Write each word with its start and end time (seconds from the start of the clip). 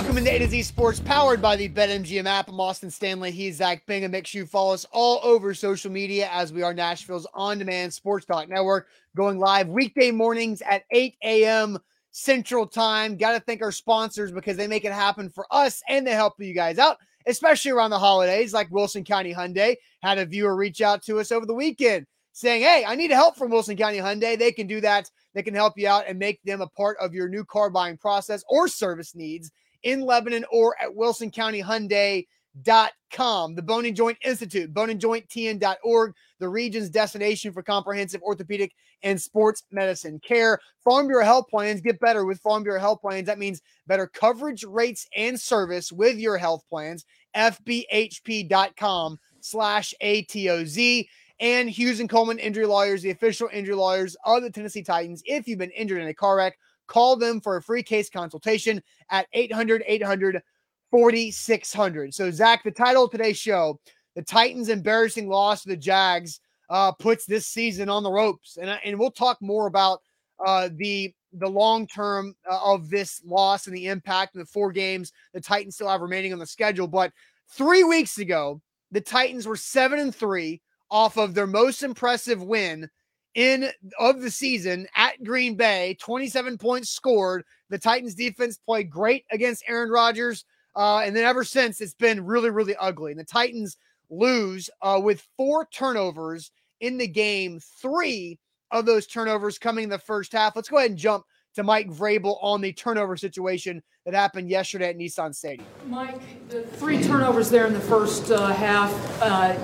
Welcome 0.00 0.16
into 0.16 0.32
A 0.32 0.38
to 0.38 0.48
Z 0.48 0.62
Sports, 0.62 0.98
powered 0.98 1.42
by 1.42 1.56
the 1.56 1.68
BetMGM 1.68 2.24
app. 2.24 2.48
I'm 2.48 2.58
Austin 2.58 2.90
Stanley. 2.90 3.30
He's 3.30 3.56
Zach 3.56 3.84
Bingham. 3.84 4.12
Make 4.12 4.26
sure 4.26 4.40
you 4.40 4.46
follow 4.46 4.72
us 4.72 4.86
all 4.92 5.20
over 5.22 5.52
social 5.52 5.92
media 5.92 6.26
as 6.32 6.54
we 6.54 6.62
are 6.62 6.72
Nashville's 6.72 7.26
on-demand 7.34 7.92
sports 7.92 8.24
talk 8.24 8.48
network, 8.48 8.86
going 9.14 9.38
live 9.38 9.68
weekday 9.68 10.10
mornings 10.10 10.62
at 10.62 10.84
8 10.90 11.16
a.m. 11.22 11.78
Central 12.12 12.66
Time. 12.66 13.18
Got 13.18 13.32
to 13.32 13.40
thank 13.40 13.60
our 13.60 13.70
sponsors 13.70 14.32
because 14.32 14.56
they 14.56 14.66
make 14.66 14.86
it 14.86 14.92
happen 14.92 15.28
for 15.28 15.46
us 15.50 15.82
and 15.86 16.06
they 16.06 16.12
help 16.12 16.32
you 16.38 16.54
guys 16.54 16.78
out, 16.78 16.96
especially 17.26 17.70
around 17.70 17.90
the 17.90 17.98
holidays. 17.98 18.54
Like 18.54 18.70
Wilson 18.70 19.04
County 19.04 19.34
Hyundai 19.34 19.76
had 20.02 20.16
a 20.16 20.24
viewer 20.24 20.56
reach 20.56 20.80
out 20.80 21.02
to 21.04 21.20
us 21.20 21.30
over 21.30 21.44
the 21.44 21.52
weekend 21.52 22.06
saying, 22.32 22.62
"Hey, 22.62 22.86
I 22.86 22.94
need 22.94 23.10
help 23.10 23.36
from 23.36 23.50
Wilson 23.50 23.76
County 23.76 23.98
Hyundai." 23.98 24.38
They 24.38 24.50
can 24.50 24.66
do 24.66 24.80
that. 24.80 25.10
They 25.34 25.42
can 25.42 25.52
help 25.52 25.74
you 25.76 25.88
out 25.88 26.04
and 26.08 26.18
make 26.18 26.42
them 26.42 26.62
a 26.62 26.68
part 26.68 26.96
of 27.02 27.12
your 27.12 27.28
new 27.28 27.44
car 27.44 27.68
buying 27.68 27.98
process 27.98 28.42
or 28.48 28.66
service 28.66 29.14
needs 29.14 29.50
in 29.82 30.00
Lebanon 30.00 30.44
or 30.52 30.76
at 30.80 30.90
wilsoncountyhyundai.com. 30.90 33.54
The 33.54 33.62
Bone 33.62 33.86
and 33.86 33.96
Joint 33.96 34.18
Institute, 34.24 34.72
boneandjointtn.org, 34.72 36.14
the 36.38 36.48
region's 36.48 36.90
destination 36.90 37.52
for 37.52 37.62
comprehensive 37.62 38.22
orthopedic 38.22 38.72
and 39.02 39.20
sports 39.20 39.64
medicine 39.70 40.20
care. 40.20 40.58
Farm 40.84 41.06
Bureau 41.06 41.24
Health 41.24 41.48
Plans 41.48 41.80
get 41.80 42.00
better 42.00 42.24
with 42.24 42.40
Farm 42.40 42.62
Bureau 42.62 42.80
Health 42.80 43.00
Plans. 43.00 43.26
That 43.26 43.38
means 43.38 43.62
better 43.86 44.06
coverage 44.06 44.64
rates 44.64 45.06
and 45.16 45.40
service 45.40 45.92
with 45.92 46.18
your 46.18 46.38
health 46.38 46.64
plans. 46.68 47.04
FBHP.com 47.34 49.18
slash 49.40 49.94
ATOZ 50.02 51.08
and 51.40 51.70
Hughes 51.70 52.00
and 52.00 52.10
Coleman 52.10 52.38
Injury 52.38 52.66
Lawyers, 52.66 53.02
the 53.02 53.10
official 53.10 53.48
injury 53.52 53.74
lawyers 53.74 54.16
of 54.24 54.42
the 54.42 54.50
Tennessee 54.50 54.82
Titans. 54.82 55.22
If 55.24 55.48
you've 55.48 55.58
been 55.58 55.70
injured 55.70 56.02
in 56.02 56.08
a 56.08 56.14
car 56.14 56.36
wreck, 56.36 56.58
Call 56.90 57.14
them 57.14 57.40
for 57.40 57.56
a 57.56 57.62
free 57.62 57.84
case 57.84 58.10
consultation 58.10 58.82
at 59.10 59.28
800 59.32 59.84
800 59.86 60.42
4600. 60.90 62.12
So, 62.12 62.32
Zach, 62.32 62.64
the 62.64 62.72
title 62.72 63.04
of 63.04 63.12
today's 63.12 63.38
show, 63.38 63.78
The 64.16 64.22
Titans' 64.22 64.68
Embarrassing 64.68 65.28
Loss 65.28 65.62
to 65.62 65.68
the 65.68 65.76
Jags, 65.76 66.40
uh, 66.68 66.90
puts 66.90 67.26
this 67.26 67.46
season 67.46 67.88
on 67.88 68.02
the 68.02 68.10
ropes. 68.10 68.58
And, 68.60 68.76
and 68.84 68.98
we'll 68.98 69.12
talk 69.12 69.38
more 69.40 69.68
about 69.68 70.00
uh, 70.44 70.68
the 70.74 71.14
the 71.34 71.48
long 71.48 71.86
term 71.86 72.34
uh, 72.50 72.58
of 72.60 72.90
this 72.90 73.22
loss 73.24 73.68
and 73.68 73.76
the 73.76 73.86
impact 73.86 74.34
of 74.34 74.40
the 74.40 74.46
four 74.46 74.72
games 74.72 75.12
the 75.32 75.40
Titans 75.40 75.76
still 75.76 75.88
have 75.88 76.00
remaining 76.00 76.32
on 76.32 76.40
the 76.40 76.46
schedule. 76.46 76.88
But 76.88 77.12
three 77.52 77.84
weeks 77.84 78.18
ago, 78.18 78.60
the 78.90 79.00
Titans 79.00 79.46
were 79.46 79.54
seven 79.54 80.00
and 80.00 80.12
three 80.12 80.60
off 80.90 81.16
of 81.18 81.34
their 81.34 81.46
most 81.46 81.84
impressive 81.84 82.42
win 82.42 82.90
in 83.34 83.70
of 83.98 84.20
the 84.20 84.30
season 84.30 84.86
at 84.96 85.22
Green 85.22 85.54
Bay, 85.54 85.96
27 86.00 86.58
points 86.58 86.90
scored. 86.90 87.44
The 87.68 87.78
Titans 87.78 88.14
defense 88.14 88.58
played 88.58 88.90
great 88.90 89.24
against 89.30 89.64
Aaron 89.68 89.90
Rodgers. 89.90 90.44
Uh, 90.76 90.98
and 90.98 91.14
then 91.14 91.24
ever 91.24 91.44
since, 91.44 91.80
it's 91.80 91.94
been 91.94 92.24
really, 92.24 92.50
really 92.50 92.76
ugly. 92.76 93.12
And 93.12 93.20
the 93.20 93.24
Titans 93.24 93.76
lose 94.08 94.70
uh, 94.82 95.00
with 95.02 95.26
four 95.36 95.66
turnovers 95.72 96.50
in 96.80 96.98
the 96.98 97.06
game, 97.06 97.60
three 97.80 98.38
of 98.70 98.86
those 98.86 99.06
turnovers 99.06 99.58
coming 99.58 99.84
in 99.84 99.90
the 99.90 99.98
first 99.98 100.32
half. 100.32 100.54
Let's 100.54 100.68
go 100.68 100.78
ahead 100.78 100.90
and 100.90 100.98
jump 100.98 101.24
to 101.54 101.62
Mike 101.62 101.88
Vrabel 101.88 102.38
on 102.40 102.60
the 102.60 102.72
turnover 102.72 103.16
situation 103.16 103.82
that 104.04 104.14
happened 104.14 104.48
yesterday 104.48 104.90
at 104.90 104.96
Nissan 104.96 105.34
Stadium. 105.34 105.66
Mike, 105.86 106.20
the 106.48 106.62
three 106.62 107.02
turnovers 107.02 107.50
there 107.50 107.66
in 107.66 107.72
the 107.72 107.80
first 107.80 108.30
uh, 108.30 108.46
half, 108.48 108.92
uh, 109.22 109.56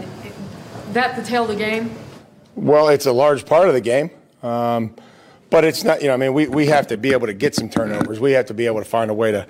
that 0.92 1.16
the 1.16 1.22
tail 1.22 1.42
of 1.44 1.48
the 1.48 1.56
game? 1.56 1.96
Well, 2.56 2.88
it's 2.88 3.04
a 3.04 3.12
large 3.12 3.44
part 3.44 3.68
of 3.68 3.74
the 3.74 3.82
game. 3.82 4.10
Um, 4.42 4.96
but 5.50 5.64
it's 5.64 5.84
not, 5.84 6.00
you 6.00 6.08
know, 6.08 6.14
I 6.14 6.16
mean, 6.16 6.32
we, 6.32 6.48
we 6.48 6.66
have 6.66 6.86
to 6.88 6.96
be 6.96 7.12
able 7.12 7.26
to 7.26 7.34
get 7.34 7.54
some 7.54 7.68
turnovers. 7.68 8.18
We 8.18 8.32
have 8.32 8.46
to 8.46 8.54
be 8.54 8.64
able 8.64 8.78
to 8.78 8.84
find 8.84 9.10
a 9.10 9.14
way 9.14 9.30
to, 9.30 9.46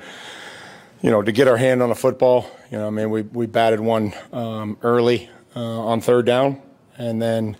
you 1.02 1.10
know, 1.10 1.22
to 1.22 1.30
get 1.30 1.46
our 1.46 1.56
hand 1.56 1.82
on 1.82 1.88
the 1.88 1.94
football. 1.94 2.50
You 2.70 2.78
know, 2.78 2.88
I 2.88 2.90
mean, 2.90 3.10
we, 3.10 3.22
we 3.22 3.46
batted 3.46 3.78
one 3.78 4.12
um, 4.32 4.76
early 4.82 5.30
uh, 5.54 5.60
on 5.60 6.00
third 6.00 6.26
down, 6.26 6.60
and 6.98 7.22
then 7.22 7.56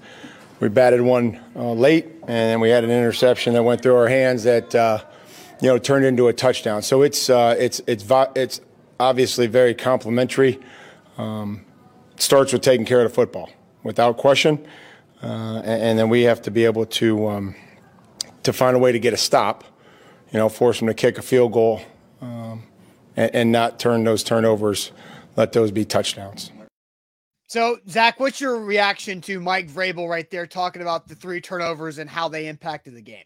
we 0.58 0.68
batted 0.68 1.00
one 1.00 1.40
uh, 1.54 1.72
late, 1.72 2.06
and 2.22 2.28
then 2.28 2.60
we 2.60 2.70
had 2.70 2.82
an 2.82 2.90
interception 2.90 3.54
that 3.54 3.62
went 3.62 3.82
through 3.82 3.94
our 3.94 4.08
hands 4.08 4.42
that, 4.42 4.74
uh, 4.74 4.98
you 5.62 5.68
know, 5.68 5.78
turned 5.78 6.04
into 6.04 6.26
a 6.26 6.32
touchdown. 6.32 6.82
So 6.82 7.02
it's, 7.02 7.30
uh, 7.30 7.54
it's, 7.56 7.80
it's, 7.86 8.04
it's 8.34 8.60
obviously 8.98 9.46
very 9.46 9.74
complimentary. 9.74 10.58
Um, 11.18 11.64
starts 12.16 12.52
with 12.52 12.62
taking 12.62 12.84
care 12.84 13.00
of 13.00 13.08
the 13.08 13.14
football, 13.14 13.48
without 13.84 14.16
question. 14.16 14.66
Uh, 15.26 15.60
and, 15.64 15.82
and, 15.82 15.98
then 15.98 16.09
we 16.09 16.22
have 16.22 16.41
to 16.41 16.53
be 16.53 16.64
able 16.64 16.87
to 16.87 17.26
um, 17.26 17.54
to 18.44 18.53
find 18.53 18.76
a 18.76 18.78
way 18.78 18.92
to 18.92 19.00
get 19.00 19.12
a 19.12 19.16
stop, 19.16 19.64
you 20.31 20.38
know, 20.38 20.48
force 20.48 20.78
them 20.78 20.87
to 20.87 20.94
kick 20.94 21.19
a 21.19 21.22
field 21.22 21.53
goal, 21.53 21.81
um, 22.20 22.62
and, 23.16 23.34
and, 23.34 23.53
not 23.53 23.81
turn 23.81 24.04
those 24.04 24.22
turnovers, 24.22 24.92
let 25.34 25.53
those 25.53 25.72
be 25.72 25.84
touchdowns. 25.84 26.53
So, 27.48 27.78
Zach, 27.88 28.20
what's 28.20 28.41
your 28.41 28.60
reaction 28.60 29.20
to 29.22 29.41
Mike 29.41 29.69
Vrabel 29.69 30.09
right 30.09 30.31
there 30.31 30.47
talking 30.47 30.81
about 30.81 31.09
the 31.09 31.16
three 31.16 31.41
turnovers 31.41 31.98
and 31.98 32.09
how 32.09 32.28
they 32.28 32.47
impacted 32.47 32.94
the 32.94 33.03
game? 33.03 33.25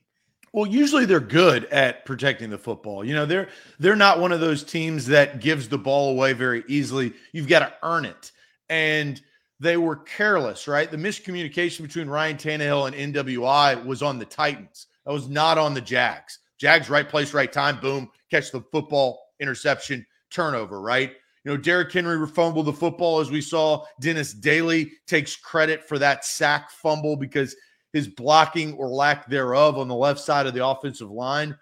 Well, 0.54 0.66
usually 0.66 1.04
they're 1.04 1.20
good 1.20 1.66
at 1.66 2.06
protecting 2.06 2.48
the 2.48 2.56
football. 2.56 3.04
You 3.04 3.12
know, 3.12 3.26
they're 3.26 3.50
they're 3.78 3.94
not 3.94 4.20
one 4.20 4.32
of 4.32 4.40
those 4.40 4.64
teams 4.64 5.04
that 5.08 5.40
gives 5.40 5.68
the 5.68 5.76
ball 5.76 6.12
away 6.12 6.32
very 6.32 6.64
easily. 6.66 7.12
You've 7.32 7.48
got 7.48 7.58
to 7.58 7.74
earn 7.82 8.06
it. 8.06 8.32
And 8.70 9.20
they 9.60 9.76
were 9.76 9.96
careless, 9.96 10.66
right? 10.66 10.90
The 10.90 10.96
miscommunication 10.96 11.82
between 11.82 12.08
Ryan 12.08 12.38
Tannehill 12.38 12.88
and 12.88 13.14
NWI 13.14 13.84
was 13.84 14.02
on 14.02 14.18
the 14.18 14.24
Titans. 14.24 14.86
That 15.04 15.12
was 15.12 15.28
not 15.28 15.58
on 15.58 15.74
the 15.74 15.82
Jags. 15.82 16.38
Jags, 16.58 16.90
right 16.90 17.08
place, 17.08 17.34
right 17.34 17.52
time, 17.52 17.78
boom, 17.78 18.10
catch 18.30 18.50
the 18.50 18.62
football, 18.72 19.20
interception, 19.38 20.04
turnover, 20.30 20.80
right? 20.80 21.12
You 21.44 21.52
know, 21.52 21.56
Derrick 21.56 21.92
Henry 21.92 22.26
fumbled 22.26 22.66
the 22.66 22.72
football 22.72 23.20
as 23.20 23.30
we 23.30 23.40
saw. 23.40 23.84
Dennis 24.00 24.32
Daly 24.32 24.92
takes 25.06 25.36
credit 25.36 25.86
for 25.86 25.98
that 25.98 26.24
sack 26.24 26.70
fumble 26.70 27.16
because 27.16 27.56
his 27.92 28.08
blocking 28.08 28.74
or 28.74 28.88
lack 28.88 29.28
thereof 29.28 29.78
on 29.78 29.88
the 29.88 29.94
left 29.94 30.20
side 30.20 30.46
of 30.46 30.54
the 30.54 30.66
offensive 30.66 31.10
line. 31.10 31.56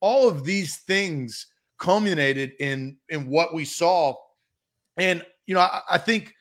All 0.00 0.28
of 0.28 0.44
these 0.44 0.78
things 0.78 1.46
culminated 1.78 2.52
in 2.60 2.96
in 3.08 3.26
what 3.28 3.54
we 3.54 3.64
saw. 3.64 4.14
And 4.96 5.24
you 5.46 5.54
know, 5.54 5.60
I, 5.60 5.80
I 5.90 5.98
think 5.98 6.32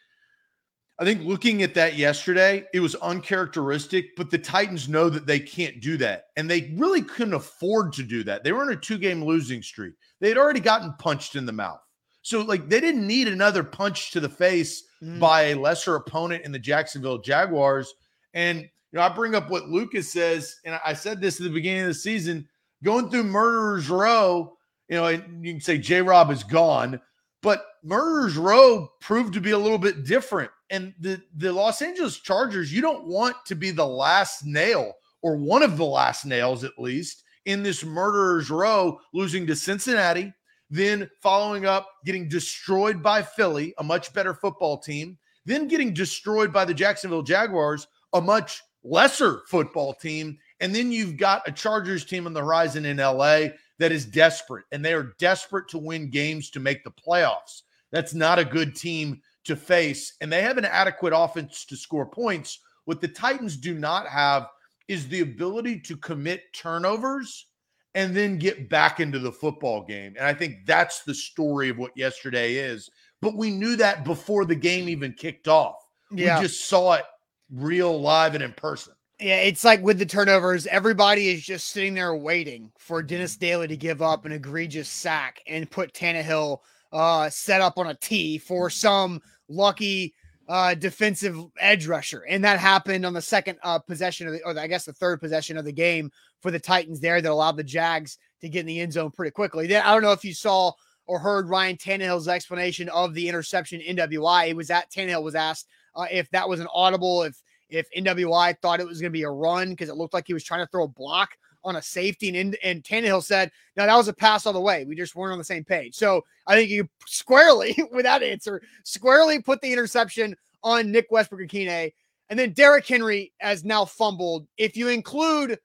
I 1.04 1.06
think 1.06 1.24
looking 1.24 1.64
at 1.64 1.74
that 1.74 1.98
yesterday, 1.98 2.64
it 2.74 2.80
was 2.80 2.96
uncharacteristic, 2.96 4.16
but 4.16 4.32
the 4.32 4.38
Titans 4.38 4.88
know 4.88 5.10
that 5.10 5.26
they 5.26 5.38
can't 5.38 5.82
do 5.82 5.98
that. 5.98 6.28
And 6.38 6.50
they 6.50 6.74
really 6.78 7.02
couldn't 7.02 7.34
afford 7.34 7.92
to 7.94 8.04
do 8.04 8.24
that. 8.24 8.46
They 8.46 8.54
were 8.54 8.62
on 8.62 8.70
a 8.70 8.76
two 8.78 8.98
game 8.98 9.22
losing 9.22 9.62
streak. 9.62 9.96
They 10.22 10.30
had 10.30 10.38
already 10.38 10.62
gotten 10.62 10.94
punched 10.94 11.36
in 11.36 11.46
the 11.46 11.52
mouth. 11.52 11.82
So, 12.22 12.40
like, 12.40 12.70
they 12.70 12.80
didn't 12.80 13.06
need 13.06 13.28
another 13.28 13.66
punch 13.66 14.12
to 14.12 14.22
the 14.22 14.30
face 14.30 14.82
mm. 15.04 15.20
by 15.20 15.42
a 15.42 15.56
lesser 15.56 15.98
opponent 15.98 16.46
in 16.46 16.54
the 16.54 16.60
Jacksonville 16.60 17.18
Jaguars. 17.18 17.94
And, 18.34 18.62
you 18.62 18.70
know, 18.94 19.02
I 19.02 19.10
bring 19.10 19.36
up 19.36 19.50
what 19.50 19.68
Lucas 19.68 20.10
says, 20.10 20.56
and 20.64 20.80
I 20.86 20.94
said 20.94 21.20
this 21.20 21.38
at 21.38 21.44
the 21.44 21.50
beginning 21.50 21.82
of 21.82 21.88
the 21.88 21.96
season 21.96 22.48
going 22.82 23.10
through 23.10 23.24
Murderer's 23.24 23.90
Row, 23.90 24.56
you 24.88 24.96
know, 24.96 25.08
and 25.08 25.46
you 25.46 25.52
can 25.52 25.60
say 25.60 25.78
J 25.78 26.02
Rob 26.02 26.32
is 26.32 26.46
gone, 26.46 27.02
but 27.42 27.66
Murderer's 27.84 28.38
Row 28.38 28.88
proved 29.02 29.34
to 29.34 29.42
be 29.42 29.52
a 29.52 29.58
little 29.58 29.78
bit 29.78 30.06
different 30.06 30.50
and 30.74 30.92
the 31.00 31.22
the 31.38 31.54
Los 31.54 31.82
Angeles 31.84 32.20
Chargers, 32.20 32.74
you 32.74 32.82
don't 32.82 33.06
want 33.06 33.36
to 33.46 33.56
be 33.56 33.70
the 33.70 33.86
last 33.86 34.44
nail 34.44 34.94
or 35.22 35.38
one 35.38 35.62
of 35.62 35.78
the 35.78 35.86
last 35.86 36.26
nails 36.26 36.64
at 36.64 36.78
least 36.80 37.24
in 37.46 37.62
this 37.62 37.86
murderer's 37.86 38.50
row, 38.50 39.00
losing 39.14 39.46
to 39.46 39.56
Cincinnati, 39.56 40.34
then 40.70 41.08
following 41.22 41.66
up 41.66 41.88
getting 42.06 42.28
destroyed 42.28 43.04
by 43.04 43.22
Philly, 43.22 43.74
a 43.78 43.84
much 43.84 44.14
better 44.14 44.34
football 44.34 44.80
team, 44.80 45.18
then 45.46 45.68
getting 45.68 45.94
destroyed 45.94 46.52
by 46.52 46.66
the 46.66 46.74
Jacksonville 46.74 47.22
Jaguars, 47.22 47.88
a 48.14 48.22
much 48.22 48.64
lesser 48.84 49.42
football 49.48 49.94
team, 49.94 50.38
and 50.60 50.74
then 50.74 50.92
you've 50.92 51.18
got 51.18 51.48
a 51.48 51.52
Chargers 51.52 52.04
team 52.04 52.26
on 52.26 52.34
the 52.34 52.42
horizon 52.42 52.86
in 52.86 52.98
LA 52.98 53.50
that 53.78 53.92
is 53.92 54.06
desperate, 54.06 54.66
and 54.72 54.84
they 54.84 54.94
are 54.94 55.14
desperate 55.20 55.68
to 55.68 55.78
win 55.78 56.10
games 56.10 56.50
to 56.50 56.60
make 56.60 56.84
the 56.84 56.92
playoffs. 56.92 57.62
That's 57.92 58.16
not 58.16 58.40
a 58.40 58.46
good 58.46 58.76
team 58.76 59.22
to 59.46 59.56
face, 59.56 60.14
and 60.22 60.32
they 60.32 60.42
have 60.42 60.58
an 60.58 60.66
adequate 60.66 61.14
offense 61.16 61.66
to 61.66 61.76
score 61.76 62.06
points. 62.06 62.60
What 62.86 63.02
the 63.02 63.08
Titans 63.08 63.58
do 63.58 63.74
not 63.74 64.08
have 64.08 64.48
is 64.88 65.08
the 65.08 65.22
ability 65.22 65.80
to 65.82 65.98
commit 65.98 66.54
turnovers 66.54 67.48
and 67.96 68.16
then 68.16 68.38
get 68.38 68.70
back 68.70 69.00
into 69.00 69.20
the 69.20 69.32
football 69.32 69.84
game. 69.84 70.16
And 70.18 70.26
I 70.26 70.34
think 70.34 70.66
that's 70.66 71.04
the 71.04 71.14
story 71.14 71.70
of 71.70 71.78
what 71.78 71.96
yesterday 71.96 72.56
is. 72.56 72.90
But 73.22 73.36
we 73.38 73.52
knew 73.52 73.76
that 73.78 74.04
before 74.04 74.46
the 74.46 74.56
game 74.56 74.90
even 74.90 75.14
kicked 75.14 75.48
off. 75.48 75.76
Yeah. 76.12 76.40
We 76.40 76.48
just 76.48 76.68
saw 76.68 76.94
it 76.94 77.06
real 77.52 78.02
live 78.02 78.36
and 78.36 78.44
in 78.44 78.54
person. 78.54 78.94
Yeah, 79.20 79.38
it's 79.38 79.64
like 79.64 79.82
with 79.82 80.00
the 80.00 80.06
turnovers, 80.06 80.68
everybody 80.68 81.30
is 81.30 81.44
just 81.44 81.70
sitting 81.70 81.94
there 81.94 82.16
waiting 82.16 82.72
for 82.78 83.02
Dennis 83.02 83.38
Daly 83.38 83.68
to 83.68 83.78
give 83.78 84.02
up 84.02 84.26
an 84.26 84.32
egregious 84.32 84.90
sack 84.90 85.42
and 85.48 85.70
put 85.70 85.94
Tannehill 85.94 86.60
uh, 86.92 87.30
set 87.30 87.62
up 87.62 87.78
on 87.78 87.88
a 87.88 87.96
tee 87.96 88.38
for 88.38 88.70
some 88.70 89.22
lucky 89.50 90.14
uh, 90.50 90.74
defensive 90.74 91.38
edge 91.60 91.88
rusher. 91.88 92.26
And 92.28 92.44
that 92.44 92.60
happened 92.60 93.06
on 93.06 93.14
the 93.14 93.22
second 93.22 93.58
uh, 93.64 93.80
possession 93.80 94.28
of 94.28 94.34
the, 94.34 94.44
or 94.44 94.58
I 94.58 94.68
guess 94.68 94.86
the 94.86 94.94
third 94.94 95.22
possession 95.22 95.58
of 95.58 95.66
the 95.66 95.72
game 95.72 96.12
for 96.42 96.52
the 96.52 96.60
Titans 96.60 97.00
there 97.00 97.22
that 97.22 97.32
allowed 97.32 97.58
the 97.58 97.64
Jags 97.64 98.18
to 98.42 98.50
get 98.50 98.62
in 98.62 98.66
the 98.66 98.82
end 98.82 98.94
zone 98.94 99.12
pretty 99.12 99.32
quickly. 99.32 99.68
Then 99.68 99.86
I 99.86 99.94
don't 99.94 100.04
know 100.04 100.12
if 100.12 100.26
you 100.26 100.34
saw 100.34 100.74
or 101.06 101.20
heard 101.20 101.50
Ryan 101.50 101.78
Tannehill's 101.78 102.28
explanation 102.28 102.90
of 102.90 103.14
the 103.14 103.28
interception 103.28 103.82
NWI. 103.82 104.50
It 104.50 104.56
was 104.56 104.68
that 104.68 104.92
Tannehill 104.92 105.24
was 105.24 105.36
asked 105.36 105.68
uh, 105.96 106.08
if 106.12 106.30
that 106.32 106.48
was 106.48 106.60
an 106.60 106.68
audible, 106.74 107.24
if 107.24 107.42
if 107.70 107.88
NWI 107.98 108.56
thought 108.62 108.80
it 108.80 108.88
was 108.88 109.02
going 109.02 109.12
to 109.12 109.18
be 109.18 109.24
a 109.24 109.30
run 109.30 109.72
because 109.72 109.90
it 109.90 109.96
looked 109.96 110.14
like 110.14 110.26
he 110.28 110.34
was 110.34 110.44
trying 110.44 110.64
to 110.64 110.68
throw 110.68 110.84
a 110.84 110.88
block 110.88 111.32
on 111.64 111.76
a 111.78 111.82
safety, 111.82 112.38
and 112.38 112.58
and 112.64 112.84
Tannehill 112.84 113.24
said, 113.24 113.52
"No, 113.76 113.86
that 113.86 113.96
was 113.96 114.08
a 114.08 114.14
pass 114.14 114.46
all 114.46 114.54
the 114.54 114.60
way. 114.60 114.86
We 114.86 114.96
just 114.96 115.16
weren't 115.16 115.32
on 115.32 115.38
the 115.38 115.44
same 115.44 115.64
page." 115.64 115.96
So 115.96 116.24
I 116.48 116.56
think 116.56 116.70
you 116.70 116.88
squarely, 117.06 117.76
with 117.92 118.04
that 118.04 118.24
answer, 118.24 118.62
squarely 118.84 119.42
put 119.42 119.62
the 119.62 119.72
interception 119.72 120.36
on 120.64 120.92
Nick 120.92 121.08
Westbrook-Ikhine, 121.10 121.92
and 122.30 122.40
then 122.40 122.54
Derrick 122.54 122.88
Henry 122.88 123.34
has 123.40 123.64
now 123.64 123.86
fumbled. 123.86 124.48
If 124.58 124.78
you 124.78 124.90
include 124.90 125.60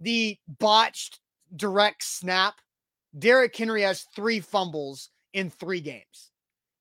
the 0.00 0.38
botched 0.58 1.20
direct 1.56 2.02
snap, 2.02 2.54
Derrick 3.18 3.56
Henry 3.56 3.82
has 3.82 4.06
three 4.14 4.40
fumbles 4.40 5.10
in 5.32 5.50
three 5.50 5.80
games. 5.80 6.30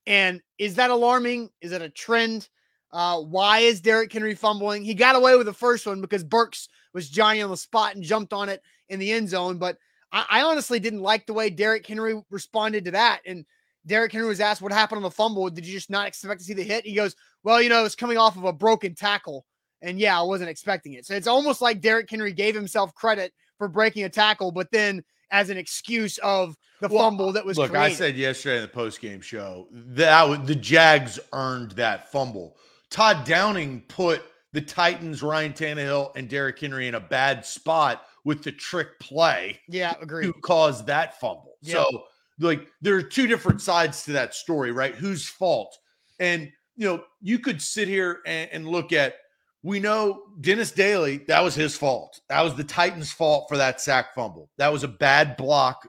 And 0.08 0.42
is 0.58 0.76
that 0.76 0.90
alarming? 0.90 1.50
Is 1.62 1.72
it 1.72 1.82
a 1.82 1.90
trend? 1.90 2.50
Uh, 2.92 3.20
why 3.20 3.60
is 3.60 3.82
Derrick 3.82 4.12
Henry 4.12 4.34
fumbling? 4.34 4.84
He 4.84 4.96
got 4.96 5.16
away 5.16 5.36
with 5.36 5.46
the 5.46 5.54
first 5.54 5.86
one 5.86 6.02
because 6.02 6.24
Burks 6.24 6.70
was 6.94 7.10
Johnny 7.10 7.42
on 7.42 7.50
the 7.50 7.58
spot 7.58 7.96
and 7.96 8.04
jumped 8.04 8.34
on 8.34 8.50
it 8.50 8.62
in 8.90 9.00
the 9.00 9.12
end 9.12 9.30
zone. 9.30 9.58
But 9.58 9.78
I, 10.12 10.26
I 10.30 10.42
honestly 10.42 10.80
didn't 10.80 11.02
like 11.02 11.26
the 11.26 11.34
way 11.34 11.50
Derrick 11.50 11.86
Henry 11.86 12.22
responded 12.30 12.86
to 12.86 12.92
that. 12.92 13.22
And 13.26 13.46
Derrick 13.86 14.12
Henry 14.12 14.28
was 14.28 14.40
asked 14.40 14.62
what 14.62 14.72
happened 14.72 14.98
on 14.98 15.04
the 15.04 15.12
fumble. 15.12 15.50
Did 15.50 15.66
you 15.66 15.74
just 15.74 15.90
not 15.90 16.08
expect 16.08 16.40
to 16.42 16.46
see 16.46 16.54
the 16.54 16.64
hit? 16.64 16.86
He 16.86 16.94
goes, 16.94 17.16
Well, 17.44 17.62
you 17.62 17.70
know, 17.70 17.86
it's 17.86 17.96
coming 17.96 18.18
off 18.18 18.38
of 18.38 18.44
a 18.44 18.54
broken 18.54 18.96
tackle. 18.96 19.46
And 19.82 20.00
yeah, 20.00 20.20
I 20.20 20.24
wasn't 20.24 20.50
expecting 20.50 20.94
it. 20.94 21.06
So 21.06 21.16
it's 21.16 21.28
almost 21.28 21.62
like 21.62 21.80
Derrick 21.80 22.10
Henry 22.10 22.34
gave 22.34 22.54
himself 22.54 22.94
credit 22.96 23.34
for 23.58 23.68
breaking 23.68 24.04
a 24.04 24.10
tackle, 24.10 24.52
but 24.52 24.72
then 24.72 25.04
as 25.32 25.50
an 25.50 25.58
excuse 25.58 26.18
of 26.20 26.58
the 26.82 26.88
well, 26.88 27.04
fumble 27.04 27.32
that 27.34 27.46
was 27.46 27.58
look. 27.58 27.72
Created. 27.72 27.94
I 27.94 27.96
said 27.96 28.16
yesterday 28.16 28.58
in 28.58 28.62
the 28.64 28.68
post 28.68 29.00
game 29.00 29.22
show 29.22 29.68
that 29.72 30.48
the 30.48 30.56
Jags 30.56 31.20
earned 31.34 31.72
that 31.72 32.12
fumble. 32.12 32.58
Todd 32.90 33.26
Downing 33.26 33.82
put 33.88 34.24
the 34.54 34.62
Titans, 34.62 35.22
Ryan 35.22 35.54
Tannehill, 35.54 36.12
and 36.16 36.30
Derrick 36.30 36.60
Henry 36.60 36.88
in 36.88 36.96
a 36.96 37.00
bad 37.00 37.46
spot 37.46 38.04
with 38.24 38.44
the 38.44 38.52
trick 38.52 39.00
play. 39.00 39.60
Yeah, 39.68 39.94
agree. 40.02 40.26
To 40.26 40.34
cause 40.34 40.84
that 40.86 41.20
fumble. 41.20 41.56
Yeah. 41.62 41.74
So, 41.74 42.04
like, 42.40 42.68
there 42.82 42.96
are 42.96 43.04
two 43.04 43.28
different 43.28 43.62
sides 43.62 44.04
to 44.04 44.12
that 44.14 44.34
story, 44.34 44.72
right? 44.72 44.96
Whose 44.96 45.28
fault? 45.28 45.78
And 46.20 46.52
you 46.76 46.88
know, 46.88 47.04
you 47.22 47.40
could 47.40 47.62
sit 47.62 47.88
here 47.88 48.20
and, 48.26 48.50
and 48.52 48.68
look 48.68 48.94
at. 48.94 49.16
We 49.62 49.82
know 49.82 50.22
Dennis 50.40 50.72
Daly, 50.72 51.18
that 51.28 51.44
was 51.44 51.54
his 51.54 51.76
fault. 51.76 52.22
That 52.30 52.42
was 52.44 52.56
the 52.56 52.64
Titans' 52.64 53.12
fault 53.12 53.48
for 53.50 53.58
that 53.58 53.82
sack 53.82 54.16
fumble. 54.16 54.50
That 54.58 54.72
was 54.72 54.86
a 54.86 54.88
bad 54.88 55.36
block, 55.36 55.86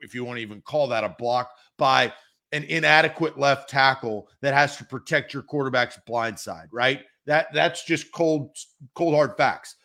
if 0.00 0.14
you 0.14 0.24
want 0.24 0.36
to 0.36 0.42
even 0.42 0.60
call 0.60 0.86
that 0.86 1.02
a 1.02 1.16
block, 1.18 1.50
by 1.78 2.12
an 2.52 2.62
inadequate 2.62 3.36
left 3.36 3.68
tackle 3.68 4.28
that 4.40 4.54
has 4.54 4.76
to 4.76 4.84
protect 4.84 5.34
your 5.34 5.42
quarterback's 5.42 5.98
blind 6.06 6.38
side, 6.38 6.68
right? 6.70 7.02
That 7.26 7.48
that's 7.52 7.84
just 7.84 8.12
cold, 8.12 8.56
cold 8.94 9.14
hard 9.14 9.36
facts. 9.36 9.76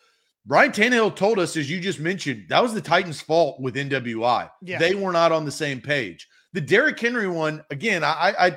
Ryan 0.46 0.72
Tannehill 0.72 1.16
told 1.16 1.38
us, 1.38 1.56
as 1.56 1.70
you 1.70 1.80
just 1.80 2.00
mentioned, 2.00 2.46
that 2.48 2.62
was 2.62 2.74
the 2.74 2.80
Titans' 2.80 3.20
fault 3.20 3.60
with 3.60 3.76
NWI. 3.76 4.50
Yeah. 4.62 4.78
They 4.78 4.94
were 4.94 5.12
not 5.12 5.32
on 5.32 5.44
the 5.44 5.52
same 5.52 5.80
page. 5.80 6.26
The 6.52 6.60
Derrick 6.60 6.98
Henry 6.98 7.28
one, 7.28 7.62
again, 7.70 8.02
I, 8.02 8.34
I 8.38 8.50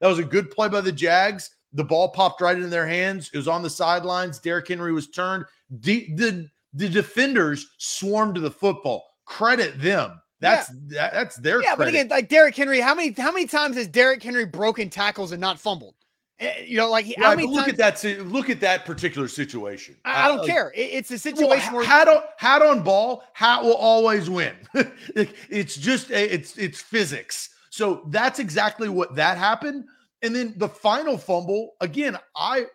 that 0.00 0.08
was 0.08 0.18
a 0.18 0.24
good 0.24 0.50
play 0.50 0.68
by 0.68 0.80
the 0.80 0.92
Jags. 0.92 1.50
The 1.72 1.84
ball 1.84 2.08
popped 2.08 2.40
right 2.40 2.56
in 2.56 2.70
their 2.70 2.86
hands. 2.86 3.30
It 3.32 3.36
was 3.36 3.48
on 3.48 3.62
the 3.62 3.70
sidelines. 3.70 4.38
Derrick 4.38 4.68
Henry 4.68 4.92
was 4.92 5.08
turned. 5.10 5.44
The, 5.70 6.08
the, 6.16 6.48
the 6.74 6.88
defenders 6.88 7.66
swarmed 7.78 8.34
to 8.34 8.40
the 8.40 8.50
football. 8.50 9.04
Credit 9.24 9.80
them. 9.80 10.20
That's 10.40 10.70
yeah. 10.70 11.02
that, 11.02 11.12
that's 11.12 11.36
their 11.36 11.62
yeah. 11.62 11.74
Credit. 11.74 11.78
But 11.78 11.88
again, 11.88 12.08
like 12.08 12.28
Derrick 12.28 12.56
Henry, 12.56 12.80
how 12.80 12.94
many 12.94 13.12
how 13.12 13.30
many 13.30 13.46
times 13.46 13.76
has 13.76 13.86
Derrick 13.86 14.22
Henry 14.22 14.46
broken 14.46 14.88
tackles 14.88 15.32
and 15.32 15.40
not 15.40 15.60
fumbled? 15.60 15.94
Eh, 16.40 16.64
you 16.66 16.78
know, 16.78 16.90
like 16.90 17.04
right, 17.04 17.18
how 17.18 17.34
many 17.34 17.46
look 17.46 17.66
times, 17.66 17.78
at 17.78 18.00
that. 18.02 18.26
Look 18.26 18.48
at 18.48 18.60
that 18.60 18.86
particular 18.86 19.28
situation. 19.28 19.96
I, 20.06 20.24
I 20.24 20.28
don't 20.28 20.40
uh, 20.40 20.44
care. 20.44 20.72
it's 20.74 21.10
a 21.10 21.18
situation 21.18 21.72
well, 21.72 21.80
where 21.80 21.84
hat 21.84 22.08
on 22.08 22.22
hat 22.38 22.62
on 22.62 22.82
ball, 22.82 23.22
hat 23.34 23.62
will 23.62 23.76
always 23.76 24.30
win. 24.30 24.54
it's 24.74 25.76
just 25.76 26.10
it's 26.10 26.56
it's 26.56 26.80
physics. 26.80 27.50
So 27.68 28.02
that's 28.08 28.38
exactly 28.38 28.88
what 28.88 29.14
that 29.16 29.36
happened. 29.36 29.84
And 30.22 30.34
then 30.34 30.54
the 30.56 30.68
final 30.68 31.18
fumble 31.18 31.72
again. 31.80 32.16
I 32.34 32.66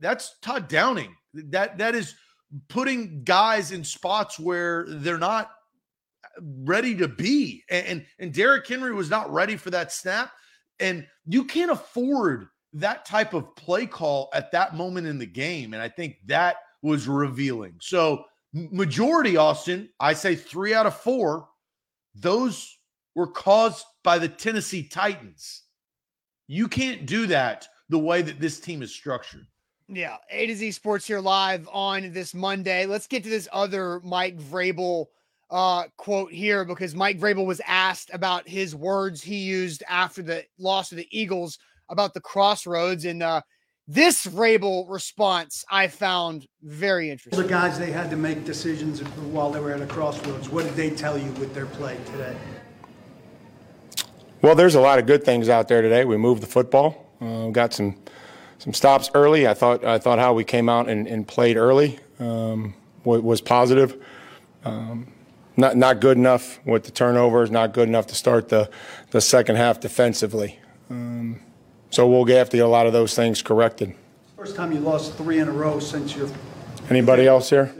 that's 0.00 0.38
Todd 0.40 0.68
Downing. 0.68 1.14
That 1.34 1.76
that 1.76 1.94
is 1.94 2.14
putting 2.68 3.24
guys 3.24 3.72
in 3.72 3.84
spots 3.84 4.38
where 4.38 4.86
they're 4.88 5.18
not 5.18 5.50
ready 6.40 6.94
to 6.96 7.08
be. 7.08 7.62
And, 7.68 7.86
and, 7.86 8.06
and 8.18 8.32
Derrick 8.32 8.66
Henry 8.66 8.94
was 8.94 9.10
not 9.10 9.32
ready 9.32 9.56
for 9.56 9.70
that 9.70 9.92
snap. 9.92 10.32
And 10.80 11.06
you 11.26 11.44
can't 11.44 11.70
afford 11.70 12.48
that 12.76 13.04
type 13.04 13.34
of 13.34 13.54
play 13.56 13.86
call 13.86 14.28
at 14.34 14.52
that 14.52 14.76
moment 14.76 15.06
in 15.06 15.18
the 15.18 15.26
game. 15.26 15.72
And 15.72 15.82
I 15.82 15.88
think 15.88 16.18
that 16.26 16.56
was 16.82 17.08
revealing. 17.08 17.74
So, 17.80 18.24
majority, 18.52 19.36
Austin, 19.36 19.88
I 19.98 20.12
say 20.12 20.36
three 20.36 20.74
out 20.74 20.86
of 20.86 20.96
four, 20.96 21.48
those 22.14 22.78
were 23.14 23.26
caused 23.26 23.84
by 24.04 24.18
the 24.18 24.28
Tennessee 24.28 24.82
Titans. 24.82 25.62
You 26.48 26.68
can't 26.68 27.06
do 27.06 27.26
that 27.26 27.66
the 27.88 27.98
way 27.98 28.22
that 28.22 28.40
this 28.40 28.60
team 28.60 28.82
is 28.82 28.92
structured. 28.92 29.46
Yeah, 29.88 30.16
A 30.30 30.46
to 30.46 30.54
Z 30.54 30.72
Sports 30.72 31.06
here 31.06 31.20
live 31.20 31.68
on 31.72 32.12
this 32.12 32.34
Monday. 32.34 32.86
Let's 32.86 33.06
get 33.06 33.22
to 33.24 33.30
this 33.30 33.48
other 33.52 34.00
Mike 34.00 34.36
Vrabel 34.36 35.06
uh, 35.50 35.84
quote 35.96 36.32
here 36.32 36.64
because 36.64 36.94
Mike 36.94 37.20
Vrabel 37.20 37.46
was 37.46 37.60
asked 37.66 38.10
about 38.12 38.48
his 38.48 38.74
words 38.74 39.22
he 39.22 39.36
used 39.36 39.84
after 39.88 40.22
the 40.22 40.44
loss 40.58 40.90
of 40.90 40.98
the 40.98 41.08
Eagles 41.16 41.58
about 41.88 42.14
the 42.14 42.20
crossroads. 42.20 43.04
And 43.04 43.22
uh, 43.22 43.42
this 43.88 44.26
Vrabel 44.26 44.90
response 44.90 45.64
I 45.70 45.88
found 45.88 46.46
very 46.62 47.10
interesting. 47.10 47.42
The 47.42 47.48
guys, 47.48 47.78
they 47.78 47.92
had 47.92 48.10
to 48.10 48.16
make 48.16 48.44
decisions 48.44 49.00
while 49.00 49.50
they 49.50 49.60
were 49.60 49.72
at 49.72 49.80
a 49.80 49.86
crossroads. 49.86 50.48
What 50.48 50.64
did 50.64 50.74
they 50.74 50.90
tell 50.90 51.16
you 51.16 51.30
with 51.32 51.54
their 51.54 51.66
play 51.66 51.96
today? 52.06 52.36
Well, 54.42 54.54
there's 54.54 54.74
a 54.74 54.80
lot 54.80 54.98
of 54.98 55.06
good 55.06 55.24
things 55.24 55.48
out 55.48 55.68
there 55.68 55.82
today. 55.82 56.04
We 56.04 56.16
moved 56.16 56.42
the 56.42 56.46
football, 56.46 57.10
uh, 57.20 57.48
got 57.48 57.72
some 57.72 57.96
some 58.58 58.72
stops 58.72 59.10
early. 59.14 59.46
I 59.46 59.54
thought 59.54 59.84
I 59.84 59.98
thought 59.98 60.18
how 60.18 60.34
we 60.34 60.44
came 60.44 60.68
out 60.68 60.88
and, 60.88 61.06
and 61.06 61.26
played 61.26 61.56
early 61.56 61.98
um, 62.18 62.74
was 63.04 63.40
positive. 63.40 64.02
Um, 64.64 65.12
not 65.56 65.76
not 65.76 66.00
good 66.00 66.16
enough 66.16 66.60
with 66.64 66.84
the 66.84 66.90
turnovers. 66.90 67.50
Not 67.50 67.72
good 67.72 67.88
enough 67.88 68.06
to 68.08 68.14
start 68.14 68.48
the 68.48 68.70
the 69.10 69.20
second 69.20 69.56
half 69.56 69.80
defensively. 69.80 70.58
Um, 70.90 71.40
so 71.90 72.06
we'll 72.08 72.24
have 72.26 72.50
to 72.50 72.56
get 72.56 72.64
a 72.64 72.68
lot 72.68 72.86
of 72.86 72.92
those 72.92 73.14
things 73.14 73.42
corrected. 73.42 73.94
First 74.36 74.56
time 74.56 74.72
you 74.72 74.80
lost 74.80 75.14
three 75.14 75.38
in 75.38 75.48
a 75.48 75.52
row 75.52 75.78
since 75.78 76.14
your. 76.14 76.28
Anybody 76.90 77.26
else 77.26 77.50
here? 77.50 77.74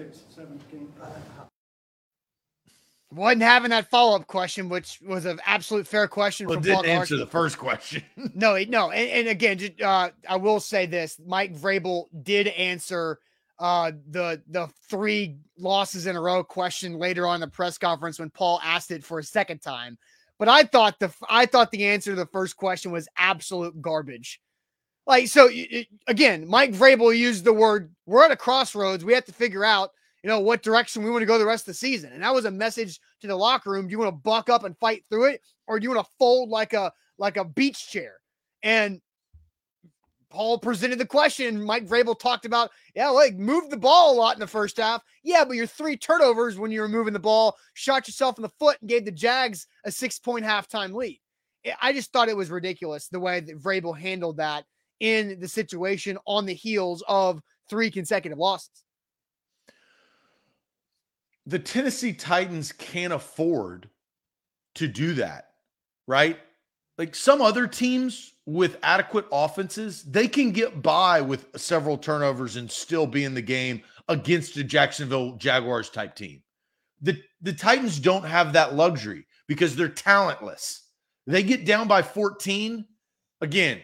Wasn't 3.12 3.40
having 3.40 3.70
that 3.70 3.88
follow 3.88 4.16
up 4.16 4.26
question, 4.26 4.68
which 4.68 5.00
was 5.06 5.25
an 5.25 5.40
absolute 5.46 5.86
fair 5.86 6.06
question. 6.06 6.46
Well, 6.46 6.56
from 6.56 6.64
didn't 6.64 6.86
answer 6.86 7.16
the 7.16 7.26
first 7.26 7.56
question. 7.56 8.02
no, 8.34 8.58
no, 8.68 8.90
and, 8.90 9.10
and 9.10 9.28
again, 9.28 9.58
just, 9.58 9.80
uh, 9.80 10.10
I 10.28 10.36
will 10.36 10.60
say 10.60 10.86
this: 10.86 11.18
Mike 11.25 11.56
Vrabel 11.56 12.06
did 12.22 12.48
answer 12.48 13.18
uh, 13.58 13.92
the 14.10 14.42
the 14.48 14.68
three 14.88 15.36
losses 15.58 16.06
in 16.06 16.16
a 16.16 16.20
row 16.20 16.44
question 16.44 16.98
later 16.98 17.26
on 17.26 17.40
the 17.40 17.48
press 17.48 17.78
conference 17.78 18.18
when 18.18 18.28
Paul 18.28 18.60
asked 18.62 18.90
it 18.90 19.04
for 19.04 19.18
a 19.18 19.25
second 19.25 19.62
time. 19.62 19.96
But 20.38 20.48
I 20.48 20.64
thought 20.64 20.98
the 20.98 21.12
I 21.28 21.46
thought 21.46 21.70
the 21.70 21.86
answer 21.86 22.10
to 22.10 22.16
the 22.16 22.26
first 22.26 22.56
question 22.56 22.92
was 22.92 23.08
absolute 23.16 23.80
garbage. 23.80 24.40
Like 25.06 25.28
so, 25.28 25.48
again, 26.08 26.46
Mike 26.46 26.72
Vrabel 26.72 27.16
used 27.16 27.44
the 27.44 27.52
word 27.52 27.94
"we're 28.06 28.24
at 28.24 28.30
a 28.30 28.36
crossroads. 28.36 29.04
We 29.04 29.14
have 29.14 29.24
to 29.26 29.32
figure 29.32 29.64
out, 29.64 29.90
you 30.22 30.28
know, 30.28 30.40
what 30.40 30.62
direction 30.62 31.04
we 31.04 31.10
want 31.10 31.22
to 31.22 31.26
go 31.26 31.38
the 31.38 31.46
rest 31.46 31.62
of 31.62 31.66
the 31.66 31.74
season." 31.74 32.12
And 32.12 32.22
that 32.22 32.34
was 32.34 32.44
a 32.44 32.50
message 32.50 33.00
to 33.20 33.26
the 33.26 33.36
locker 33.36 33.70
room: 33.70 33.86
Do 33.86 33.92
you 33.92 33.98
want 33.98 34.08
to 34.10 34.20
buck 34.22 34.50
up 34.50 34.64
and 34.64 34.76
fight 34.78 35.04
through 35.08 35.26
it, 35.26 35.42
or 35.66 35.78
do 35.78 35.84
you 35.84 35.90
want 35.94 36.06
to 36.06 36.12
fold 36.18 36.50
like 36.50 36.72
a 36.72 36.92
like 37.18 37.36
a 37.36 37.44
beach 37.44 37.88
chair? 37.88 38.14
And 38.62 39.00
Paul 40.30 40.59
presented 40.59 40.99
the 40.99 41.06
question. 41.06 41.62
Mike 41.62 41.87
Vrabel 41.87 42.18
talked 42.18 42.47
about, 42.47 42.71
yeah, 42.95 43.09
like 43.09 43.37
move 43.37 43.71
the 43.71 43.76
ball 43.76 44.12
a 44.12 44.16
lot 44.16 44.35
in 44.35 44.40
the 44.40 44.47
first 44.47 44.76
half. 44.76 45.02
Yeah, 45.23 45.45
but 45.45 45.56
your 45.56 45.66
three 45.66 45.97
turnovers 45.97 46.59
when 46.59 46.73
you 46.73 46.80
were 46.80 46.88
moving 46.88 47.12
the 47.12 47.18
ball 47.18 47.56
shot 47.75 48.09
yourself 48.09 48.38
in 48.38 48.42
the 48.42 48.52
foot 48.59 48.76
and 48.80 48.90
gave 48.90 49.04
the 49.04 49.12
Jags 49.12 49.66
a 49.85 49.90
six 49.92 50.18
point 50.18 50.45
halftime 50.45 50.92
lead. 50.95 51.21
I 51.80 51.92
just 51.92 52.12
thought 52.12 52.28
it 52.28 52.37
was 52.37 52.50
ridiculous 52.50 53.09
the 53.09 53.21
way 53.21 53.40
that 53.40 53.61
Vrabel 53.61 53.97
handled 53.97 54.37
that 54.38 54.64
in 55.00 55.38
the 55.40 55.49
situation 55.49 56.18
on 56.26 56.47
the 56.47 56.54
heels 56.54 57.02
of 57.09 57.40
three 57.68 57.90
consecutive 57.90 58.38
losses. 58.38 58.83
The 61.47 61.59
Tennessee 61.59 62.12
Titans 62.12 62.73
can't 62.73 63.12
afford 63.12 63.88
to 64.76 64.88
do 64.88 65.14
that, 65.14 65.50
right? 66.06 66.38
Like 66.98 67.14
some 67.14 67.42
other 67.42 67.66
teams 67.66 68.34
with 68.46 68.78
adequate 68.82 69.26
offenses, 69.30 70.02
they 70.04 70.28
can 70.28 70.50
get 70.50 70.82
by 70.82 71.20
with 71.20 71.46
several 71.56 71.98
turnovers 71.98 72.56
and 72.56 72.70
still 72.70 73.06
be 73.06 73.24
in 73.24 73.34
the 73.34 73.42
game 73.42 73.82
against 74.08 74.56
a 74.56 74.64
Jacksonville 74.64 75.36
Jaguars 75.36 75.90
type 75.90 76.14
team. 76.14 76.42
The 77.02 77.20
the 77.42 77.52
Titans 77.52 78.00
don't 78.00 78.24
have 78.24 78.54
that 78.54 78.74
luxury 78.74 79.26
because 79.46 79.76
they're 79.76 79.88
talentless. 79.88 80.88
They 81.26 81.42
get 81.42 81.66
down 81.66 81.88
by 81.88 82.02
14. 82.02 82.84
Again, 83.42 83.80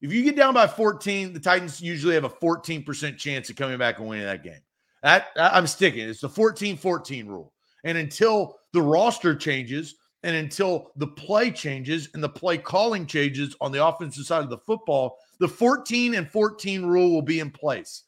if 0.00 0.12
you 0.12 0.22
get 0.22 0.36
down 0.36 0.54
by 0.54 0.66
14, 0.66 1.32
the 1.32 1.40
Titans 1.40 1.80
usually 1.80 2.14
have 2.14 2.24
a 2.24 2.30
14% 2.30 3.16
chance 3.16 3.50
of 3.50 3.56
coming 3.56 3.78
back 3.78 3.98
and 3.98 4.08
winning 4.08 4.26
that 4.26 4.44
game. 4.44 4.60
That 5.02 5.28
I'm 5.36 5.66
sticking. 5.66 6.08
It's 6.08 6.20
the 6.20 6.28
14-14 6.28 7.26
rule. 7.26 7.52
And 7.84 7.98
until 7.98 8.56
the 8.72 8.82
roster 8.82 9.34
changes 9.34 9.96
and 10.22 10.36
until 10.36 10.92
the 10.96 11.06
play 11.06 11.50
changes 11.50 12.08
and 12.14 12.22
the 12.22 12.28
play 12.28 12.58
calling 12.58 13.06
changes 13.06 13.56
on 13.60 13.72
the 13.72 13.84
offensive 13.84 14.24
side 14.24 14.44
of 14.44 14.50
the 14.50 14.58
football, 14.58 15.18
the 15.38 15.48
14 15.48 16.14
and 16.14 16.30
14 16.30 16.86
rule 16.86 17.10
will 17.10 17.22
be 17.22 17.40
in 17.40 17.50
place. 17.50 18.04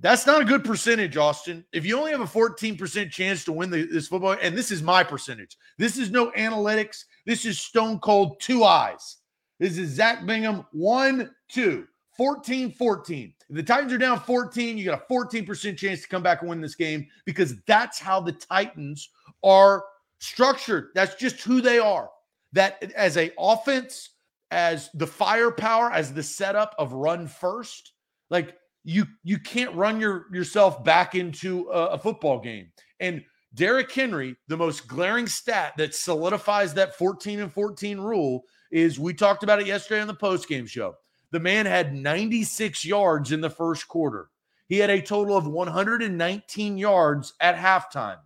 That's 0.00 0.26
not 0.26 0.42
a 0.42 0.44
good 0.44 0.64
percentage, 0.64 1.16
Austin. 1.16 1.64
If 1.72 1.84
you 1.84 1.98
only 1.98 2.12
have 2.12 2.20
a 2.20 2.24
14% 2.24 3.10
chance 3.10 3.44
to 3.44 3.52
win 3.52 3.70
the, 3.70 3.82
this 3.82 4.06
football, 4.06 4.36
and 4.40 4.56
this 4.56 4.70
is 4.70 4.82
my 4.82 5.02
percentage, 5.02 5.56
this 5.76 5.98
is 5.98 6.10
no 6.10 6.30
analytics. 6.32 7.04
This 7.26 7.44
is 7.44 7.58
stone 7.58 7.98
cold 7.98 8.40
two 8.40 8.64
eyes. 8.64 9.16
This 9.58 9.76
is 9.76 9.90
Zach 9.90 10.24
Bingham, 10.24 10.64
one, 10.70 11.34
two, 11.48 11.86
14 12.16 12.72
14. 12.72 13.34
If 13.48 13.56
the 13.56 13.62
Titans 13.62 13.92
are 13.92 13.98
down 13.98 14.20
14, 14.20 14.78
you 14.78 14.84
got 14.84 15.02
a 15.02 15.12
14% 15.12 15.76
chance 15.76 16.02
to 16.02 16.08
come 16.08 16.22
back 16.22 16.42
and 16.42 16.50
win 16.50 16.60
this 16.60 16.74
game 16.76 17.06
because 17.24 17.56
that's 17.66 17.98
how 17.98 18.20
the 18.20 18.32
Titans 18.32 19.10
are 19.42 19.84
structured. 20.18 20.88
That's 20.94 21.14
just 21.14 21.40
who 21.42 21.60
they 21.60 21.78
are. 21.78 22.10
That 22.52 22.92
as 22.92 23.16
a 23.16 23.32
offense, 23.38 24.10
as 24.50 24.90
the 24.94 25.06
firepower, 25.06 25.90
as 25.92 26.12
the 26.12 26.22
setup 26.22 26.74
of 26.78 26.92
run 26.92 27.26
first, 27.26 27.92
like 28.30 28.56
you 28.84 29.04
you 29.22 29.38
can't 29.38 29.74
run 29.74 30.00
your 30.00 30.26
yourself 30.32 30.82
back 30.82 31.14
into 31.14 31.68
a, 31.70 31.86
a 31.88 31.98
football 31.98 32.40
game. 32.40 32.68
And 33.00 33.22
Derrick 33.54 33.90
Henry, 33.92 34.36
the 34.48 34.56
most 34.56 34.86
glaring 34.86 35.26
stat 35.26 35.74
that 35.78 35.94
solidifies 35.94 36.74
that 36.74 36.96
14 36.96 37.40
and 37.40 37.52
14 37.52 37.98
rule 37.98 38.44
is 38.70 38.98
we 38.98 39.14
talked 39.14 39.42
about 39.42 39.60
it 39.60 39.66
yesterday 39.66 40.00
on 40.00 40.06
the 40.06 40.14
post 40.14 40.48
game 40.48 40.66
show. 40.66 40.94
The 41.30 41.40
man 41.40 41.66
had 41.66 41.94
96 41.94 42.84
yards 42.84 43.32
in 43.32 43.40
the 43.40 43.50
first 43.50 43.88
quarter. 43.88 44.28
He 44.68 44.78
had 44.78 44.90
a 44.90 45.00
total 45.00 45.36
of 45.36 45.46
119 45.46 46.78
yards 46.78 47.32
at 47.40 47.56
halftime. 47.56 48.18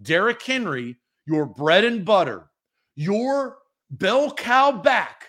Derrick 0.00 0.40
Henry, 0.42 0.96
your 1.28 1.46
bread 1.46 1.84
and 1.84 2.04
butter, 2.04 2.50
your 2.96 3.58
bell 3.90 4.32
cow 4.32 4.72
back, 4.72 5.26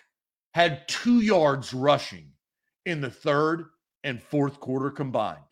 had 0.54 0.88
two 0.88 1.20
yards 1.20 1.74
rushing 1.74 2.32
in 2.86 3.02
the 3.02 3.12
third 3.12 3.66
and 4.04 4.24
fourth 4.24 4.60
quarter 4.60 4.90
combined. 4.90 5.44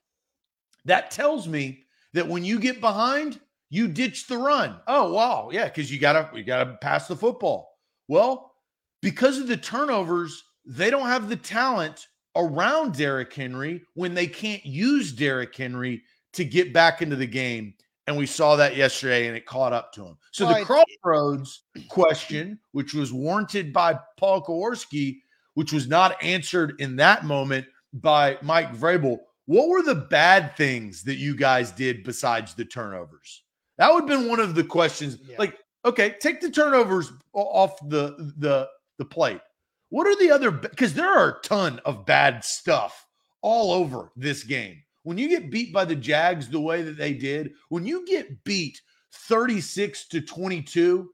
That 0.85 1.11
tells 1.11 1.47
me 1.47 1.83
that 2.13 2.27
when 2.27 2.45
you 2.45 2.59
get 2.59 2.79
behind, 2.79 3.39
you 3.69 3.87
ditch 3.87 4.27
the 4.27 4.37
run. 4.37 4.77
Oh, 4.87 5.11
wow. 5.11 5.49
Yeah, 5.51 5.65
because 5.65 5.91
you 5.91 5.99
gotta 5.99 6.29
you 6.33 6.43
gotta 6.43 6.77
pass 6.81 7.07
the 7.07 7.15
football. 7.15 7.77
Well, 8.07 8.53
because 9.01 9.37
of 9.37 9.47
the 9.47 9.57
turnovers, 9.57 10.43
they 10.65 10.89
don't 10.89 11.07
have 11.07 11.27
the 11.27 11.35
talent 11.35 12.07
around 12.35 12.93
Derrick 12.93 13.33
Henry 13.33 13.83
when 13.95 14.13
they 14.13 14.27
can't 14.27 14.65
use 14.65 15.11
Derrick 15.11 15.55
Henry 15.55 16.03
to 16.33 16.45
get 16.45 16.71
back 16.71 17.01
into 17.01 17.15
the 17.15 17.27
game. 17.27 17.73
And 18.07 18.15
we 18.15 18.25
saw 18.25 18.55
that 18.55 18.77
yesterday 18.77 19.27
and 19.27 19.35
it 19.35 19.45
caught 19.45 19.73
up 19.73 19.91
to 19.93 20.05
him. 20.05 20.17
So 20.31 20.47
the 20.47 20.63
crossroads 20.63 21.63
question, 21.89 22.57
which 22.71 22.93
was 22.93 23.11
warranted 23.11 23.73
by 23.73 23.99
Paul 24.17 24.43
Kuharsky, 24.43 25.17
which 25.55 25.73
was 25.73 25.87
not 25.89 26.21
answered 26.23 26.75
in 26.79 26.95
that 26.95 27.25
moment, 27.25 27.65
by 27.93 28.37
Mike 28.41 28.73
Vrabel. 28.73 29.17
What 29.45 29.69
were 29.69 29.81
the 29.81 29.95
bad 29.95 30.55
things 30.55 31.03
that 31.03 31.17
you 31.17 31.35
guys 31.35 31.71
did 31.71 32.03
besides 32.03 32.53
the 32.53 32.65
turnovers? 32.65 33.43
That 33.77 33.93
would 33.93 34.09
have 34.09 34.19
been 34.19 34.29
one 34.29 34.39
of 34.39 34.55
the 34.55 34.63
questions. 34.63 35.17
Yeah. 35.27 35.37
Like, 35.39 35.57
okay, 35.85 36.15
take 36.19 36.41
the 36.41 36.49
turnovers 36.49 37.11
off 37.33 37.77
the 37.89 38.33
the 38.37 38.67
the 38.97 39.05
plate. 39.05 39.41
What 39.89 40.07
are 40.07 40.17
the 40.17 40.31
other? 40.31 40.51
Because 40.51 40.93
there 40.93 41.09
are 41.09 41.29
a 41.29 41.41
ton 41.41 41.79
of 41.85 42.05
bad 42.05 42.43
stuff 42.43 43.05
all 43.41 43.71
over 43.71 44.11
this 44.15 44.43
game. 44.43 44.83
When 45.07 45.17
you 45.17 45.29
get 45.29 45.49
beat 45.49 45.71
by 45.71 45.85
the 45.85 45.95
Jags 45.95 46.49
the 46.49 46.59
way 46.59 46.81
that 46.81 46.97
they 46.97 47.13
did, 47.13 47.53
when 47.69 47.85
you 47.85 48.05
get 48.05 48.43
beat 48.43 48.81
36 49.13 50.05
to 50.09 50.19
22, 50.19 51.09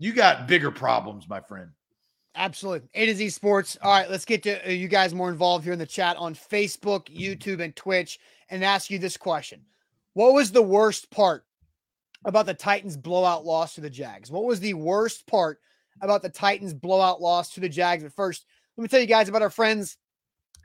you 0.00 0.12
got 0.12 0.48
bigger 0.48 0.72
problems, 0.72 1.28
my 1.28 1.40
friend. 1.40 1.68
Absolutely. 2.34 2.88
A 2.94 3.06
to 3.06 3.14
Z 3.14 3.30
Sports. 3.30 3.78
All 3.80 3.92
right, 3.92 4.10
let's 4.10 4.24
get 4.24 4.42
to 4.42 4.66
uh, 4.66 4.72
you 4.72 4.88
guys 4.88 5.14
more 5.14 5.30
involved 5.30 5.62
here 5.62 5.72
in 5.72 5.78
the 5.78 5.86
chat 5.86 6.16
on 6.16 6.34
Facebook, 6.34 7.16
YouTube, 7.16 7.60
and 7.60 7.76
Twitch 7.76 8.18
and 8.50 8.64
ask 8.64 8.90
you 8.90 8.98
this 8.98 9.16
question. 9.16 9.60
What 10.14 10.34
was 10.34 10.50
the 10.50 10.60
worst 10.60 11.08
part 11.12 11.44
about 12.24 12.46
the 12.46 12.54
Titans 12.54 12.96
blowout 12.96 13.46
loss 13.46 13.76
to 13.76 13.80
the 13.80 13.88
Jags? 13.88 14.32
What 14.32 14.46
was 14.46 14.58
the 14.58 14.74
worst 14.74 15.28
part 15.28 15.60
about 16.00 16.22
the 16.22 16.28
Titans 16.28 16.74
blowout 16.74 17.20
loss 17.22 17.50
to 17.50 17.60
the 17.60 17.68
Jags? 17.68 18.02
But 18.02 18.14
first, 18.14 18.46
let 18.76 18.82
me 18.82 18.88
tell 18.88 19.00
you 19.00 19.06
guys 19.06 19.28
about 19.28 19.42
our 19.42 19.50
friends 19.50 19.96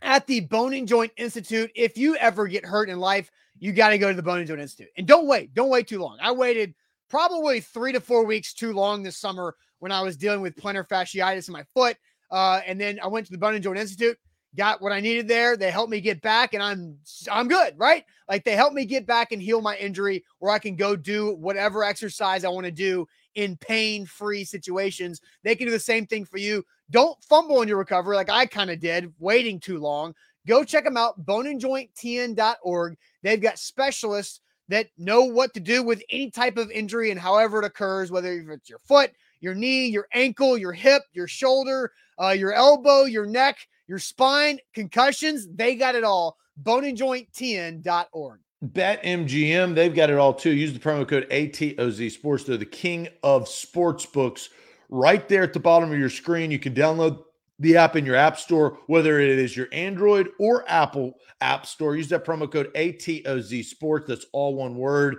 at 0.02 0.28
the 0.28 0.42
Bone 0.42 0.74
and 0.74 0.88
Joint 0.88 1.12
Institute. 1.18 1.72
If 1.76 1.98
you 1.98 2.16
ever 2.18 2.48
get 2.48 2.66
hurt 2.66 2.90
in 2.90 3.00
life, 3.00 3.32
you 3.60 3.72
got 3.74 3.90
to 3.90 3.98
go 3.98 4.10
to 4.10 4.16
the 4.16 4.24
Bone 4.24 4.40
and 4.40 4.48
Joint 4.48 4.62
Institute. 4.62 4.92
And 4.98 5.08
don't 5.08 5.28
wait. 5.28 5.54
Don't 5.54 5.70
wait 5.70 5.88
too 5.88 6.00
long. 6.00 6.18
I 6.22 6.32
waited 6.32 6.74
probably 7.10 7.62
three 7.62 7.92
to 7.94 8.00
four 8.00 8.26
weeks 8.26 8.54
too 8.54 8.74
long 8.74 9.04
this 9.04 9.18
summer 9.18 9.56
when 9.80 9.92
I 9.92 10.02
was 10.02 10.18
dealing 10.18 10.42
with 10.42 10.56
plantar 10.56 10.88
fasciitis 10.88 11.48
in 11.48 11.54
my 11.54 11.64
foot. 11.74 11.98
Uh, 12.30 12.62
and 12.66 12.80
then 12.80 13.00
I 13.02 13.08
went 13.08 13.26
to 13.28 13.32
the 13.32 13.38
Bone 13.38 13.56
and 13.56 13.64
Joint 13.64 13.80
Institute, 13.80 14.18
got 14.56 14.82
what 14.82 14.92
I 14.92 15.00
needed 15.00 15.28
there. 15.28 15.56
They 15.56 15.72
helped 15.72 15.92
me 15.92 16.02
get 16.02 16.22
back, 16.22 16.54
and 16.54 16.62
I'm 16.62 16.98
I'm 17.32 17.48
good, 17.48 17.74
right? 17.78 18.04
Like 18.28 18.44
they 18.44 18.56
helped 18.56 18.76
me 18.76 18.86
get 18.86 19.06
back 19.06 19.32
and 19.32 19.42
heal 19.42 19.62
my 19.62 19.78
injury, 19.78 20.26
where 20.40 20.52
I 20.52 20.60
can 20.60 20.76
go 20.76 20.96
do 20.96 21.36
whatever 21.36 21.84
exercise 21.84 22.44
I 22.44 22.50
want 22.50 22.66
to 22.66 22.72
do 22.72 23.08
in 23.36 23.56
pain-free 23.58 24.44
situations. 24.44 25.22
They 25.44 25.56
can 25.56 25.68
do 25.68 25.72
the 25.72 25.80
same 25.80 26.06
thing 26.06 26.26
for 26.26 26.38
you. 26.38 26.66
Don't 26.90 27.22
fumble 27.24 27.62
in 27.62 27.68
your 27.68 27.78
recovery 27.78 28.16
like 28.16 28.30
I 28.30 28.46
kind 28.46 28.70
of 28.70 28.80
did, 28.80 29.14
waiting 29.20 29.60
too 29.60 29.80
long. 29.80 30.14
Go 30.48 30.64
check 30.64 30.86
them 30.86 30.96
out, 30.96 31.26
boneandjointtn.org. 31.26 32.98
They've 33.22 33.42
got 33.42 33.60
specialists 33.60 34.40
that 34.70 34.88
know 34.98 35.24
what 35.24 35.54
to 35.54 35.60
do 35.60 35.84
with 35.84 36.02
any 36.10 36.32
type 36.32 36.58
of 36.58 36.72
injury 36.72 37.12
and 37.12 37.20
however 37.20 37.60
it 37.60 37.66
occurs, 37.66 38.12
whether 38.12 38.34
it's 38.34 38.70
your 38.70 38.80
foot, 38.80 39.12
your 39.42 39.54
knee, 39.54 39.88
your 39.88 40.08
ankle, 40.14 40.58
your 40.58 40.74
hip, 40.74 41.04
your 41.14 41.28
shoulder, 41.28 41.92
uh, 42.22 42.30
your 42.30 42.54
elbow, 42.54 43.04
your 43.04 43.26
neck, 43.26 43.58
your 43.88 44.00
spine, 44.00 44.60
concussions. 44.74 45.48
They 45.54 45.76
got 45.76 45.96
it 45.96 46.04
all. 46.04 46.38
Boneandjointtn.org. 46.64 48.40
Bet 48.62 49.04
MGM, 49.04 49.76
they've 49.76 49.94
got 49.94 50.10
it 50.10 50.18
all 50.18 50.34
too. 50.34 50.50
Use 50.50 50.74
the 50.74 50.80
promo 50.80 51.08
code 51.08 51.28
ATOZ 51.30 52.12
Sports. 52.12 52.44
They're 52.46 52.58
the 52.58 52.66
king 52.66 53.08
of 53.22 53.48
sports 53.48 54.06
books. 54.06 54.50
Right 54.90 55.28
there 55.28 55.44
at 55.44 55.54
the 55.54 55.60
bottom 55.60 55.92
of 55.92 56.00
your 56.00 56.10
screen, 56.10 56.52
you 56.52 56.60
can 56.60 56.74
download 56.74 57.24
the 57.60 57.78
app 57.78 57.96
in 57.96 58.06
your 58.06 58.16
app 58.16 58.38
store, 58.38 58.80
whether 58.88 59.20
it 59.20 59.30
is 59.30 59.58
your 59.58 59.68
Android 59.72 60.30
or 60.40 60.64
Apple 60.70 61.14
app 61.42 61.66
store. 61.66 61.96
Use 61.96 62.10
that 62.10 62.26
promo 62.26 62.52
code 62.52 62.74
ATOZ 62.74 63.66
Sports. 63.66 64.08
That's 64.08 64.26
all 64.32 64.56
one 64.56 64.78
word. 64.78 65.18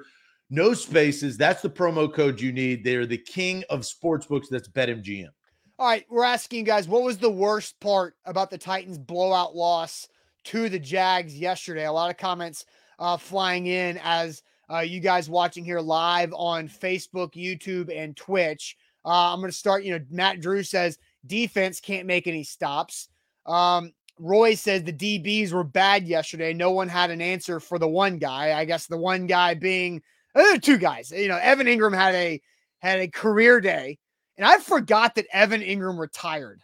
No 0.50 0.72
spaces. 0.72 1.36
That's 1.36 1.60
the 1.60 1.68
promo 1.68 2.12
code 2.12 2.40
you 2.40 2.52
need. 2.52 2.84
They're 2.84 3.06
the 3.06 3.18
king 3.18 3.64
of 3.68 3.80
sportsbooks. 3.80 4.48
That's 4.48 4.68
BetMGM. 4.68 5.28
All 5.80 5.86
right, 5.86 6.04
we're 6.08 6.24
asking 6.24 6.60
you 6.60 6.64
guys 6.64 6.88
what 6.88 7.04
was 7.04 7.18
the 7.18 7.30
worst 7.30 7.78
part 7.78 8.16
about 8.24 8.50
the 8.50 8.58
Titans' 8.58 8.98
blowout 8.98 9.54
loss 9.54 10.08
to 10.44 10.68
the 10.68 10.78
Jags 10.78 11.38
yesterday? 11.38 11.84
A 11.86 11.92
lot 11.92 12.10
of 12.10 12.16
comments 12.16 12.64
uh, 12.98 13.16
flying 13.16 13.66
in 13.66 14.00
as 14.02 14.42
uh, 14.72 14.80
you 14.80 15.00
guys 15.00 15.30
watching 15.30 15.64
here 15.64 15.80
live 15.80 16.32
on 16.34 16.68
Facebook, 16.68 17.34
YouTube, 17.34 17.96
and 17.96 18.16
Twitch. 18.16 18.76
Uh, 19.08 19.32
I'm 19.32 19.40
going 19.40 19.50
to 19.50 19.56
start. 19.56 19.84
You 19.84 19.98
know, 19.98 20.04
Matt 20.10 20.40
Drew 20.40 20.62
says 20.62 20.98
defense 21.26 21.80
can't 21.80 22.06
make 22.06 22.26
any 22.26 22.44
stops. 22.44 23.08
Um, 23.46 23.92
Roy 24.18 24.54
says 24.54 24.82
the 24.82 24.92
DBs 24.92 25.52
were 25.52 25.64
bad 25.64 26.06
yesterday. 26.06 26.52
No 26.52 26.72
one 26.72 26.88
had 26.88 27.10
an 27.10 27.22
answer 27.22 27.58
for 27.58 27.78
the 27.78 27.88
one 27.88 28.18
guy. 28.18 28.58
I 28.58 28.66
guess 28.66 28.86
the 28.86 28.98
one 28.98 29.26
guy 29.26 29.54
being 29.54 30.02
are 30.34 30.58
two 30.58 30.76
guys. 30.76 31.10
You 31.10 31.28
know, 31.28 31.38
Evan 31.38 31.66
Engram 31.66 31.94
had 31.94 32.14
a 32.14 32.40
had 32.80 33.00
a 33.00 33.08
career 33.08 33.62
day, 33.62 33.98
and 34.36 34.46
I 34.46 34.58
forgot 34.58 35.14
that 35.14 35.26
Evan 35.32 35.62
Engram 35.62 35.98
retired 35.98 36.62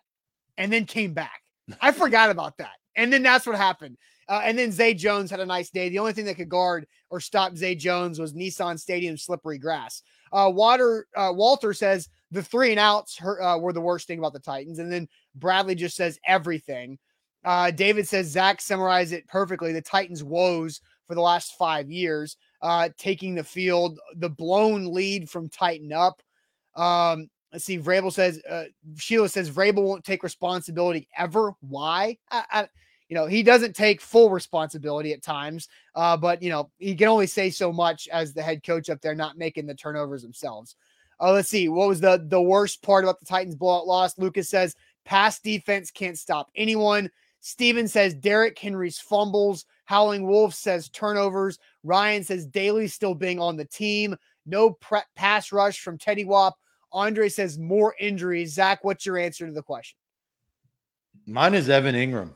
and 0.59 0.71
then 0.71 0.85
came 0.85 1.15
back. 1.15 1.41
I 1.81 1.93
forgot 1.93 2.31
about 2.31 2.59
that. 2.59 2.75
And 2.95 3.11
then 3.11 3.23
that's 3.23 3.47
what 3.47 3.57
happened. 3.57 3.97
Uh, 4.29 4.41
and 4.45 4.59
then 4.59 4.73
Zay 4.73 4.95
Jones 4.95 5.31
had 5.31 5.41
a 5.41 5.47
nice 5.47 5.71
day. 5.71 5.89
The 5.89 5.99
only 5.99 6.13
thing 6.13 6.25
that 6.27 6.37
could 6.37 6.49
guard 6.49 6.87
or 7.11 7.21
stop 7.21 7.57
Zay 7.57 7.75
Jones 7.75 8.19
was 8.19 8.33
Nissan 8.33 8.79
Stadium 8.79 9.17
slippery 9.17 9.59
grass. 9.59 10.03
Uh, 10.35 10.51
Water 10.51 11.07
uh, 11.17 11.33
Walter 11.33 11.73
says 11.73 12.09
the 12.33 12.43
three 12.43 12.73
and 12.73 12.81
outs 12.81 13.19
uh, 13.23 13.57
were 13.59 13.73
the 13.73 13.81
worst 13.81 14.07
thing 14.07 14.19
about 14.19 14.33
the 14.33 14.41
Titans, 14.41 14.81
and 14.81 14.93
then 14.93 15.09
Bradley 15.37 15.77
just 15.77 15.97
says 15.97 16.19
everything. 16.27 16.99
Uh, 17.45 17.71
David 17.71 18.09
says 18.09 18.27
Zach 18.27 18.61
summarized 18.61 19.13
it 19.13 19.29
perfectly. 19.29 19.73
The 19.73 19.81
Titans' 19.81 20.25
woes 20.25 20.81
for 21.07 21.15
the 21.15 21.21
last 21.21 21.57
five 21.57 21.91
years 21.91 22.37
uh, 22.63 22.89
taking 22.99 23.35
the 23.35 23.45
field, 23.45 23.99
the 24.17 24.29
blown 24.29 24.93
lead 24.93 25.31
from 25.31 25.49
Titan 25.49 25.93
up. 25.93 26.21
Um, 26.75 27.29
let's 27.53 27.65
see. 27.65 27.79
Vrabel 27.79 28.13
says, 28.13 28.43
uh, 28.49 28.65
Sheila 28.97 29.29
says 29.29 29.51
Vrabel 29.51 29.85
won't 29.85 30.05
take 30.05 30.23
responsibility 30.23 31.07
ever. 31.17 31.53
Why? 31.61 32.17
I, 32.31 32.45
I, 32.51 32.69
you 33.09 33.15
know, 33.15 33.27
he 33.27 33.43
doesn't 33.43 33.77
take 33.77 34.01
full 34.01 34.31
responsibility 34.31 35.13
at 35.13 35.23
times, 35.23 35.69
uh, 35.95 36.17
but 36.17 36.43
you 36.43 36.51
know, 36.51 36.71
he 36.79 36.95
can 36.95 37.09
only 37.09 37.27
say 37.27 37.51
so 37.51 37.73
much 37.73 38.09
as 38.09 38.33
the 38.33 38.43
head 38.43 38.63
coach 38.63 38.89
up 38.89 39.01
there, 39.01 39.15
not 39.15 39.39
making 39.39 39.67
the 39.67 39.75
turnovers 39.75 40.23
themselves. 40.23 40.77
Uh, 41.21 41.33
let's 41.33 41.49
see. 41.49 41.69
What 41.69 41.89
was 41.89 42.01
the 42.01 42.25
the 42.29 42.41
worst 42.41 42.83
part 42.83 43.05
about 43.05 43.21
the 43.21 43.27
Titans 43.27 43.55
blowout 43.55 43.87
loss? 43.87 44.19
Lucas 44.19 44.49
says 44.49 44.75
pass 45.05 45.39
defense 45.41 45.91
can't 45.91 46.19
stop 46.19 46.51
anyone. 46.57 47.11
Steven 47.41 47.87
says 47.87 48.15
Derrick 48.15 48.59
Henry's 48.59 48.99
fumbles. 48.99 49.67
Howling 49.85 50.27
Wolf 50.27 50.55
says 50.55 50.89
turnovers. 50.89 51.59
Ryan 51.83 52.25
says 52.25 52.47
Daly 52.47 52.89
still 52.89 53.15
being 53.15 53.39
on 53.39 53.57
the 53.57 53.67
team. 53.67 54.17
No 54.47 54.71
pre- 54.71 55.01
pass 55.15 55.53
rush 55.53 55.81
from 55.81 55.99
Teddy 55.99 56.25
Wap. 56.25 56.55
Andre 56.91 57.29
says 57.29 57.59
more 57.59 57.95
injuries. 58.01 58.55
Zach, 58.55 58.83
what's 58.83 59.05
your 59.05 59.19
answer 59.19 59.47
to 59.47 59.53
the 59.53 59.63
question? 59.63 59.99
Mine 61.27 61.55
is 61.55 61.69
Evan 61.69 61.95
Engram. 61.95 62.31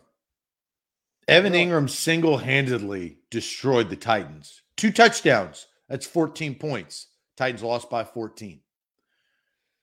Evan 1.28 1.52
Engram 1.52 1.90
single 1.90 2.38
handedly 2.38 3.18
destroyed 3.30 3.90
the 3.90 3.96
Titans. 3.96 4.62
Two 4.78 4.90
touchdowns. 4.90 5.66
That's 5.86 6.06
14 6.06 6.54
points. 6.54 7.08
Titans 7.36 7.62
lost 7.62 7.90
by 7.90 8.02
14. 8.02 8.60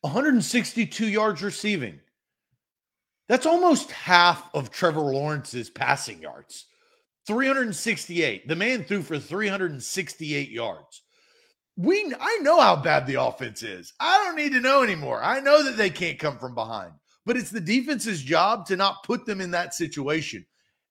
162 0.01 1.07
yards 1.07 1.43
receiving. 1.43 1.99
That's 3.29 3.45
almost 3.45 3.91
half 3.91 4.49
of 4.55 4.71
Trevor 4.71 5.01
Lawrence's 5.01 5.69
passing 5.69 6.19
yards. 6.19 6.65
368. 7.27 8.47
The 8.47 8.55
man 8.55 8.83
threw 8.83 9.03
for 9.03 9.19
368 9.19 10.49
yards. 10.49 11.03
We 11.77 12.11
I 12.19 12.39
know 12.41 12.59
how 12.59 12.75
bad 12.75 13.05
the 13.05 13.21
offense 13.21 13.61
is. 13.61 13.93
I 13.99 14.23
don't 14.23 14.35
need 14.35 14.53
to 14.53 14.61
know 14.61 14.81
anymore. 14.81 15.23
I 15.23 15.41
know 15.41 15.63
that 15.63 15.77
they 15.77 15.89
can't 15.91 16.17
come 16.17 16.39
from 16.39 16.55
behind. 16.55 16.93
But 17.25 17.37
it's 17.37 17.51
the 17.51 17.61
defense's 17.61 18.21
job 18.21 18.65
to 18.67 18.75
not 18.75 19.03
put 19.03 19.25
them 19.25 19.41
in 19.41 19.51
that 19.51 19.73
situation. 19.73 20.45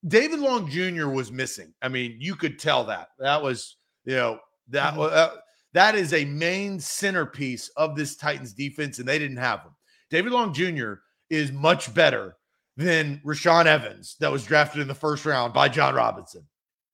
David 0.07 0.41
Long 0.41 0.69
Jr. 0.69 1.09
was 1.09 1.33
missing. 1.33 1.73
I 1.83 1.89
mean, 1.89 2.17
you 2.21 2.35
could 2.37 2.59
tell 2.59 2.85
that. 2.85 3.09
That 3.19 3.43
was, 3.43 3.77
you 4.05 4.17
know, 4.17 4.39
that 4.69 4.95
Mhm. 4.95 5.13
uh, 5.13 5.37
that 5.73 5.95
is 5.95 6.13
a 6.13 6.25
main 6.25 6.79
centerpiece 6.79 7.69
of 7.71 7.97
this 7.97 8.17
Titans 8.17 8.53
defense, 8.53 8.99
and 8.99 9.09
they 9.09 9.19
didn't 9.19 9.39
have 9.39 9.61
him. 9.63 9.75
David 10.11 10.33
Long 10.33 10.53
Jr. 10.53 10.95
is 11.31 11.51
much 11.53 11.93
better 11.95 12.37
than 12.77 13.21
Rashaan 13.25 13.67
Evans, 13.67 14.17
that 14.21 14.31
was 14.33 14.45
drafted 14.45 14.83
in 14.83 14.89
the 14.89 14.95
first 14.95 15.25
round 15.25 15.55
by 15.55 15.69
Jon 15.69 15.95
Robinson. 15.95 16.47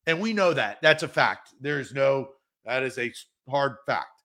And 0.07 0.19
we 0.21 0.33
know 0.33 0.53
that. 0.53 0.79
That's 0.81 1.03
a 1.03 1.07
fact. 1.07 1.53
There's 1.59 1.93
no, 1.93 2.33
that 2.65 2.83
is 2.83 2.97
a 2.97 3.13
hard 3.49 3.75
fact. 3.85 4.23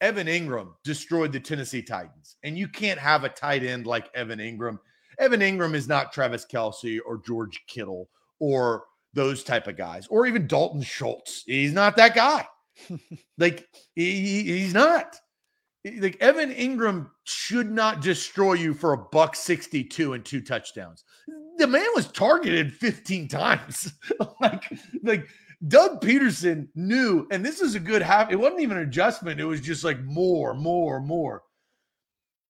Evan 0.00 0.26
Engram 0.26 0.74
destroyed 0.82 1.32
the 1.32 1.40
Tennessee 1.40 1.82
Titans, 1.82 2.36
and 2.42 2.58
you 2.58 2.68
can't 2.68 2.98
have 2.98 3.24
a 3.24 3.28
tight 3.28 3.62
end 3.62 3.86
like 3.86 4.10
Evan 4.14 4.38
Engram. 4.38 4.78
Evan 5.18 5.40
Engram 5.40 5.74
is 5.74 5.88
not 5.88 6.12
Travis 6.12 6.44
Kelce 6.44 6.98
or 7.06 7.18
George 7.18 7.62
Kittle 7.68 8.10
or 8.44 8.84
those 9.14 9.42
type 9.44 9.66
of 9.68 9.76
guys, 9.76 10.06
or 10.08 10.26
even 10.26 10.46
Dalton 10.46 10.82
Schultz. 10.82 11.44
He's 11.46 11.72
not 11.72 11.96
that 11.96 12.14
guy. 12.14 12.46
like 13.38 13.66
he, 13.94 14.42
he- 14.42 14.58
he's 14.58 14.74
not. 14.74 15.16
Like 15.98 16.16
Evan 16.20 16.52
Engram 16.52 17.10
should 17.24 17.70
not 17.70 18.00
destroy 18.00 18.54
you 18.54 18.72
for 18.74 18.92
a 18.94 18.98
buck 18.98 19.36
62 19.36 20.14
and 20.14 20.24
two 20.24 20.40
touchdowns. 20.40 21.04
The 21.58 21.66
man 21.66 21.86
was 21.94 22.10
targeted 22.10 22.72
15 22.72 23.28
times. 23.28 23.92
like, 24.40 24.64
like 25.02 25.28
Doug 25.68 26.00
Pederson 26.00 26.68
knew, 26.74 27.26
and 27.30 27.44
this 27.44 27.60
is 27.60 27.74
a 27.74 27.80
good 27.80 28.02
half. 28.02 28.30
It 28.32 28.36
wasn't 28.36 28.62
even 28.62 28.78
an 28.78 28.82
adjustment, 28.84 29.40
it 29.40 29.44
was 29.44 29.60
just 29.60 29.84
like 29.84 30.02
more, 30.02 30.54
more, 30.54 31.00
more. 31.00 31.42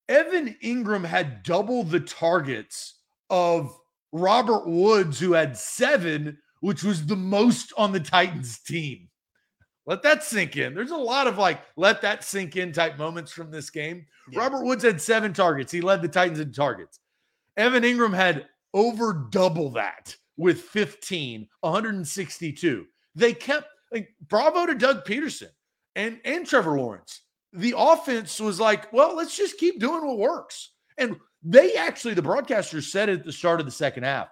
Evan 0.09 0.57
Engram 0.63 1.05
had 1.05 1.43
double 1.43 1.83
the 1.83 2.01
targets 2.01 3.01
of 3.31 3.77
Robert 4.14 4.68
Woods, 4.68 5.18
who 5.18 5.33
had 5.33 5.59
seven, 5.59 6.38
which 6.61 6.85
was 6.85 7.04
the 7.04 7.16
most 7.16 7.73
on 7.76 7.90
the 7.90 7.99
Titans 7.99 8.61
team. 8.61 9.09
Let 9.87 10.02
that 10.04 10.23
sink 10.23 10.56
in. 10.56 10.73
There's 10.73 10.92
a 10.92 10.97
lot 10.97 11.26
of 11.26 11.37
like, 11.37 11.61
let 11.76 12.00
that 12.02 12.23
sink 12.23 12.56
in 12.56 12.73
type 12.73 12.97
moments 12.97 13.33
from 13.33 13.50
this 13.50 13.71
game. 13.71 14.06
Yeah. 14.30 14.38
Robert 14.38 14.64
Woods 14.64 14.84
had 14.84 15.00
seven 15.00 15.32
targets. 15.32 15.73
He 15.73 15.80
led 15.80 16.00
the 16.00 16.08
Titans 16.08 16.39
in 16.39 16.52
targets. 16.52 17.00
Evan 17.56 17.82
Engram 17.82 18.15
had 18.15 18.47
over 18.73 19.26
double 19.30 19.71
that 19.71 20.17
with 20.36 20.60
15, 20.60 21.49
162. 21.60 22.86
They 23.17 23.32
kept 23.32 23.67
like 23.93 24.08
bravo 24.28 24.65
to 24.67 24.76
Doug 24.76 25.04
Pederson 25.04 25.50
and 25.97 26.21
and 26.25 26.47
Trevor 26.47 26.78
Lawrence. 26.78 27.23
The 27.52 27.75
offense 27.76 28.41
was 28.41 28.60
like, 28.60 28.93
well, 28.93 29.17
let's 29.17 29.36
just 29.36 29.58
keep 29.58 29.80
doing 29.80 30.06
what 30.06 30.19
works. 30.19 30.71
And 30.99 31.17
they 31.45 31.75
actually, 31.75 32.15
the 32.15 32.23
broadcasters 32.23 32.85
said 32.91 33.09
it 33.09 33.21
at 33.21 33.25
the 33.25 33.33
start 33.33 33.61
of 33.61 33.67
the 33.67 33.73
second 33.73 34.04
half. 34.04 34.28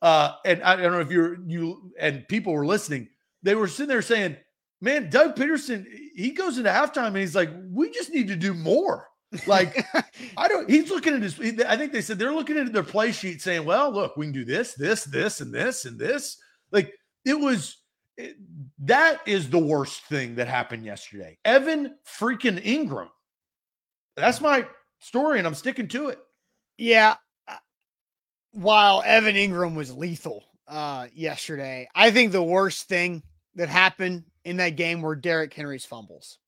Uh, 0.00 0.34
and 0.44 0.62
I, 0.62 0.74
I 0.74 0.76
don't 0.76 0.92
know 0.92 1.00
if 1.00 1.10
you're 1.10 1.38
you 1.46 1.92
and 1.98 2.26
people 2.28 2.52
were 2.52 2.66
listening. 2.66 3.08
They 3.42 3.54
were 3.54 3.68
sitting 3.68 3.88
there 3.88 4.02
saying, 4.02 4.36
"Man, 4.80 5.08
Doug 5.10 5.34
Pederson, 5.34 5.86
he 6.14 6.30
goes 6.32 6.58
into 6.58 6.70
halftime 6.70 7.08
and 7.08 7.16
he's 7.16 7.34
like, 7.34 7.50
we 7.70 7.90
just 7.90 8.10
need 8.12 8.28
to 8.28 8.36
do 8.36 8.52
more." 8.54 9.08
Like 9.46 9.84
I 10.36 10.46
don't. 10.48 10.68
He's 10.68 10.90
looking 10.90 11.14
at 11.14 11.22
his. 11.22 11.40
I 11.40 11.76
think 11.76 11.92
they 11.92 12.02
said 12.02 12.18
they're 12.18 12.34
looking 12.34 12.58
at 12.58 12.72
their 12.72 12.82
play 12.82 13.12
sheet, 13.12 13.40
saying, 13.40 13.64
"Well, 13.64 13.90
look, 13.92 14.16
we 14.16 14.26
can 14.26 14.32
do 14.32 14.44
this, 14.44 14.74
this, 14.74 15.04
this, 15.04 15.40
and 15.40 15.52
this, 15.52 15.86
and 15.86 15.98
this." 15.98 16.36
Like 16.70 16.92
it 17.24 17.38
was. 17.38 17.78
it- 18.16 18.36
that 18.80 19.20
is 19.26 19.48
the 19.48 19.58
worst 19.58 20.02
thing 20.04 20.34
that 20.34 20.46
happened 20.48 20.84
yesterday. 20.84 21.38
Evan 21.44 21.96
freaking 22.06 22.62
Engram. 22.62 23.08
That's 24.16 24.40
my 24.42 24.66
story, 25.04 25.38
and 25.38 25.46
I'm 25.46 25.54
sticking 25.54 25.88
to 25.88 26.08
it. 26.08 26.18
Yeah. 26.78 27.16
uh, 27.46 27.56
While 28.52 29.02
Evan 29.04 29.36
Engram 29.36 29.76
was 29.76 29.94
lethal 29.94 30.44
uh, 30.66 31.06
yesterday, 31.14 31.88
I 31.94 32.10
think 32.10 32.32
the 32.32 32.42
worst 32.42 32.88
thing 32.88 33.22
that 33.54 33.68
happened 33.68 34.24
in 34.44 34.56
that 34.56 34.70
game 34.70 35.02
were 35.02 35.14
Derrick 35.14 35.52
Henry's 35.52 35.84
fumbles. 35.84 36.38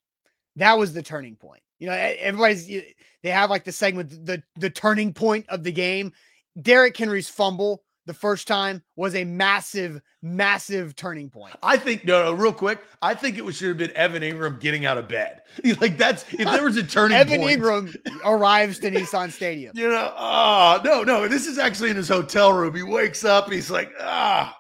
That 0.57 0.79
was 0.79 0.93
the 0.93 1.03
turning 1.03 1.37
point. 1.37 1.63
You 1.79 1.89
know, 1.89 1.93
everybody's 1.93 2.67
they 2.67 3.31
have 3.31 3.51
like 3.51 3.65
the 3.65 3.73
segment 3.73 4.25
the 4.25 4.43
the 4.57 4.71
turning 4.71 5.13
point 5.13 5.47
of 5.49 5.63
the 5.63 5.73
game. 5.73 6.13
Derrick 6.61 6.97
Henry's 6.97 7.29
fumble 7.29 7.83
the 8.07 8.15
first 8.15 8.47
time 8.49 8.83
was 8.95 9.15
a 9.15 9.25
massive, 9.25 10.01
massive 10.23 10.97
turning 10.97 11.29
point. 11.29 11.55
I 11.63 11.77
think 11.77 12.05
no, 12.05 12.25
no, 12.25 12.33
real 12.33 12.53
quick. 12.53 12.81
I 13.03 13.15
think 13.15 13.37
it 13.37 13.45
was, 13.45 13.57
should 13.57 13.69
have 13.69 13.77
been 13.79 13.91
Evan 13.97 14.23
Engram 14.23 14.61
getting 14.61 14.87
out 14.87 14.97
of 14.99 15.09
bed. 15.09 15.43
Like 15.81 15.99
that's 15.99 16.25
if 16.33 16.45
there 16.45 16.63
was 16.63 16.77
a 16.77 16.83
turning 16.83 17.17
point. 17.19 17.33
Evan 17.33 17.41
point. 17.41 17.61
Engram 17.61 18.21
arrives 18.25 18.79
to 18.81 18.91
Nissan 18.91 19.31
Stadium. 19.33 19.73
You 19.77 19.89
know, 19.89 20.13
ah, 20.17 20.81
no, 20.85 21.03
no. 21.03 21.27
This 21.29 21.47
is 21.47 21.59
actually 21.59 21.91
in 21.91 21.97
his 21.97 22.09
hotel 22.09 22.53
room. 22.53 22.75
He 22.75 22.83
wakes 22.83 23.25
up. 23.25 23.51
He's 23.51 23.71
like, 23.71 23.91
ah, 24.01 24.57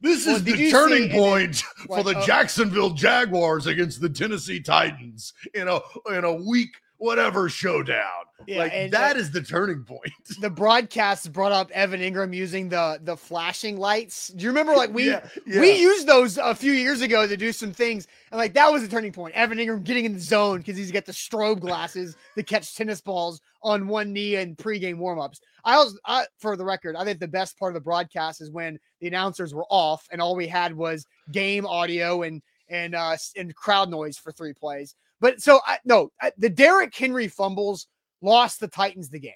this 0.00 0.26
Well, 0.26 0.36
is 0.36 0.44
the 0.44 0.70
turning 0.70 0.96
see- 0.98 1.02
and 1.04 1.10
then, 1.12 1.18
point 1.18 1.56
for 1.86 2.02
like, 2.02 2.04
the 2.04 2.18
uh, 2.18 2.26
Jacksonville 2.26 2.90
Jaguars 2.90 3.66
against 3.66 4.00
the 4.00 4.08
Tennessee 4.08 4.60
Titans 4.60 5.32
in 5.54 5.68
a 5.68 5.80
in 6.10 6.24
a 6.24 6.34
week 6.34 6.70
whatever 6.98 7.48
showdown. 7.48 8.04
Yeah, 8.46 8.58
like 8.58 8.90
that 8.92 9.16
uh, 9.16 9.18
is 9.18 9.32
the 9.32 9.42
turning 9.42 9.82
point. 9.82 10.12
the 10.40 10.50
broadcast 10.50 11.32
brought 11.32 11.50
up 11.50 11.70
Evan 11.72 12.00
Engram 12.00 12.34
using 12.34 12.68
the 12.68 13.00
the 13.02 13.16
flashing 13.16 13.78
lights. 13.78 14.28
Do 14.28 14.44
you 14.44 14.50
remember 14.50 14.76
like 14.76 14.92
we 14.92 15.08
Yeah, 15.08 15.26
yeah. 15.44 15.60
we 15.60 15.72
used 15.72 16.06
those 16.06 16.38
a 16.38 16.54
few 16.54 16.72
years 16.72 17.00
ago 17.00 17.26
to 17.26 17.36
do 17.36 17.52
some 17.52 17.72
things 17.72 18.06
and 18.30 18.38
like 18.38 18.54
that 18.54 18.72
was 18.72 18.82
a 18.82 18.88
turning 18.88 19.12
point. 19.12 19.34
Evan 19.34 19.58
Engram 19.58 19.82
getting 19.82 20.04
in 20.04 20.14
the 20.14 20.20
zone 20.20 20.58
because 20.58 20.76
he's 20.76 20.92
got 20.92 21.04
the 21.04 21.12
strobe 21.12 21.60
glasses 21.60 22.16
to 22.36 22.42
catch 22.44 22.76
tennis 22.76 23.00
balls 23.00 23.40
on 23.62 23.88
one 23.88 24.12
knee 24.12 24.36
in 24.36 24.54
pregame 24.54 24.98
warmups. 24.98 25.40
I 25.64 25.76
was 25.78 25.98
I, 26.04 26.26
for 26.38 26.56
the 26.56 26.64
record, 26.64 26.94
I 26.94 27.04
think 27.04 27.18
the 27.18 27.28
best 27.28 27.58
part 27.58 27.70
of 27.70 27.74
the 27.74 27.80
broadcast 27.84 28.40
is 28.40 28.50
when 28.50 28.78
the 29.00 29.08
announcers 29.08 29.52
were 29.52 29.66
off 29.68 30.06
and 30.12 30.22
all 30.22 30.36
we 30.36 30.46
had 30.46 30.72
was 30.74 31.06
game 31.32 31.66
audio 31.66 32.22
and 32.22 32.40
and 32.68 32.94
uh 32.94 33.16
and 33.36 33.54
crowd 33.54 33.90
noise 33.90 34.16
for 34.16 34.30
three 34.30 34.52
plays. 34.52 34.94
But 35.20 35.40
so 35.40 35.60
I 35.66 35.78
no, 35.84 36.10
the 36.36 36.50
Derrick 36.50 36.94
Henry 36.94 37.28
fumbles 37.28 37.88
lost 38.22 38.60
the 38.60 38.68
Titans 38.68 39.10
the 39.10 39.18
game 39.18 39.32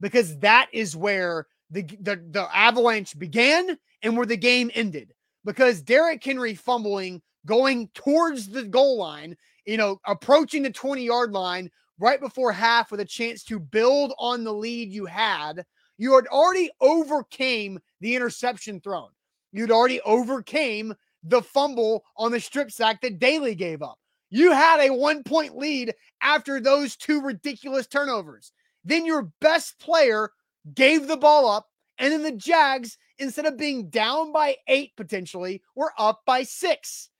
because 0.00 0.38
that 0.38 0.68
is 0.72 0.96
where 0.96 1.46
the 1.70 1.82
the, 2.00 2.22
the 2.30 2.48
avalanche 2.54 3.18
began 3.18 3.76
and 4.02 4.16
where 4.16 4.26
the 4.26 4.36
game 4.36 4.70
ended. 4.74 5.12
Because 5.44 5.82
Derrick 5.82 6.24
Henry 6.24 6.54
fumbling, 6.54 7.20
going 7.46 7.88
towards 7.94 8.48
the 8.48 8.62
goal 8.62 8.98
line, 8.98 9.36
you 9.66 9.76
know, 9.76 10.00
approaching 10.06 10.62
the 10.62 10.70
20 10.70 11.04
yard 11.04 11.32
line 11.32 11.70
right 11.98 12.20
before 12.20 12.52
half 12.52 12.90
with 12.90 13.00
a 13.00 13.04
chance 13.04 13.44
to 13.44 13.58
build 13.58 14.14
on 14.18 14.44
the 14.44 14.52
lead 14.52 14.90
you 14.90 15.04
had, 15.06 15.64
you 15.98 16.14
had 16.14 16.26
already 16.28 16.70
overcame 16.80 17.78
the 18.00 18.14
interception 18.14 18.80
thrown. 18.80 19.10
You'd 19.52 19.70
already 19.70 20.00
overcame 20.00 20.94
the 21.22 21.42
fumble 21.42 22.04
on 22.16 22.32
the 22.32 22.40
strip 22.40 22.70
sack 22.70 23.00
that 23.02 23.18
Daly 23.18 23.54
gave 23.54 23.82
up. 23.82 23.98
You 24.34 24.50
had 24.50 24.80
a 24.80 24.92
one 24.92 25.22
point 25.22 25.56
lead 25.56 25.94
after 26.20 26.58
those 26.58 26.96
two 26.96 27.20
ridiculous 27.20 27.86
turnovers. 27.86 28.50
Then 28.84 29.06
your 29.06 29.30
best 29.40 29.78
player 29.78 30.32
gave 30.74 31.06
the 31.06 31.16
ball 31.16 31.48
up, 31.48 31.68
and 31.98 32.12
then 32.12 32.24
the 32.24 32.32
Jags, 32.32 32.98
instead 33.18 33.46
of 33.46 33.56
being 33.56 33.90
down 33.90 34.32
by 34.32 34.56
eight 34.66 34.90
potentially, 34.96 35.62
were 35.76 35.92
up 35.98 36.22
by 36.26 36.42
six. 36.42 37.10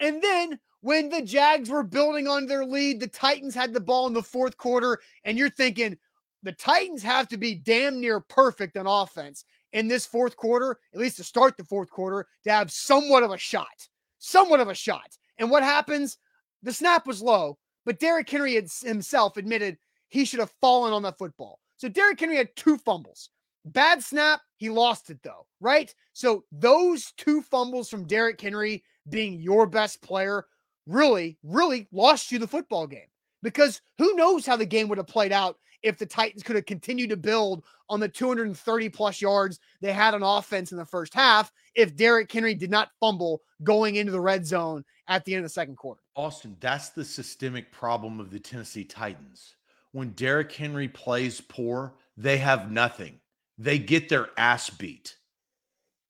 And 0.00 0.20
then 0.20 0.58
when 0.80 1.10
the 1.10 1.22
Jags 1.22 1.70
were 1.70 1.84
building 1.84 2.26
on 2.26 2.46
their 2.46 2.66
lead, 2.66 2.98
the 2.98 3.06
Titans 3.06 3.54
had 3.54 3.72
the 3.72 3.78
ball 3.78 4.08
in 4.08 4.12
the 4.12 4.20
fourth 4.20 4.56
quarter, 4.56 4.98
and 5.22 5.38
you're 5.38 5.50
thinking 5.50 5.96
the 6.42 6.50
Titans 6.50 7.04
have 7.04 7.28
to 7.28 7.36
be 7.36 7.54
damn 7.54 8.00
near 8.00 8.18
perfect 8.18 8.76
on 8.76 8.88
offense 8.88 9.44
in 9.74 9.86
this 9.86 10.06
fourth 10.06 10.34
quarter, 10.34 10.78
at 10.92 10.98
least 10.98 11.18
to 11.18 11.24
start 11.24 11.56
the 11.56 11.62
fourth 11.62 11.88
quarter, 11.88 12.26
to 12.42 12.50
have 12.50 12.72
somewhat 12.72 13.22
of 13.22 13.30
a 13.30 13.38
shot. 13.38 13.88
Somewhat 14.18 14.58
of 14.58 14.68
a 14.68 14.74
shot. 14.74 15.16
And 15.38 15.52
what 15.52 15.62
happens? 15.62 16.18
The 16.64 16.72
snap 16.72 17.06
was 17.06 17.22
low, 17.22 17.58
but 17.84 18.00
Derrick 18.00 18.28
Henry 18.28 18.54
himself 18.82 19.36
admitted 19.36 19.76
he 20.08 20.24
should 20.24 20.40
have 20.40 20.52
fallen 20.60 20.92
on 20.92 21.02
that 21.02 21.18
football. 21.18 21.60
So 21.76 21.88
Derrick 21.88 22.18
Henry 22.18 22.38
had 22.38 22.56
two 22.56 22.78
fumbles. 22.78 23.28
Bad 23.66 24.02
snap, 24.02 24.40
he 24.56 24.70
lost 24.70 25.10
it 25.10 25.18
though, 25.22 25.46
right? 25.60 25.94
So 26.14 26.44
those 26.50 27.12
two 27.16 27.42
fumbles 27.42 27.88
from 27.88 28.06
Derrick 28.06 28.40
Henry 28.40 28.82
being 29.08 29.40
your 29.40 29.66
best 29.66 30.02
player 30.02 30.46
really, 30.86 31.38
really 31.42 31.86
lost 31.92 32.32
you 32.32 32.38
the 32.38 32.46
football 32.46 32.86
game 32.86 33.08
because 33.42 33.80
who 33.98 34.14
knows 34.14 34.46
how 34.46 34.56
the 34.56 34.66
game 34.66 34.88
would 34.88 34.98
have 34.98 35.06
played 35.06 35.32
out 35.32 35.58
if 35.84 35.98
the 35.98 36.06
Titans 36.06 36.42
could 36.42 36.56
have 36.56 36.66
continued 36.66 37.10
to 37.10 37.16
build 37.16 37.62
on 37.88 38.00
the 38.00 38.08
230 38.08 38.88
plus 38.88 39.20
yards 39.20 39.60
they 39.80 39.92
had 39.92 40.14
on 40.14 40.22
offense 40.22 40.72
in 40.72 40.78
the 40.78 40.84
first 40.84 41.14
half 41.14 41.52
if 41.76 41.94
Derrick 41.94 42.32
Henry 42.32 42.54
did 42.54 42.70
not 42.70 42.90
fumble 42.98 43.42
going 43.62 43.96
into 43.96 44.10
the 44.10 44.20
red 44.20 44.46
zone 44.46 44.84
at 45.06 45.24
the 45.24 45.34
end 45.34 45.44
of 45.44 45.44
the 45.44 45.54
second 45.54 45.76
quarter. 45.76 46.00
Austin, 46.16 46.56
that's 46.58 46.88
the 46.88 47.04
systemic 47.04 47.70
problem 47.70 48.18
of 48.18 48.30
the 48.30 48.40
Tennessee 48.40 48.84
Titans. 48.84 49.56
When 49.92 50.10
Derrick 50.10 50.50
Henry 50.50 50.88
plays 50.88 51.40
poor, 51.40 51.94
they 52.16 52.38
have 52.38 52.72
nothing. 52.72 53.20
They 53.58 53.78
get 53.78 54.08
their 54.08 54.30
ass 54.36 54.70
beat. 54.70 55.16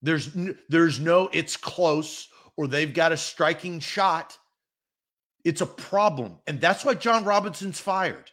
There's 0.00 0.30
there's 0.68 1.00
no 1.00 1.28
it's 1.32 1.56
close 1.56 2.28
or 2.56 2.68
they've 2.68 2.94
got 2.94 3.12
a 3.12 3.16
striking 3.16 3.80
shot. 3.80 4.38
It's 5.44 5.60
a 5.60 5.66
problem. 5.66 6.38
And 6.46 6.60
that's 6.60 6.84
why 6.84 6.94
Jon 6.94 7.24
Robinson's 7.24 7.80
fired. 7.80 8.30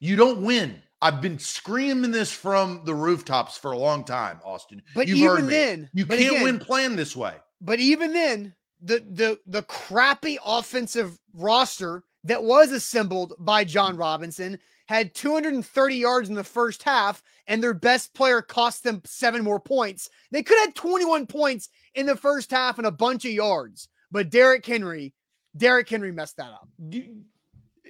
You 0.00 0.16
don't 0.16 0.42
win. 0.42 0.82
I've 1.00 1.20
been 1.20 1.38
screaming 1.38 2.10
this 2.10 2.32
from 2.32 2.82
the 2.84 2.94
rooftops 2.94 3.56
for 3.56 3.72
a 3.72 3.78
long 3.78 4.04
time, 4.04 4.40
Austin. 4.44 4.82
But 4.94 5.08
You've 5.08 5.18
even 5.18 5.46
then, 5.46 5.90
you 5.92 6.06
can't 6.06 6.20
again, 6.20 6.42
win 6.42 6.58
playing 6.58 6.96
this 6.96 7.14
way. 7.14 7.34
But 7.60 7.78
even 7.78 8.12
then, 8.12 8.54
the 8.80 9.04
the 9.08 9.38
the 9.46 9.62
crappy 9.62 10.38
offensive 10.44 11.18
roster 11.34 12.04
that 12.24 12.42
was 12.42 12.72
assembled 12.72 13.34
by 13.38 13.64
Jon 13.64 13.96
Robinson 13.96 14.58
had 14.88 15.14
230 15.14 15.96
yards 15.96 16.28
in 16.28 16.34
the 16.34 16.42
first 16.42 16.82
half, 16.82 17.22
and 17.46 17.62
their 17.62 17.74
best 17.74 18.14
player 18.14 18.40
cost 18.40 18.82
them 18.82 19.02
seven 19.04 19.44
more 19.44 19.60
points. 19.60 20.08
They 20.32 20.42
could 20.42 20.58
have 20.60 20.74
21 20.74 21.26
points 21.26 21.68
in 21.94 22.06
the 22.06 22.16
first 22.16 22.50
half 22.50 22.78
and 22.78 22.86
a 22.86 22.90
bunch 22.92 23.24
of 23.24 23.32
yards, 23.32 23.88
but 24.10 24.30
Derrick 24.30 24.64
Henry, 24.64 25.14
Derrick 25.56 25.88
Henry 25.88 26.10
messed 26.10 26.38
that 26.38 26.50
up 26.50 26.68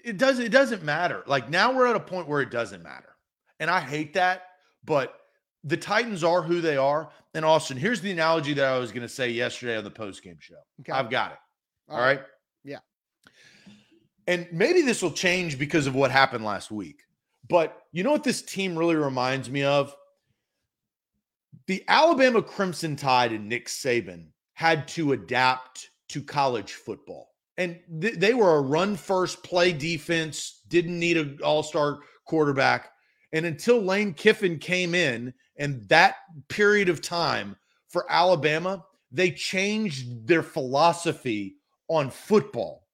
it 0.08 0.18
doesn't 0.18 0.44
it 0.44 0.52
doesn't 0.52 0.82
matter. 0.82 1.22
Like 1.26 1.50
now 1.50 1.72
we're 1.72 1.86
at 1.86 1.96
a 1.96 2.00
point 2.00 2.28
where 2.28 2.40
it 2.40 2.50
doesn't 2.50 2.82
matter. 2.82 3.14
And 3.60 3.70
I 3.70 3.80
hate 3.80 4.14
that, 4.14 4.42
but 4.84 5.14
the 5.64 5.76
Titans 5.76 6.24
are 6.24 6.42
who 6.42 6.60
they 6.60 6.76
are. 6.76 7.10
And 7.34 7.44
Austin, 7.44 7.76
here's 7.76 8.00
the 8.00 8.10
analogy 8.10 8.54
that 8.54 8.64
I 8.64 8.78
was 8.78 8.90
going 8.90 9.02
to 9.02 9.08
say 9.08 9.30
yesterday 9.30 9.76
on 9.76 9.84
the 9.84 9.90
post 9.90 10.22
game 10.22 10.38
show. 10.40 10.56
Okay. 10.80 10.92
I've 10.92 11.10
got 11.10 11.32
it. 11.32 11.38
All, 11.88 11.96
All 11.96 12.02
right. 12.02 12.18
right. 12.18 12.26
Yeah. 12.64 12.78
And 14.26 14.46
maybe 14.52 14.82
this 14.82 15.02
will 15.02 15.10
change 15.12 15.58
because 15.58 15.86
of 15.86 15.94
what 15.94 16.10
happened 16.10 16.44
last 16.44 16.70
week. 16.70 17.02
But 17.48 17.76
you 17.92 18.04
know 18.04 18.12
what 18.12 18.24
this 18.24 18.42
team 18.42 18.76
really 18.76 18.96
reminds 18.96 19.50
me 19.50 19.64
of? 19.64 19.94
The 21.66 21.84
Alabama 21.88 22.42
Crimson 22.42 22.96
Tide 22.96 23.32
and 23.32 23.48
Nick 23.48 23.66
Saban 23.66 24.28
had 24.54 24.88
to 24.88 25.12
adapt 25.12 25.90
to 26.08 26.22
college 26.22 26.72
football 26.72 27.30
and 27.58 27.78
th- 28.00 28.14
they 28.14 28.32
were 28.32 28.56
a 28.56 28.62
run 28.62 28.96
first 28.96 29.42
play 29.42 29.72
defense, 29.72 30.62
didn't 30.68 30.98
need 30.98 31.18
an 31.18 31.38
all 31.44 31.62
star 31.62 31.98
quarterback. 32.24 32.90
And 33.32 33.44
until 33.44 33.82
Lane 33.82 34.14
Kiffin 34.14 34.58
came 34.58 34.94
in, 34.94 35.34
and 35.58 35.86
that 35.88 36.14
period 36.48 36.88
of 36.88 37.02
time 37.02 37.56
for 37.88 38.10
Alabama, 38.10 38.84
they 39.10 39.32
changed 39.32 40.26
their 40.26 40.42
philosophy 40.42 41.56
on 41.88 42.10
football. 42.10 42.86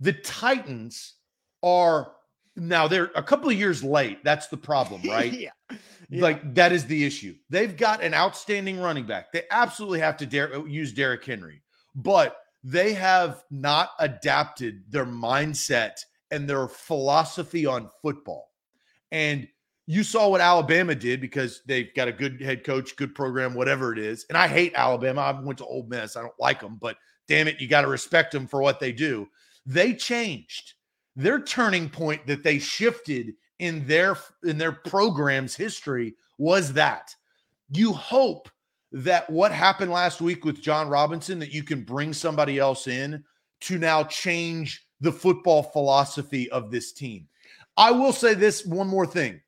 The 0.00 0.12
Titans 0.12 1.14
are 1.62 2.12
now 2.56 2.88
they're 2.88 3.10
a 3.14 3.22
couple 3.22 3.48
of 3.48 3.56
years 3.56 3.84
late. 3.84 4.24
That's 4.24 4.48
the 4.48 4.56
problem, 4.56 5.02
right? 5.08 5.32
yeah. 5.32 5.50
yeah. 6.10 6.22
Like 6.22 6.54
that 6.54 6.72
is 6.72 6.86
the 6.86 7.04
issue. 7.04 7.36
They've 7.50 7.76
got 7.76 8.02
an 8.02 8.14
outstanding 8.14 8.80
running 8.80 9.06
back. 9.06 9.30
They 9.32 9.44
absolutely 9.50 10.00
have 10.00 10.16
to 10.18 10.26
dare, 10.26 10.66
use 10.66 10.92
Derrick 10.92 11.24
Henry, 11.24 11.62
but 11.94 12.36
they 12.64 12.92
have 12.94 13.44
not 13.50 13.90
adapted 13.98 14.82
their 14.90 15.06
mindset 15.06 15.96
and 16.30 16.48
their 16.48 16.68
philosophy 16.68 17.66
on 17.66 17.90
football. 18.02 18.50
And 19.12 19.46
you 19.86 20.02
saw 20.02 20.28
what 20.28 20.40
Alabama 20.40 20.94
did 20.94 21.20
because 21.20 21.62
they've 21.66 21.94
got 21.94 22.08
a 22.08 22.12
good 22.12 22.40
head 22.40 22.64
coach, 22.64 22.96
good 22.96 23.14
program, 23.14 23.54
whatever 23.54 23.92
it 23.92 23.98
is. 23.98 24.26
And 24.28 24.36
I 24.36 24.48
hate 24.48 24.72
Alabama. 24.74 25.20
I 25.20 25.40
went 25.40 25.58
to 25.58 25.64
Ole 25.64 25.86
Miss. 25.88 26.16
I 26.16 26.22
don't 26.22 26.32
like 26.40 26.60
them, 26.60 26.76
but 26.80 26.96
damn 27.28 27.46
it, 27.46 27.60
you 27.60 27.68
got 27.68 27.82
to 27.82 27.88
respect 27.88 28.32
them 28.32 28.48
for 28.48 28.60
what 28.60 28.80
they 28.80 28.92
do. 28.92 29.28
They 29.64 29.94
changed. 29.94 30.74
Their 31.14 31.40
turning 31.40 31.88
point 31.88 32.26
that 32.26 32.42
they 32.42 32.58
shifted 32.58 33.34
in 33.58 33.86
their 33.86 34.18
in 34.44 34.58
their 34.58 34.72
program's 34.72 35.56
history 35.56 36.14
was 36.36 36.72
that 36.74 37.14
you 37.70 37.92
hope 37.92 38.50
that 38.96 39.28
what 39.28 39.52
happened 39.52 39.92
last 39.92 40.22
week 40.22 40.46
with 40.46 40.62
Jon 40.62 40.88
Robinson, 40.88 41.38
that 41.40 41.52
you 41.52 41.62
can 41.62 41.82
bring 41.82 42.14
somebody 42.14 42.58
else 42.58 42.86
in 42.86 43.22
to 43.60 43.78
now 43.78 44.04
change 44.04 44.86
the 45.02 45.12
football 45.12 45.64
philosophy 45.64 46.50
of 46.50 46.70
this 46.70 46.92
team. 46.92 47.28
I 47.76 47.90
will 47.90 48.14
say 48.14 48.32
this 48.32 48.64
one 48.64 48.88
more 48.88 49.06
thing. 49.06 49.42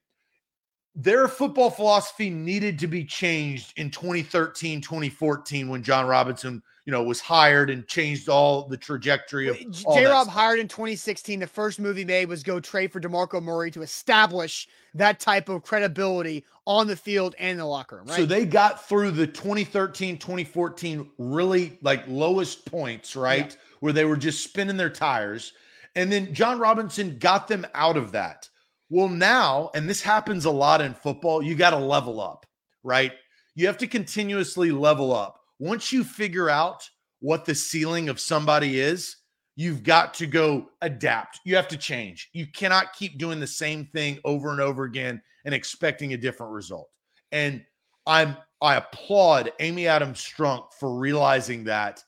Their 0.93 1.27
football 1.27 1.71
philosophy 1.71 2.29
needed 2.29 2.77
to 2.79 2.87
be 2.87 3.03
changed 3.03 3.73
in 3.75 3.89
2013, 3.89 4.81
2014 4.81 5.67
when 5.67 5.81
Jon 5.81 6.05
Robinson 6.05 6.61
you 6.89 6.91
know, 6.91 7.03
was 7.03 7.21
hired 7.21 7.69
and 7.69 7.85
changed 7.85 8.29
all 8.29 8.67
the 8.67 8.75
trajectory 8.75 9.47
of 9.47 9.57
J 9.69 10.05
Rob 10.05 10.27
hired 10.27 10.59
in 10.59 10.67
2016. 10.67 11.39
The 11.39 11.45
first 11.45 11.79
move 11.79 11.97
he 11.97 12.03
made 12.03 12.27
was 12.27 12.41
go 12.41 12.59
trade 12.59 12.91
for 12.91 12.99
DeMarco 12.99 13.43
Murray 13.43 13.69
to 13.69 13.83
establish 13.83 14.67
that 14.95 15.19
type 15.19 15.49
of 15.49 15.61
credibility 15.61 16.43
on 16.65 16.87
the 16.87 16.95
field 16.95 17.35
and 17.37 17.51
in 17.51 17.57
the 17.57 17.65
locker 17.65 17.97
room. 17.97 18.07
Right? 18.07 18.15
So 18.15 18.25
they 18.25 18.43
got 18.43 18.89
through 18.89 19.11
the 19.11 19.27
2013, 19.27 20.17
2014 20.17 21.11
really 21.19 21.77
like 21.83 22.03
lowest 22.07 22.65
points, 22.65 23.15
right? 23.15 23.51
Yeah. 23.51 23.61
Where 23.81 23.93
they 23.93 24.05
were 24.05 24.17
just 24.17 24.43
spinning 24.43 24.75
their 24.75 24.89
tires. 24.89 25.53
And 25.95 26.11
then 26.11 26.33
Jon 26.33 26.57
Robinson 26.57 27.19
got 27.19 27.47
them 27.47 27.67
out 27.75 27.97
of 27.97 28.13
that. 28.13 28.49
Well, 28.89 29.09
now, 29.09 29.69
and 29.75 29.87
this 29.87 30.01
happens 30.01 30.45
a 30.45 30.51
lot 30.51 30.81
in 30.81 30.95
football, 30.95 31.43
you 31.43 31.53
got 31.53 31.69
to 31.69 31.77
level 31.77 32.19
up, 32.19 32.47
right? 32.81 33.11
You 33.53 33.67
have 33.67 33.77
to 33.77 33.85
continuously 33.85 34.71
level 34.71 35.13
up 35.13 35.38
once 35.59 35.91
you 35.91 36.03
figure 36.03 36.49
out 36.49 36.89
what 37.19 37.45
the 37.45 37.55
ceiling 37.55 38.09
of 38.09 38.19
somebody 38.19 38.79
is, 38.79 39.17
you've 39.55 39.83
got 39.83 40.13
to 40.13 40.25
go 40.25 40.69
adapt. 40.81 41.41
You 41.43 41.55
have 41.57 41.67
to 41.67 41.77
change. 41.77 42.29
You 42.33 42.47
cannot 42.47 42.93
keep 42.93 43.17
doing 43.17 43.41
the 43.41 43.47
same 43.47 43.85
thing 43.87 44.19
over 44.23 44.51
and 44.51 44.61
over 44.61 44.85
again 44.85 45.21
and 45.43 45.53
expecting 45.53 46.13
a 46.13 46.17
different 46.17 46.53
result. 46.53 46.89
And 47.31 47.63
I'm 48.07 48.37
I 48.61 48.75
applaud 48.75 49.51
Amy 49.59 49.87
Adams 49.87 50.19
Strunk 50.19 50.73
for 50.79 50.97
realizing 50.97 51.65
that 51.65 52.03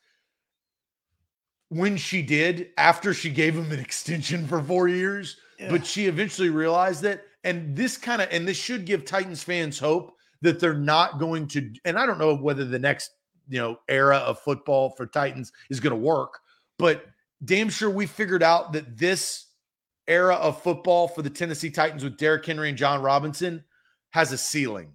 when 1.69 1.95
she 1.95 2.21
did 2.21 2.69
after 2.77 3.13
she 3.13 3.29
gave 3.29 3.55
him 3.55 3.71
an 3.71 3.79
extension 3.79 4.45
for 4.47 4.61
4 4.61 4.89
years, 4.89 5.37
yeah. 5.59 5.69
but 5.69 5.85
she 5.85 6.07
eventually 6.07 6.49
realized 6.49 7.01
that 7.03 7.23
and 7.43 7.75
this 7.75 7.97
kind 7.97 8.21
of 8.21 8.29
and 8.31 8.47
this 8.47 8.57
should 8.57 8.85
give 8.85 9.05
Titans 9.05 9.43
fans 9.43 9.77
hope 9.77 10.13
that 10.41 10.59
they're 10.59 10.73
not 10.73 11.19
going 11.19 11.47
to 11.47 11.71
and 11.85 11.97
I 11.97 12.05
don't 12.05 12.19
know 12.19 12.35
whether 12.35 12.65
the 12.65 12.79
next 12.79 13.11
you 13.51 13.59
know 13.59 13.77
era 13.89 14.17
of 14.17 14.39
football 14.39 14.89
for 14.91 15.05
Titans 15.05 15.51
is 15.69 15.79
going 15.79 15.91
to 15.91 15.97
work. 15.97 16.39
But 16.79 17.05
damn 17.43 17.69
sure 17.69 17.89
we 17.89 18.07
figured 18.07 18.41
out 18.41 18.73
that 18.73 18.97
this 18.97 19.47
era 20.07 20.35
of 20.35 20.61
football 20.63 21.07
for 21.07 21.21
the 21.21 21.29
Tennessee 21.29 21.69
Titans 21.69 22.03
with 22.03 22.17
Derrick 22.17 22.45
Henry 22.45 22.69
and 22.69 22.77
Jon 22.77 23.01
Robinson 23.01 23.63
has 24.11 24.31
a 24.31 24.37
ceiling, 24.37 24.93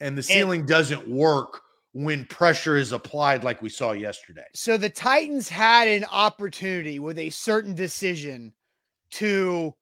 and 0.00 0.16
the 0.16 0.22
ceiling 0.22 0.60
and, 0.60 0.68
doesn't 0.68 1.08
work 1.08 1.62
when 1.92 2.26
pressure 2.26 2.76
is 2.76 2.92
applied 2.92 3.42
like 3.42 3.62
we 3.62 3.68
saw 3.68 3.92
yesterday. 3.92 4.44
So 4.52 4.76
the 4.76 4.90
Titans 4.90 5.48
had 5.48 5.88
an 5.88 6.04
opportunity 6.10 6.98
with 6.98 7.18
a 7.18 7.30
certain 7.30 7.74
decision 7.74 8.52
to 9.12 9.74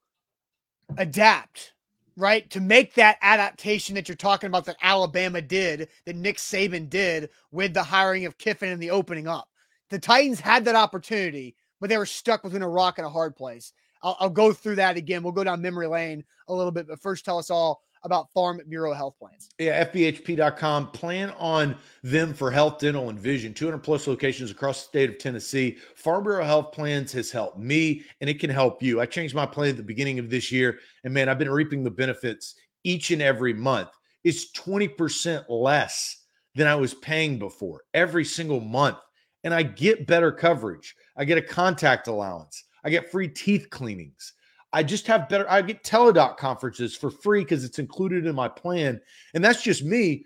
adapt 0.97 1.72
right? 2.17 2.49
To 2.51 2.61
make 2.61 2.93
that 2.95 3.17
adaptation 3.21 3.95
that 3.95 4.07
you're 4.07 4.15
talking 4.15 4.47
about 4.47 4.65
that 4.65 4.77
Alabama 4.81 5.41
did, 5.41 5.89
that 6.05 6.15
Nick 6.15 6.37
Saban 6.37 6.89
did 6.89 7.29
with 7.51 7.73
the 7.73 7.83
hiring 7.83 8.25
of 8.25 8.37
Kiffin 8.37 8.69
and 8.69 8.81
the 8.81 8.91
opening 8.91 9.27
up. 9.27 9.49
The 9.89 9.99
Titans 9.99 10.39
had 10.39 10.65
that 10.65 10.75
opportunity, 10.75 11.55
but 11.79 11.89
they 11.89 11.97
were 11.97 12.05
stuck 12.05 12.43
between 12.43 12.61
a 12.61 12.69
rock 12.69 12.97
and 12.97 13.07
a 13.07 13.09
hard 13.09 13.35
place. 13.35 13.73
I'll, 14.01 14.17
I'll 14.19 14.29
go 14.29 14.53
through 14.53 14.75
that 14.75 14.97
again. 14.97 15.23
We'll 15.23 15.31
go 15.33 15.43
down 15.43 15.61
memory 15.61 15.87
lane 15.87 16.23
a 16.47 16.53
little 16.53 16.71
bit, 16.71 16.87
but 16.87 17.01
first 17.01 17.25
tell 17.25 17.37
us 17.37 17.49
all 17.49 17.81
about 18.03 18.31
Farm 18.33 18.61
Bureau 18.67 18.93
Health 18.93 19.15
Plans. 19.19 19.49
Yeah, 19.59 19.83
FBHP.com. 19.85 20.91
Plan 20.91 21.31
on 21.37 21.75
them 22.03 22.33
for 22.33 22.51
health, 22.51 22.79
dental, 22.79 23.09
and 23.09 23.19
vision. 23.19 23.53
200 23.53 23.79
plus 23.79 24.07
locations 24.07 24.51
across 24.51 24.81
the 24.81 24.87
state 24.87 25.09
of 25.09 25.17
Tennessee. 25.17 25.77
Farm 25.95 26.23
Bureau 26.23 26.43
Health 26.43 26.71
Plans 26.71 27.11
has 27.13 27.31
helped 27.31 27.57
me, 27.59 28.03
and 28.21 28.29
it 28.29 28.39
can 28.39 28.49
help 28.49 28.83
you. 28.83 28.99
I 28.99 29.05
changed 29.05 29.35
my 29.35 29.45
plan 29.45 29.69
at 29.69 29.77
the 29.77 29.83
beginning 29.83 30.19
of 30.19 30.29
this 30.29 30.51
year, 30.51 30.79
and 31.03 31.13
man, 31.13 31.29
I've 31.29 31.39
been 31.39 31.49
reaping 31.49 31.83
the 31.83 31.91
benefits 31.91 32.55
each 32.83 33.11
and 33.11 33.21
every 33.21 33.53
month. 33.53 33.89
It's 34.23 34.51
20% 34.51 35.45
less 35.49 36.23
than 36.55 36.67
I 36.67 36.75
was 36.75 36.93
paying 36.93 37.39
before 37.39 37.81
every 37.93 38.25
single 38.25 38.59
month. 38.59 38.97
And 39.43 39.53
I 39.53 39.63
get 39.63 40.07
better 40.07 40.31
coverage. 40.31 40.95
I 41.17 41.25
get 41.25 41.37
a 41.37 41.41
contact 41.41 42.07
allowance. 42.07 42.63
I 42.83 42.89
get 42.89 43.11
free 43.11 43.27
teeth 43.27 43.69
cleanings. 43.69 44.33
I 44.73 44.81
just 44.81 45.05
have 45.07 45.29
better. 45.29 45.49
I 45.49 45.61
get 45.61 45.83
Teladoc 45.83 46.37
conferences 46.37 46.95
for 46.95 47.11
free 47.11 47.43
because 47.43 47.63
it's 47.63 47.77
included 47.77 48.25
in 48.25 48.35
my 48.35 48.47
plan, 48.47 48.99
and 49.35 49.45
that's 49.45 49.61
just 49.61 49.83
me. 49.83 50.25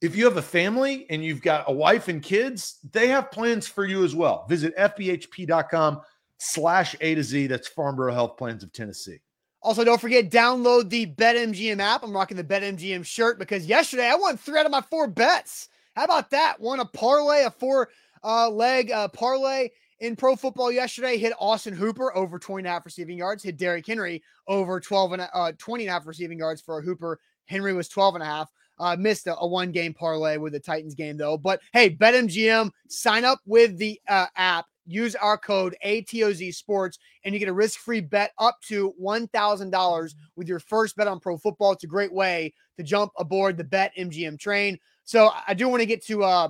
If 0.00 0.14
you 0.14 0.24
have 0.26 0.36
a 0.36 0.42
family 0.42 1.06
and 1.10 1.24
you've 1.24 1.42
got 1.42 1.64
a 1.66 1.72
wife 1.72 2.08
and 2.08 2.22
kids, 2.22 2.78
they 2.92 3.08
have 3.08 3.30
plans 3.30 3.66
for 3.66 3.84
you 3.84 4.04
as 4.04 4.14
well. 4.14 4.46
Visit 4.48 4.76
fbhp.com 4.76 6.02
slash 6.38 6.94
A 7.00 7.14
to 7.14 7.22
Z. 7.22 7.46
That's 7.48 7.68
Farm 7.68 7.96
Bureau 7.96 8.12
Health 8.12 8.36
Plans 8.36 8.62
of 8.62 8.72
Tennessee. 8.72 9.18
Also, 9.62 9.82
don't 9.82 10.00
forget, 10.00 10.30
download 10.30 10.90
the 10.90 11.06
BetMGM 11.06 11.80
app. 11.80 12.04
I'm 12.04 12.12
rocking 12.12 12.36
the 12.36 12.44
BetMGM 12.44 13.04
shirt 13.04 13.38
because 13.38 13.64
yesterday 13.64 14.06
I 14.06 14.14
won 14.14 14.36
three 14.36 14.60
out 14.60 14.66
of 14.66 14.72
my 14.72 14.82
four 14.82 15.08
bets. 15.08 15.68
How 15.96 16.04
about 16.04 16.30
that? 16.30 16.60
Won 16.60 16.80
a 16.80 16.84
parlay, 16.84 17.44
a 17.44 17.50
four 17.50 17.88
uh, 18.22 18.50
leg 18.50 18.90
uh, 18.90 19.08
parlay 19.08 19.70
in 20.04 20.16
pro 20.16 20.36
football 20.36 20.70
yesterday. 20.70 21.16
Hit 21.16 21.32
Austin 21.38 21.74
Hooper 21.74 22.14
over 22.16 22.38
20 22.38 22.60
and 22.60 22.66
a 22.66 22.70
half 22.70 22.84
receiving 22.84 23.16
yards. 23.16 23.42
Hit 23.42 23.56
Derrick 23.56 23.86
Henry 23.86 24.22
over 24.46 24.78
12 24.78 25.12
and 25.12 25.28
uh, 25.32 25.52
20 25.58 25.84
and 25.84 25.90
a 25.90 25.92
half 25.92 26.06
receiving 26.06 26.38
yards 26.38 26.60
for 26.60 26.78
a 26.78 26.82
Hooper. 26.82 27.18
Henry 27.46 27.72
was 27.72 27.88
12 27.88 28.16
and 28.16 28.22
a 28.22 28.26
half. 28.26 28.50
Uh, 28.78 28.96
missed 28.98 29.26
a, 29.28 29.36
a, 29.38 29.46
one 29.46 29.70
game 29.70 29.94
parlay 29.94 30.36
with 30.36 30.52
the 30.52 30.60
Titans 30.60 30.94
game 30.94 31.16
though. 31.16 31.38
But 31.38 31.60
hey, 31.72 31.90
BetMGM, 31.90 32.70
sign 32.88 33.24
up 33.24 33.40
with 33.46 33.78
the 33.78 34.00
uh, 34.08 34.26
app 34.36 34.66
use 34.86 35.14
our 35.16 35.38
code 35.38 35.74
ATOZ 35.84 36.54
Sports 36.54 36.98
and 37.24 37.32
you 37.32 37.38
get 37.38 37.48
a 37.48 37.52
risk 37.52 37.80
free 37.80 38.00
bet 38.00 38.32
up 38.38 38.60
to 38.68 38.94
$1,000 39.02 40.14
with 40.36 40.48
your 40.48 40.58
first 40.58 40.96
bet 40.96 41.08
on 41.08 41.20
pro 41.20 41.38
football. 41.38 41.72
It's 41.72 41.84
a 41.84 41.88
great 41.88 42.12
way 42.12 42.52
to 42.76 42.82
jump 42.82 43.12
aboard 43.16 43.56
the 43.56 43.64
Bet 43.64 43.92
MGM 43.96 44.38
train. 44.38 44.78
So 45.04 45.30
I 45.46 45.54
do 45.54 45.68
want 45.68 45.80
to 45.80 45.86
get 45.86 46.04
to, 46.06 46.24
uh, 46.24 46.48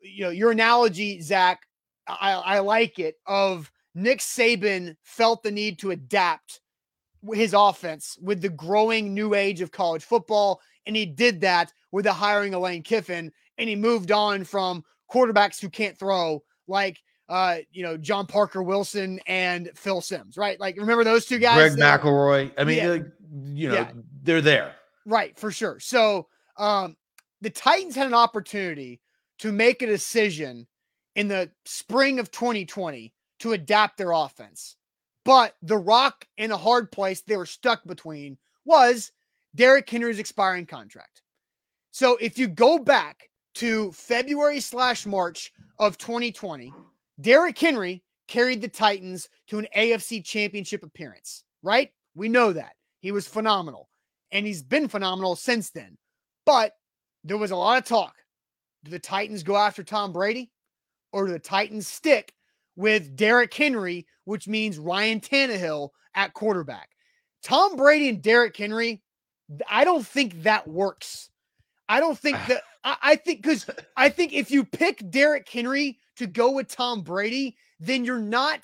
you 0.00 0.24
know, 0.24 0.30
your 0.30 0.50
analogy, 0.50 1.20
Zach. 1.20 1.60
I, 2.20 2.32
I 2.32 2.58
like 2.60 2.98
it 2.98 3.16
of 3.26 3.70
Nick 3.94 4.20
Saban 4.20 4.96
felt 5.02 5.42
the 5.42 5.50
need 5.50 5.78
to 5.80 5.90
adapt 5.90 6.60
his 7.32 7.54
offense 7.54 8.18
with 8.22 8.40
the 8.40 8.48
growing 8.48 9.12
new 9.12 9.34
age 9.34 9.60
of 9.60 9.72
college 9.72 10.04
football. 10.04 10.60
And 10.86 10.96
he 10.96 11.06
did 11.06 11.40
that 11.42 11.72
with 11.92 12.04
the 12.04 12.12
hiring 12.12 12.54
of 12.54 12.62
Lane 12.62 12.82
Kiffin. 12.82 13.32
And 13.58 13.68
he 13.68 13.76
moved 13.76 14.10
on 14.10 14.44
from 14.44 14.84
quarterbacks 15.12 15.60
who 15.60 15.68
can't 15.68 15.98
throw 15.98 16.42
like 16.66 16.98
uh, 17.30 17.58
you 17.70 17.84
know, 17.84 17.96
John 17.96 18.26
Parker 18.26 18.60
Wilson 18.60 19.20
and 19.28 19.70
Phil 19.76 20.00
Sims, 20.00 20.36
right? 20.36 20.58
Like, 20.58 20.76
remember 20.76 21.04
those 21.04 21.26
two 21.26 21.38
guys? 21.38 21.74
Greg 21.74 21.78
McElroy. 21.78 22.50
I 22.58 22.64
mean, 22.64 22.78
yeah. 22.78 22.88
like, 22.88 23.06
you 23.44 23.68
know, 23.68 23.74
yeah. 23.74 23.92
they're 24.24 24.40
there. 24.40 24.74
Right, 25.06 25.38
for 25.38 25.52
sure. 25.52 25.78
So, 25.78 26.26
um, 26.56 26.96
the 27.40 27.48
Titans 27.48 27.94
had 27.94 28.08
an 28.08 28.14
opportunity 28.14 29.00
to 29.38 29.52
make 29.52 29.80
a 29.80 29.86
decision 29.86 30.66
in 31.20 31.28
the 31.28 31.50
spring 31.66 32.18
of 32.18 32.30
2020 32.30 33.12
to 33.40 33.52
adapt 33.52 33.98
their 33.98 34.12
offense. 34.12 34.76
But 35.26 35.54
the 35.60 35.76
rock 35.76 36.26
in 36.38 36.50
a 36.50 36.56
hard 36.56 36.90
place 36.90 37.20
they 37.20 37.36
were 37.36 37.44
stuck 37.44 37.84
between 37.84 38.38
was 38.64 39.12
Derrick 39.54 39.88
Henry's 39.90 40.18
expiring 40.18 40.64
contract. 40.64 41.20
So 41.90 42.16
if 42.22 42.38
you 42.38 42.48
go 42.48 42.78
back 42.78 43.28
to 43.56 43.92
February 43.92 44.60
slash 44.60 45.04
March 45.04 45.52
of 45.78 45.98
2020, 45.98 46.72
Derrick 47.20 47.58
Henry 47.58 48.02
carried 48.26 48.62
the 48.62 48.68
Titans 48.68 49.28
to 49.48 49.58
an 49.58 49.68
AFC 49.76 50.24
championship 50.24 50.82
appearance, 50.82 51.44
right? 51.62 51.90
We 52.14 52.30
know 52.30 52.54
that. 52.54 52.72
He 53.00 53.12
was 53.12 53.28
phenomenal. 53.28 53.90
And 54.32 54.46
he's 54.46 54.62
been 54.62 54.88
phenomenal 54.88 55.36
since 55.36 55.68
then. 55.68 55.98
But 56.46 56.72
there 57.24 57.36
was 57.36 57.50
a 57.50 57.56
lot 57.56 57.76
of 57.76 57.84
talk. 57.84 58.14
Do 58.84 58.90
the 58.90 58.98
Titans 58.98 59.42
go 59.42 59.58
after 59.58 59.84
Tom 59.84 60.14
Brady 60.14 60.50
or 61.12 61.26
do 61.26 61.32
the 61.32 61.38
Titans 61.38 61.88
stick 61.88 62.32
with 62.76 63.16
Derrick 63.16 63.52
Henry, 63.52 64.06
which 64.24 64.48
means 64.48 64.78
Ryan 64.78 65.20
Tannehill 65.20 65.90
at 66.14 66.34
quarterback? 66.34 66.90
Tom 67.42 67.76
Brady 67.76 68.08
and 68.08 68.22
Derrick 68.22 68.56
Henry, 68.56 69.02
I 69.68 69.84
don't 69.84 70.06
think 70.06 70.42
that 70.42 70.68
works. 70.68 71.30
I 71.88 72.00
don't 72.00 72.18
think 72.18 72.38
that 72.48 72.62
I, 72.84 72.96
I 73.02 73.16
think 73.16 73.42
because 73.42 73.68
I 73.96 74.08
think 74.08 74.32
if 74.32 74.50
you 74.50 74.64
pick 74.64 75.08
Derrick 75.10 75.48
Henry 75.48 75.98
to 76.16 76.26
go 76.26 76.50
with 76.50 76.68
Tom 76.68 77.02
Brady, 77.02 77.56
then 77.78 78.04
you're 78.04 78.18
not 78.18 78.60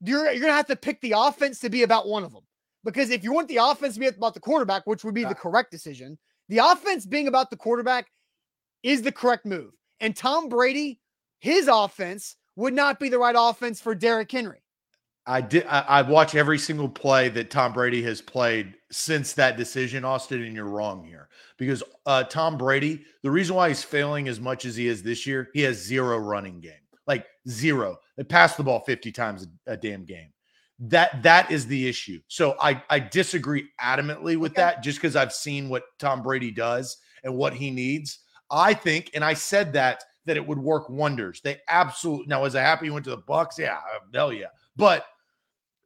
you're 0.00 0.30
you're 0.30 0.40
gonna 0.40 0.52
have 0.52 0.66
to 0.66 0.76
pick 0.76 1.00
the 1.00 1.14
offense 1.16 1.60
to 1.60 1.70
be 1.70 1.82
about 1.82 2.08
one 2.08 2.24
of 2.24 2.32
them. 2.32 2.44
Because 2.84 3.10
if 3.10 3.22
you 3.22 3.32
want 3.32 3.48
the 3.48 3.58
offense 3.58 3.94
to 3.94 4.00
be 4.00 4.06
about 4.06 4.34
the 4.34 4.40
quarterback, 4.40 4.86
which 4.86 5.04
would 5.04 5.14
be 5.14 5.24
the 5.24 5.34
correct 5.34 5.70
decision, 5.70 6.18
the 6.48 6.58
offense 6.58 7.04
being 7.04 7.28
about 7.28 7.50
the 7.50 7.56
quarterback 7.56 8.06
is 8.82 9.02
the 9.02 9.12
correct 9.12 9.44
move. 9.44 9.72
And 10.00 10.16
Tom 10.16 10.48
Brady, 10.48 10.99
his 11.40 11.68
offense 11.68 12.36
would 12.56 12.74
not 12.74 13.00
be 13.00 13.08
the 13.08 13.18
right 13.18 13.34
offense 13.36 13.80
for 13.80 13.94
Derrick 13.94 14.30
Henry. 14.30 14.62
I 15.26 15.40
did. 15.40 15.66
I, 15.66 15.80
I 15.80 16.02
watch 16.02 16.34
every 16.34 16.58
single 16.58 16.88
play 16.88 17.28
that 17.30 17.50
Tom 17.50 17.72
Brady 17.72 18.02
has 18.02 18.20
played 18.20 18.74
since 18.90 19.32
that 19.34 19.56
decision, 19.56 20.04
Austin, 20.04 20.42
and 20.42 20.54
you're 20.54 20.64
wrong 20.64 21.04
here 21.04 21.28
because 21.56 21.82
uh, 22.06 22.24
Tom 22.24 22.56
Brady, 22.56 23.04
the 23.22 23.30
reason 23.30 23.54
why 23.54 23.68
he's 23.68 23.82
failing 23.82 24.28
as 24.28 24.40
much 24.40 24.64
as 24.64 24.76
he 24.76 24.86
is 24.86 25.02
this 25.02 25.26
year, 25.26 25.48
he 25.52 25.60
has 25.62 25.76
zero 25.76 26.18
running 26.18 26.60
game, 26.60 26.72
like 27.06 27.26
zero. 27.48 27.98
They 28.16 28.24
pass 28.24 28.56
the 28.56 28.64
ball 28.64 28.80
50 28.80 29.12
times 29.12 29.46
a, 29.66 29.72
a 29.72 29.76
damn 29.76 30.04
game. 30.04 30.32
That 30.80 31.22
that 31.22 31.50
is 31.50 31.66
the 31.66 31.86
issue. 31.86 32.20
So 32.28 32.56
I 32.58 32.82
I 32.88 32.98
disagree 32.98 33.68
adamantly 33.80 34.38
with 34.38 34.52
okay. 34.52 34.62
that, 34.62 34.82
just 34.82 34.98
because 34.98 35.16
I've 35.16 35.34
seen 35.34 35.68
what 35.68 35.84
Tom 35.98 36.22
Brady 36.22 36.50
does 36.50 36.96
and 37.22 37.36
what 37.36 37.52
he 37.52 37.70
needs. 37.70 38.20
I 38.50 38.74
think, 38.74 39.10
and 39.14 39.22
I 39.22 39.34
said 39.34 39.74
that 39.74 40.02
that 40.30 40.36
it 40.36 40.46
would 40.46 40.60
work 40.60 40.88
wonders. 40.88 41.40
They 41.40 41.58
absolutely 41.66 42.28
now 42.28 42.42
was 42.42 42.54
I 42.54 42.60
happy 42.60 42.86
he 42.86 42.90
went 42.92 43.02
to 43.06 43.10
the 43.10 43.16
Bucks? 43.16 43.58
Yeah, 43.58 43.78
uh, 43.78 43.98
hell 44.14 44.32
yeah. 44.32 44.46
But 44.76 45.06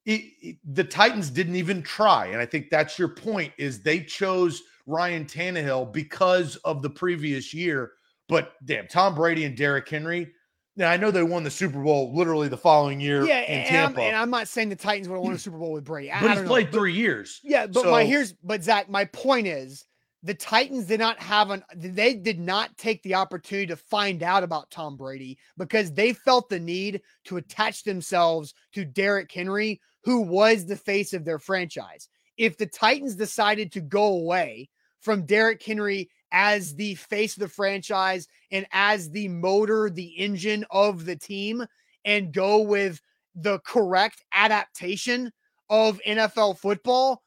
it, 0.04 0.20
it, 0.42 0.56
the 0.66 0.84
Titans 0.84 1.30
didn't 1.30 1.56
even 1.56 1.82
try. 1.82 2.26
And 2.26 2.42
I 2.42 2.44
think 2.44 2.68
that's 2.68 2.98
your 2.98 3.08
point 3.08 3.54
is 3.56 3.80
they 3.80 4.00
chose 4.00 4.62
Ryan 4.84 5.24
Tannehill 5.24 5.94
because 5.94 6.56
of 6.56 6.82
the 6.82 6.90
previous 6.90 7.54
year. 7.54 7.92
But 8.28 8.52
damn, 8.66 8.86
Tom 8.86 9.14
Brady 9.14 9.44
and 9.44 9.56
Derrick 9.56 9.88
Henry. 9.88 10.30
Now 10.76 10.90
I 10.90 10.98
know 10.98 11.10
they 11.10 11.22
won 11.22 11.42
the 11.42 11.50
Super 11.50 11.82
Bowl 11.82 12.14
literally 12.14 12.48
the 12.48 12.58
following 12.58 13.00
year 13.00 13.24
yeah, 13.24 13.40
in 13.40 13.66
Tampa. 13.66 14.00
And 14.02 14.08
I'm, 14.08 14.08
and 14.08 14.16
I'm 14.16 14.30
not 14.30 14.46
saying 14.46 14.68
the 14.68 14.76
Titans 14.76 15.08
would 15.08 15.14
have 15.14 15.24
won 15.24 15.32
a 15.32 15.38
Super 15.38 15.56
Bowl 15.56 15.72
with 15.72 15.84
Brady. 15.84 16.12
I, 16.12 16.20
but 16.20 16.36
he's 16.36 16.46
played 16.46 16.66
know. 16.66 16.80
three 16.80 16.92
but, 16.92 16.98
years. 16.98 17.40
Yeah, 17.42 17.66
but 17.66 17.84
so, 17.84 17.90
my 17.90 18.04
here's 18.04 18.34
but 18.34 18.62
Zach, 18.62 18.90
my 18.90 19.06
point 19.06 19.46
is 19.46 19.86
the 20.24 20.34
Titans 20.34 20.86
did 20.86 20.98
not 20.98 21.20
have 21.20 21.50
an 21.50 21.62
they 21.76 22.14
did 22.14 22.40
not 22.40 22.76
take 22.78 23.02
the 23.02 23.14
opportunity 23.14 23.66
to 23.66 23.76
find 23.76 24.22
out 24.22 24.42
about 24.42 24.70
Tom 24.70 24.96
Brady 24.96 25.38
because 25.58 25.92
they 25.92 26.14
felt 26.14 26.48
the 26.48 26.58
need 26.58 27.02
to 27.24 27.36
attach 27.36 27.84
themselves 27.84 28.54
to 28.72 28.86
Derrick 28.86 29.30
Henry, 29.30 29.82
who 30.02 30.22
was 30.22 30.64
the 30.64 30.76
face 30.76 31.12
of 31.12 31.26
their 31.26 31.38
franchise. 31.38 32.08
If 32.38 32.56
the 32.56 32.66
Titans 32.66 33.16
decided 33.16 33.70
to 33.72 33.82
go 33.82 34.06
away 34.06 34.70
from 35.00 35.26
Derrick 35.26 35.62
Henry 35.62 36.08
as 36.32 36.74
the 36.74 36.94
face 36.94 37.36
of 37.36 37.40
the 37.40 37.48
franchise 37.48 38.26
and 38.50 38.66
as 38.72 39.10
the 39.10 39.28
motor, 39.28 39.90
the 39.90 40.16
engine 40.16 40.64
of 40.70 41.04
the 41.04 41.16
team, 41.16 41.64
and 42.06 42.32
go 42.32 42.60
with 42.62 42.98
the 43.34 43.58
correct 43.60 44.24
adaptation 44.32 45.30
of 45.68 46.00
NFL 46.06 46.58
football, 46.58 47.22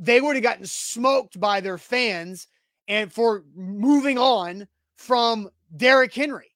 they 0.00 0.20
would 0.20 0.34
have 0.34 0.42
gotten 0.42 0.66
smoked 0.66 1.38
by 1.38 1.60
their 1.60 1.78
fans 1.78 2.48
and 2.88 3.12
for 3.12 3.44
moving 3.54 4.18
on 4.18 4.66
from 4.96 5.48
Derrick 5.76 6.14
Henry. 6.14 6.46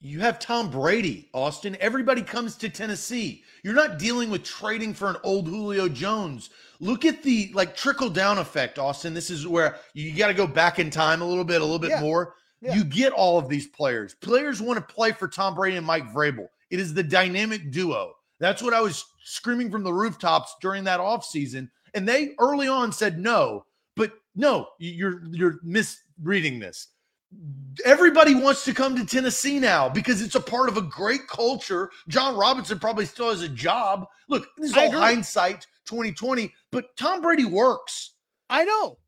You 0.00 0.20
have 0.20 0.38
Tom 0.38 0.70
Brady, 0.70 1.30
Austin. 1.32 1.78
Everybody 1.80 2.20
comes 2.20 2.56
to 2.56 2.68
Tennessee. 2.68 3.42
You're 3.62 3.72
not 3.72 3.98
dealing 3.98 4.28
with 4.28 4.44
trading 4.44 4.92
for 4.92 5.08
an 5.08 5.16
old 5.24 5.48
Julio 5.48 5.88
Jones. 5.88 6.50
Look 6.78 7.06
at 7.06 7.22
the 7.22 7.50
like 7.54 7.74
trickle 7.74 8.10
down 8.10 8.36
effect, 8.36 8.78
Austin. 8.78 9.14
This 9.14 9.30
is 9.30 9.46
where 9.46 9.76
you 9.94 10.14
got 10.14 10.28
to 10.28 10.34
go 10.34 10.46
back 10.46 10.78
in 10.78 10.90
time 10.90 11.22
a 11.22 11.26
little 11.26 11.44
bit, 11.44 11.62
a 11.62 11.64
little 11.64 11.78
bit 11.78 11.90
yeah. 11.90 12.02
more. 12.02 12.34
Yeah. 12.60 12.74
You 12.74 12.84
get 12.84 13.14
all 13.14 13.38
of 13.38 13.48
these 13.48 13.66
players. 13.66 14.14
Players 14.14 14.60
want 14.60 14.76
to 14.76 14.94
play 14.94 15.12
for 15.12 15.26
Tom 15.26 15.54
Brady 15.54 15.78
and 15.78 15.86
Mike 15.86 16.12
Vrabel. 16.12 16.48
It 16.70 16.80
is 16.80 16.92
the 16.92 17.02
dynamic 17.02 17.70
duo. 17.70 18.12
That's 18.40 18.62
what 18.62 18.74
I 18.74 18.82
was 18.82 19.06
screaming 19.24 19.70
from 19.70 19.84
the 19.84 19.92
rooftops 19.92 20.54
during 20.60 20.84
that 20.84 21.00
offseason. 21.00 21.70
And 21.94 22.08
they 22.08 22.34
early 22.38 22.68
on 22.68 22.92
said 22.92 23.18
no, 23.18 23.66
but 23.96 24.12
no, 24.34 24.68
you're 24.78 25.22
you're 25.30 25.60
misreading 25.62 26.58
this 26.58 26.88
everybody 27.84 28.34
wants 28.34 28.64
to 28.64 28.74
come 28.74 28.96
to 28.96 29.04
Tennessee 29.04 29.58
now 29.58 29.88
because 29.88 30.22
it's 30.22 30.34
a 30.34 30.40
part 30.40 30.68
of 30.68 30.76
a 30.76 30.82
great 30.82 31.26
culture. 31.26 31.90
Jon 32.08 32.36
Robinson 32.36 32.78
probably 32.78 33.06
still 33.06 33.30
has 33.30 33.42
a 33.42 33.48
job. 33.48 34.06
Look, 34.28 34.46
this 34.56 34.70
is 34.70 34.76
all 34.76 34.90
hindsight 34.90 35.66
2020, 35.86 36.52
but 36.70 36.96
Tom 36.96 37.20
Brady 37.20 37.44
works. 37.44 38.14
I 38.50 38.64
know. 38.64 38.98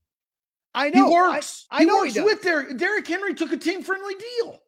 I 0.75 0.90
know. 0.90 1.09
He 1.09 1.14
works. 1.14 1.66
I, 1.70 1.77
I 1.77 1.81
he 1.81 1.87
know 1.87 1.96
works 1.99 2.14
he 2.14 2.20
with 2.20 2.42
Derrick. 2.42 2.77
Derrick 2.77 3.07
Henry 3.07 3.35
took 3.35 3.53
a 3.53 3.57
team 3.57 3.83
friendly 3.83 4.14
deal. 4.14 4.61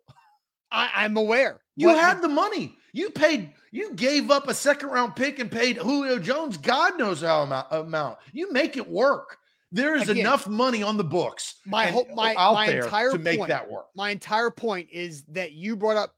I, 0.71 1.05
am 1.05 1.17
aware. 1.17 1.61
You 1.77 1.89
what, 1.89 1.99
had 1.99 2.21
the 2.21 2.29
money. 2.29 2.77
You 2.99 3.11
paid. 3.11 3.53
You 3.71 3.95
gave 3.95 4.29
up 4.29 4.49
a 4.49 4.55
second 4.55 4.89
round 4.89 5.15
pick 5.15 5.39
and 5.39 5.49
paid 5.49 5.77
Julio 5.77 6.19
Jones. 6.19 6.57
God 6.57 6.99
knows 6.99 7.21
how 7.21 7.43
amount. 7.43 7.69
amount. 7.71 8.19
You 8.33 8.51
make 8.53 8.77
it 8.77 8.91
work. 8.91 9.39
There 9.71 9.95
is 9.95 10.09
Again, 10.09 10.19
enough 10.19 10.49
money 10.49 10.83
on 10.83 10.97
the 10.97 11.05
books. 11.05 11.57
My 11.65 11.87
whole 11.87 12.09
my, 12.17 12.35
out 12.37 12.55
my 12.55 12.67
there 12.67 12.85
entire 12.85 13.13
to 13.13 13.19
make 13.19 13.39
point, 13.39 13.51
that 13.51 13.71
work. 13.71 13.87
My 13.95 14.11
entire 14.11 14.51
point 14.51 14.89
is 14.91 15.23
that 15.29 15.53
you 15.53 15.77
brought 15.77 15.97
up 15.97 16.17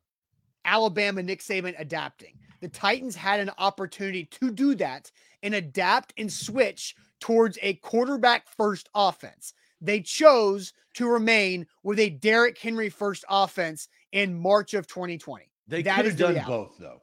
Alabama 0.65 1.23
Nick 1.23 1.41
Saban 1.41 1.75
adapting. 1.79 2.39
the 2.63 2.69
Titans 2.69 3.15
had 3.15 3.41
an 3.41 3.51
opportunity 3.59 4.25
to 4.25 4.51
do 4.51 4.75
that 4.77 5.11
and 5.43 5.55
adapt 5.55 6.15
and 6.17 6.33
switch 6.33 6.95
towards 7.21 7.59
a 7.61 7.75
quarterback 7.75 8.49
first 8.57 8.89
offense. 8.95 9.53
They 9.83 10.01
chose 10.01 10.73
to 10.95 11.07
remain 11.07 11.67
with 11.83 11.99
a 11.99 12.09
Derrick 12.09 12.57
Henry 12.57 12.89
first 12.89 13.25
offense 13.29 13.89
in 14.13 14.41
March 14.41 14.73
of 14.73 14.87
2020. 14.87 15.50
They 15.71 15.83
could 15.83 16.05
have 16.05 16.17
done 16.17 16.43
both 16.47 16.77
though. 16.79 17.03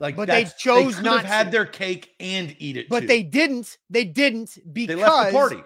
Like, 0.00 0.14
But 0.14 0.28
they 0.28 0.44
chose 0.58 0.96
could 0.96 1.04
not 1.04 1.24
have 1.24 1.26
had 1.26 1.44
to. 1.46 1.50
their 1.50 1.66
cake 1.66 2.14
and 2.20 2.54
eat 2.58 2.76
it. 2.76 2.88
But 2.88 3.00
too. 3.00 3.06
they 3.08 3.22
didn't. 3.24 3.78
They 3.90 4.04
didn't 4.04 4.56
because 4.72 4.96
they 4.96 5.02
left 5.02 5.26
the 5.32 5.36
party. 5.36 5.62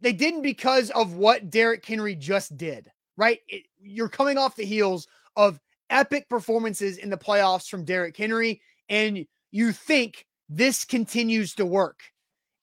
they 0.00 0.12
didn't 0.12 0.42
because 0.42 0.90
of 0.90 1.14
what 1.14 1.48
Derrick 1.50 1.84
Henry 1.86 2.16
just 2.16 2.56
did, 2.56 2.90
right? 3.16 3.40
It- 3.48 3.66
you're 3.80 4.08
coming 4.08 4.36
off 4.38 4.56
the 4.56 4.64
heels 4.64 5.06
of 5.36 5.60
epic 5.90 6.28
performances 6.28 6.96
in 6.98 7.10
the 7.10 7.16
playoffs 7.16 7.68
from 7.68 7.84
Derrick 7.84 8.16
Henry, 8.16 8.60
and 8.88 9.26
you 9.52 9.72
think 9.72 10.26
this 10.48 10.84
continues 10.84 11.54
to 11.56 11.66
work. 11.66 12.00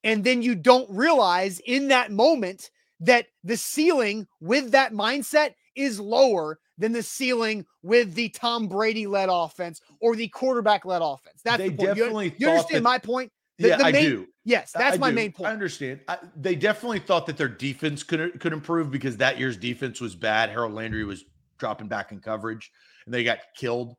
And 0.04 0.24
then 0.24 0.42
you 0.42 0.56
don't 0.56 0.90
realize 0.90 1.60
in 1.60 1.90
that 1.90 2.12
moment 2.12 2.72
that 3.02 3.28
the 3.44 3.58
ceiling 3.58 4.28
with 4.42 4.72
that 4.72 4.92
mindset 4.94 5.54
is 5.80 6.00
lower 6.00 6.60
than 6.78 6.92
the 6.92 7.02
ceiling 7.04 7.66
with 7.82 8.14
the 8.14 8.30
Tom 8.30 8.68
Brady 8.68 9.08
led 9.08 9.30
offense 9.32 9.82
or 10.02 10.16
the 10.16 10.28
quarterback 10.28 10.86
led 10.86 11.02
offense. 11.02 11.42
That's 11.44 11.58
They 11.58 11.70
the 11.70 11.76
point. 11.78 11.90
You- 11.90 11.96
definitely 11.96 12.36
you, 12.38 12.46
thought 12.48 12.52
understand 12.52 12.86
that- 12.86 12.90
my 12.90 12.98
point? 13.00 13.32
The- 13.58 13.68
yeah, 13.70 13.78
the 13.78 13.86
I 13.86 13.92
do. 13.92 14.28
Yes, 14.46 14.72
that's 14.72 14.96
I 14.96 15.00
my 15.00 15.10
do. 15.10 15.16
main 15.16 15.32
point. 15.34 15.50
I 15.50 15.54
understand. 15.54 16.00
I, 16.08 16.18
they 16.36 16.56
definitely 16.56 17.00
thought 17.00 17.26
that 17.26 17.38
their 17.38 17.50
defense 17.50 18.04
could 18.04 18.40
could 18.40 18.54
improve 18.54 18.90
because 18.90 19.18
that 19.18 19.38
year's 19.38 19.58
defense 19.58 20.00
was 20.00 20.16
bad. 20.16 20.50
Harold 20.50 20.74
Landry 20.74 21.04
was 21.04 21.26
dropping 21.58 21.88
back 21.88 22.12
in 22.14 22.20
coverage, 22.22 22.72
and 23.06 23.14
they 23.14 23.24
got 23.24 23.40
killed. 23.58 23.96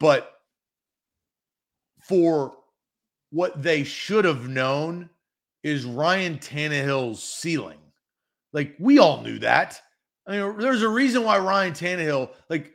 But 0.00 0.30
for 2.02 2.54
what 3.30 3.62
they 3.62 3.84
should 3.84 4.24
have 4.24 4.48
known 4.48 5.08
is 5.62 5.84
Ryan 5.84 6.38
Tannehill's 6.38 7.22
ceiling. 7.22 7.78
Like 8.52 8.74
we 8.80 8.98
all 8.98 9.22
knew 9.22 9.38
that. 9.38 9.80
I 10.30 10.38
mean, 10.38 10.58
there's 10.58 10.82
a 10.82 10.88
reason 10.88 11.24
why 11.24 11.38
Ryan 11.38 11.72
Tannehill, 11.72 12.30
like, 12.48 12.72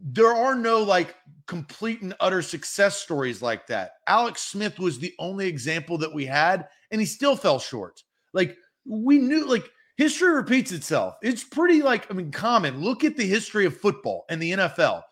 there 0.00 0.32
are 0.32 0.54
no 0.54 0.82
like 0.82 1.16
complete 1.46 2.02
and 2.02 2.14
utter 2.20 2.42
success 2.42 3.00
stories 3.00 3.40
like 3.40 3.66
that. 3.66 3.92
Alex 4.06 4.42
Smith 4.42 4.78
was 4.78 4.98
the 4.98 5.14
only 5.18 5.46
example 5.46 5.96
that 5.98 6.12
we 6.12 6.26
had, 6.26 6.68
and 6.90 7.00
he 7.00 7.06
still 7.06 7.36
fell 7.36 7.58
short. 7.58 8.02
Like 8.34 8.56
we 8.84 9.18
knew, 9.18 9.46
like 9.46 9.68
history 9.96 10.34
repeats 10.34 10.72
itself. 10.72 11.16
It's 11.22 11.42
pretty 11.42 11.80
like 11.80 12.10
I 12.10 12.14
mean, 12.14 12.30
common. 12.30 12.82
Look 12.82 13.02
at 13.02 13.16
the 13.16 13.26
history 13.26 13.64
of 13.64 13.80
football 13.80 14.26
and 14.28 14.40
the 14.40 14.52
NFL. 14.52 15.02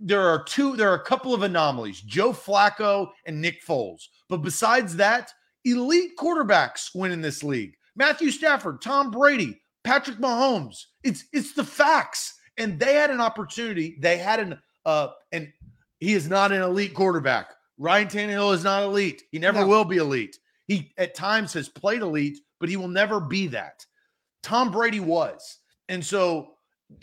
There 0.00 0.26
are 0.26 0.42
two, 0.44 0.74
there 0.76 0.90
are 0.90 0.96
a 0.96 1.04
couple 1.04 1.34
of 1.34 1.42
anomalies: 1.42 2.00
Joe 2.00 2.32
Flacco 2.32 3.10
and 3.26 3.40
Nick 3.40 3.62
Foles. 3.64 4.06
But 4.30 4.38
besides 4.38 4.96
that, 4.96 5.32
elite 5.66 6.12
quarterbacks 6.18 6.94
win 6.94 7.12
in 7.12 7.20
this 7.20 7.44
league. 7.44 7.74
Matthew 7.94 8.30
Stafford, 8.30 8.80
Tom 8.80 9.10
Brady, 9.10 9.60
Patrick 9.88 10.18
Mahomes. 10.18 10.84
It's 11.02 11.24
it's 11.32 11.54
the 11.54 11.64
facts. 11.64 12.34
And 12.58 12.78
they 12.78 12.94
had 12.94 13.10
an 13.10 13.20
opportunity. 13.20 13.96
They 14.00 14.18
had 14.18 14.38
an 14.40 14.58
uh 14.84 15.08
and 15.32 15.50
he 15.98 16.12
is 16.12 16.28
not 16.28 16.52
an 16.52 16.60
elite 16.60 16.92
quarterback. 16.94 17.54
Ryan 17.78 18.08
Tannehill 18.08 18.52
is 18.54 18.64
not 18.64 18.82
elite. 18.82 19.22
He 19.30 19.38
never 19.38 19.60
No. 19.60 19.66
will 19.66 19.84
be 19.86 19.96
elite. 19.96 20.36
He 20.66 20.92
at 20.98 21.14
times 21.14 21.54
has 21.54 21.68
played 21.70 22.02
elite, 22.02 22.38
but 22.60 22.68
he 22.68 22.76
will 22.76 22.88
never 22.88 23.18
be 23.18 23.46
that. 23.48 23.86
Tom 24.42 24.70
Brady 24.70 25.00
was. 25.00 25.58
And 25.88 26.04
so 26.04 26.50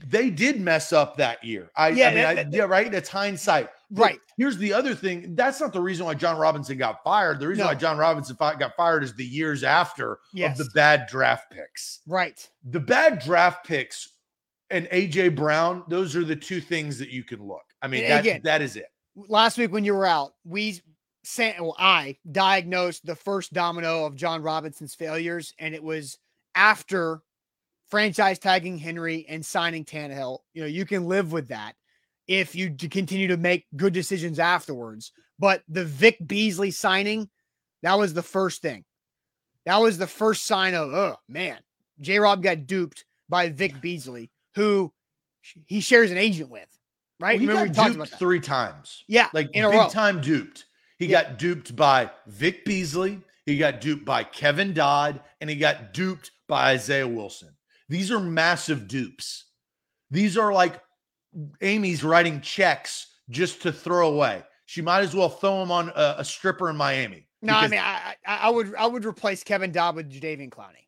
they 0.06 0.30
did 0.30 0.62
mess 0.62 0.94
up 0.94 1.18
that 1.18 1.44
year. 1.44 1.72
I, 1.76 1.90
Yeah, 1.90 2.08
I 2.08 2.14
mean, 2.14 2.24
that- 2.24 2.38
I, 2.38 2.50
yeah, 2.52 2.64
right. 2.64 2.92
That's 2.92 3.10
hindsight. 3.10 3.70
Right. 3.92 4.20
Here's 4.38 4.58
the 4.58 4.74
other 4.74 4.96
thing. 4.96 5.36
That's 5.36 5.60
not 5.62 5.74
the 5.74 5.82
reason 5.82 6.06
why 6.06 6.14
Jon 6.16 6.38
Robinson 6.38 6.78
got 6.78 7.04
fired. 7.04 7.40
The 7.40 7.48
reason 7.48 7.64
No. 7.64 7.68
why 7.68 7.76
Jon 7.76 7.98
Robinson 7.98 8.36
got 8.40 8.76
fired 8.76 9.04
is 9.04 9.14
the 9.14 9.26
years 9.26 9.64
after 9.64 10.20
Yes. 10.34 10.60
of 10.60 10.66
the 10.66 10.72
bad 10.74 11.08
draft 11.08 11.52
picks. 11.52 12.02
Right. 12.08 12.50
The 12.64 12.80
bad 12.80 13.20
draft 13.20 13.66
picks 13.66 14.10
and 14.72 14.88
AJ 14.92 15.30
Brown, 15.36 15.84
those 15.88 16.16
are 16.16 16.24
the 16.26 16.36
two 16.36 16.60
things 16.60 16.98
that 17.00 17.10
you 17.10 17.24
can 17.24 17.42
look. 17.46 17.64
I 17.82 17.88
mean, 17.88 18.08
that, 18.08 18.22
again- 18.22 18.42
that 18.44 18.62
is 18.62 18.76
it. 18.76 18.88
last 19.16 19.58
week 19.58 19.72
when 19.72 19.86
you 19.86 19.94
were 19.94 20.06
out, 20.08 20.34
we 20.44 20.82
sent, 21.24 21.60
well, 21.62 21.76
I 21.80 22.18
diagnosed 22.32 23.06
the 23.06 23.16
first 23.16 23.54
domino 23.54 24.06
of 24.06 24.16
Jon 24.16 24.42
Robinson's 24.42 24.96
failures, 24.96 25.54
and 25.60 25.74
it 25.76 25.84
was 25.84 26.18
after 26.56 27.22
franchise 27.90 28.40
tagging 28.40 28.78
Henry 28.78 29.26
and 29.30 29.46
signing 29.46 29.86
Tannehill. 29.86 30.40
You 30.54 30.62
know, 30.62 30.68
you 30.68 30.86
can 30.86 31.06
live 31.06 31.32
with 31.32 31.48
that 31.50 31.76
if 32.28 32.56
you 32.56 32.76
continue 32.90 33.28
to 33.28 33.38
make 33.38 33.66
good 33.76 33.94
decisions 33.94 34.40
afterwards. 34.40 35.12
But 35.38 35.64
the 35.68 35.86
Vic 35.86 36.18
Beasley 36.26 36.72
signing, 36.72 37.30
that 37.84 37.98
was 37.98 38.14
the 38.14 38.24
first 38.24 38.62
thing. 38.62 38.84
That 39.66 39.78
was 39.78 39.98
the 39.98 40.08
first 40.08 40.46
sign 40.46 40.74
of, 40.74 40.94
oh 40.94 41.18
man, 41.28 41.58
J 42.00 42.20
Rob 42.20 42.44
got 42.44 42.68
duped 42.68 43.06
by 43.30 43.50
Vic 43.50 43.82
Beasley, 43.82 44.30
who 44.56 44.94
he 45.66 45.82
shares 45.82 46.12
an 46.12 46.18
agent 46.18 46.50
with. 46.50 46.68
Right? 47.20 47.34
Well, 47.34 47.40
he 47.40 47.48
Remember 47.48 47.74
got 47.74 47.86
duped 47.86 47.96
about 47.96 48.20
three 48.20 48.40
times. 48.40 49.04
Yeah, 49.08 49.30
like 49.34 49.50
in 49.54 49.64
a 49.64 49.70
big 49.70 49.90
time 49.90 50.22
duped. 50.22 50.66
He 50.98 51.08
Yeah. 51.08 51.24
got 51.24 51.40
duped 51.40 51.76
by 51.76 52.12
Vic 52.28 52.66
Beasley, 52.66 53.22
he 53.46 53.58
got 53.58 53.82
duped 53.82 54.06
by 54.06 54.24
Kevin 54.24 54.74
Dodd, 54.74 55.22
and 55.42 55.50
he 55.50 55.56
got 55.56 55.94
duped 55.94 56.32
by 56.48 56.72
Isaiah 56.72 57.08
Wilson. 57.08 57.56
These 57.90 58.12
are 58.12 58.20
massive 58.20 58.88
dupes. 58.88 59.46
These 60.10 60.38
are 60.38 60.52
like 60.54 60.82
Amy's 61.62 62.04
writing 62.04 62.42
checks 62.42 63.08
just 63.30 63.62
to 63.64 63.72
throw 63.72 64.08
away. 64.14 64.44
She 64.66 64.82
might 64.82 65.02
as 65.02 65.16
well 65.16 65.30
throw 65.30 65.60
them 65.60 65.72
on 65.72 65.90
a, 65.96 66.16
a 66.20 66.26
stripper 66.26 66.70
in 66.70 66.76
Miami. 66.78 67.28
No, 67.42 67.54
I 67.54 67.68
mean, 67.68 67.80
I, 67.80 68.16
I 68.26 68.38
I 68.44 68.50
would 68.50 68.74
I 68.76 68.88
would 68.88 69.06
replace 69.06 69.44
Kevin 69.44 69.72
Dodd 69.72 69.96
with 69.96 70.12
Jadeveon 70.12 70.50
Clowney. 70.50 70.86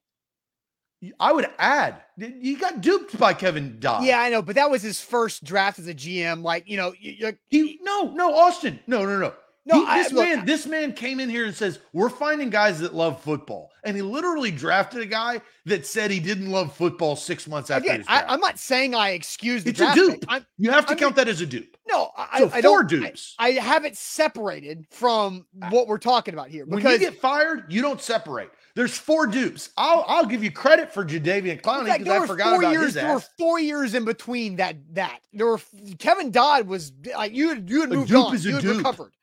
I 1.20 1.32
would 1.32 1.48
add, 1.60 2.02
he 2.18 2.56
got 2.56 2.82
duped 2.82 3.20
by 3.20 3.36
Kevin 3.36 3.78
Dodd. 3.80 4.04
Yeah, 4.04 4.20
I 4.20 4.30
know, 4.30 4.42
but 4.42 4.56
that 4.56 4.72
was 4.72 4.82
his 4.82 5.00
first 5.00 5.44
draft 5.44 5.78
as 5.78 5.88
a 5.88 5.94
GM. 5.94 6.42
Like, 6.42 6.68
you 6.68 6.76
know, 6.76 6.92
you, 7.00 7.12
you- 7.12 7.38
He 7.50 7.80
no, 7.84 8.12
no, 8.14 8.34
Austin. 8.34 8.80
No, 8.88 9.06
no, 9.06 9.20
no. 9.20 9.34
No, 9.68 9.82
He- 9.82 9.86
I- 9.86 10.04
this 10.04 10.12
look, 10.14 10.26
man, 10.26 10.46
this 10.46 10.66
man 10.66 10.94
came 10.94 11.20
in 11.20 11.30
here 11.30 11.46
and 11.46 11.54
says, 11.54 11.80
We're 11.92 12.10
finding 12.10 12.50
guys 12.50 12.80
that 12.80 12.96
love 12.96 13.22
football. 13.22 13.70
And 13.84 13.96
he 13.98 14.02
literally 14.02 14.50
drafted 14.52 15.02
a 15.02 15.06
guy 15.06 15.42
that 15.66 15.86
said 15.86 16.10
he 16.10 16.20
didn't 16.22 16.50
love 16.52 16.74
football 16.76 17.16
six 17.18 17.48
months 17.48 17.70
after 17.70 17.90
again, 17.90 18.06
I, 18.08 18.20
draft. 18.20 18.32
I'm 18.32 18.40
not 18.40 18.60
saying 18.60 18.96
I 18.96 19.10
excuse 19.12 19.64
the 19.66 19.72
It's 19.72 19.82
a 19.82 19.94
dupe. 19.94 20.24
I'm, 20.30 20.46
you 20.58 20.72
have 20.72 20.86
to 20.88 20.94
I 20.94 20.96
count 20.96 21.16
that 21.18 21.28
as 21.28 21.42
a 21.42 21.46
dupe. 21.46 21.76
no, 21.88 22.12
I, 22.18 22.40
So 22.40 22.46
I 22.54 22.62
four 22.62 22.84
don't. 22.84 23.04
I- 23.04 23.08
dupes. 23.08 23.36
I, 23.40 23.50
have 23.52 23.84
it 23.86 23.98
separated 23.98 24.86
from 24.90 25.46
what 25.70 25.88
we're 25.88 25.98
talking 25.98 26.34
about 26.34 26.48
here 26.50 26.66
when 26.66 26.78
because 26.80 26.94
you 27.02 27.10
get 27.12 27.20
fired, 27.20 27.66
you 27.72 27.82
don't 27.82 28.02
separate. 28.02 28.50
There's 28.76 28.98
four 28.98 29.26
dupes. 29.28 29.72
I'll 29.76 30.06
I'll 30.08 30.26
give 30.26 30.44
you 30.44 30.52
credit 30.52 30.94
for 30.94 31.04
Jadeveon 31.04 31.62
Clowney 31.62 31.98
because 31.98 32.24
I 32.24 32.28
forgot 32.28 32.60
about 32.60 32.72
years. 32.72 32.86
his 32.86 32.94
There 32.94 33.14
were 33.16 33.24
four 33.38 33.60
years 33.60 33.96
in 33.96 34.06
between 34.06 34.58
that. 34.58 34.76
That 34.94 35.20
there 35.34 35.48
were 35.48 35.60
Kevin 35.98 36.30
Dodd 36.30 36.68
was 36.68 36.92
like 37.18 37.34
you 37.34 37.50
had 37.50 37.68
you 37.70 37.82
had 37.82 37.92
A 37.92 37.96
moved 37.96 38.10
dupe 38.10 38.26
on. 38.28 38.36
is 38.36 38.46
a 38.46 38.50
You 38.50 38.56
had 38.56 38.64
dupe. 38.64 38.78
recovered. 38.78 39.14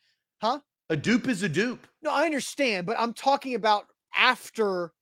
A 0.91 0.97
dupe 0.97 1.29
is 1.29 1.43
a 1.43 1.49
dupe. 1.49 1.87
No, 2.03 2.11
I 2.11 2.25
understand, 2.25 2.87
but 2.87 2.99
I'm 2.99 3.15
talking 3.15 3.55
about 3.55 3.87
after 4.15 4.93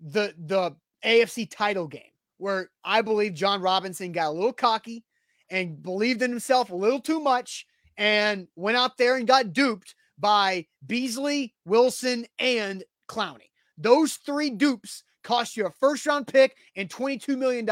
the 0.00 0.34
the 0.38 0.74
AFC 1.04 1.48
title 1.50 1.86
game 1.86 2.02
where 2.38 2.70
I 2.84 3.02
believe 3.02 3.34
Jon 3.34 3.60
Robinson 3.60 4.12
got 4.12 4.28
a 4.28 4.30
little 4.30 4.52
cocky 4.52 5.04
and 5.50 5.82
believed 5.82 6.22
in 6.22 6.30
himself 6.30 6.70
a 6.70 6.74
little 6.74 7.00
too 7.00 7.20
much 7.20 7.66
and 7.96 8.46
went 8.56 8.76
out 8.76 8.96
there 8.96 9.16
and 9.16 9.26
got 9.26 9.52
duped 9.52 9.94
by 10.18 10.66
Beasley, 10.86 11.54
Wilson, 11.64 12.26
and 12.38 12.84
Clowney. 13.08 13.50
Those 13.78 14.14
three 14.14 14.50
dupes 14.50 15.02
cost 15.22 15.56
you 15.56 15.66
a 15.66 15.70
first 15.70 16.06
round 16.06 16.26
pick 16.26 16.56
and 16.76 16.88
$22 16.88 17.36
million 17.36 17.68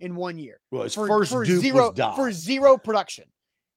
in 0.00 0.14
one 0.14 0.38
year 0.38 0.60
Well, 0.70 0.84
his 0.84 0.94
for, 0.94 1.06
first 1.06 1.32
for 1.32 1.44
dupe 1.44 1.60
zero 1.60 1.92
was 1.96 2.16
for 2.16 2.32
zero 2.32 2.78
production. 2.78 3.24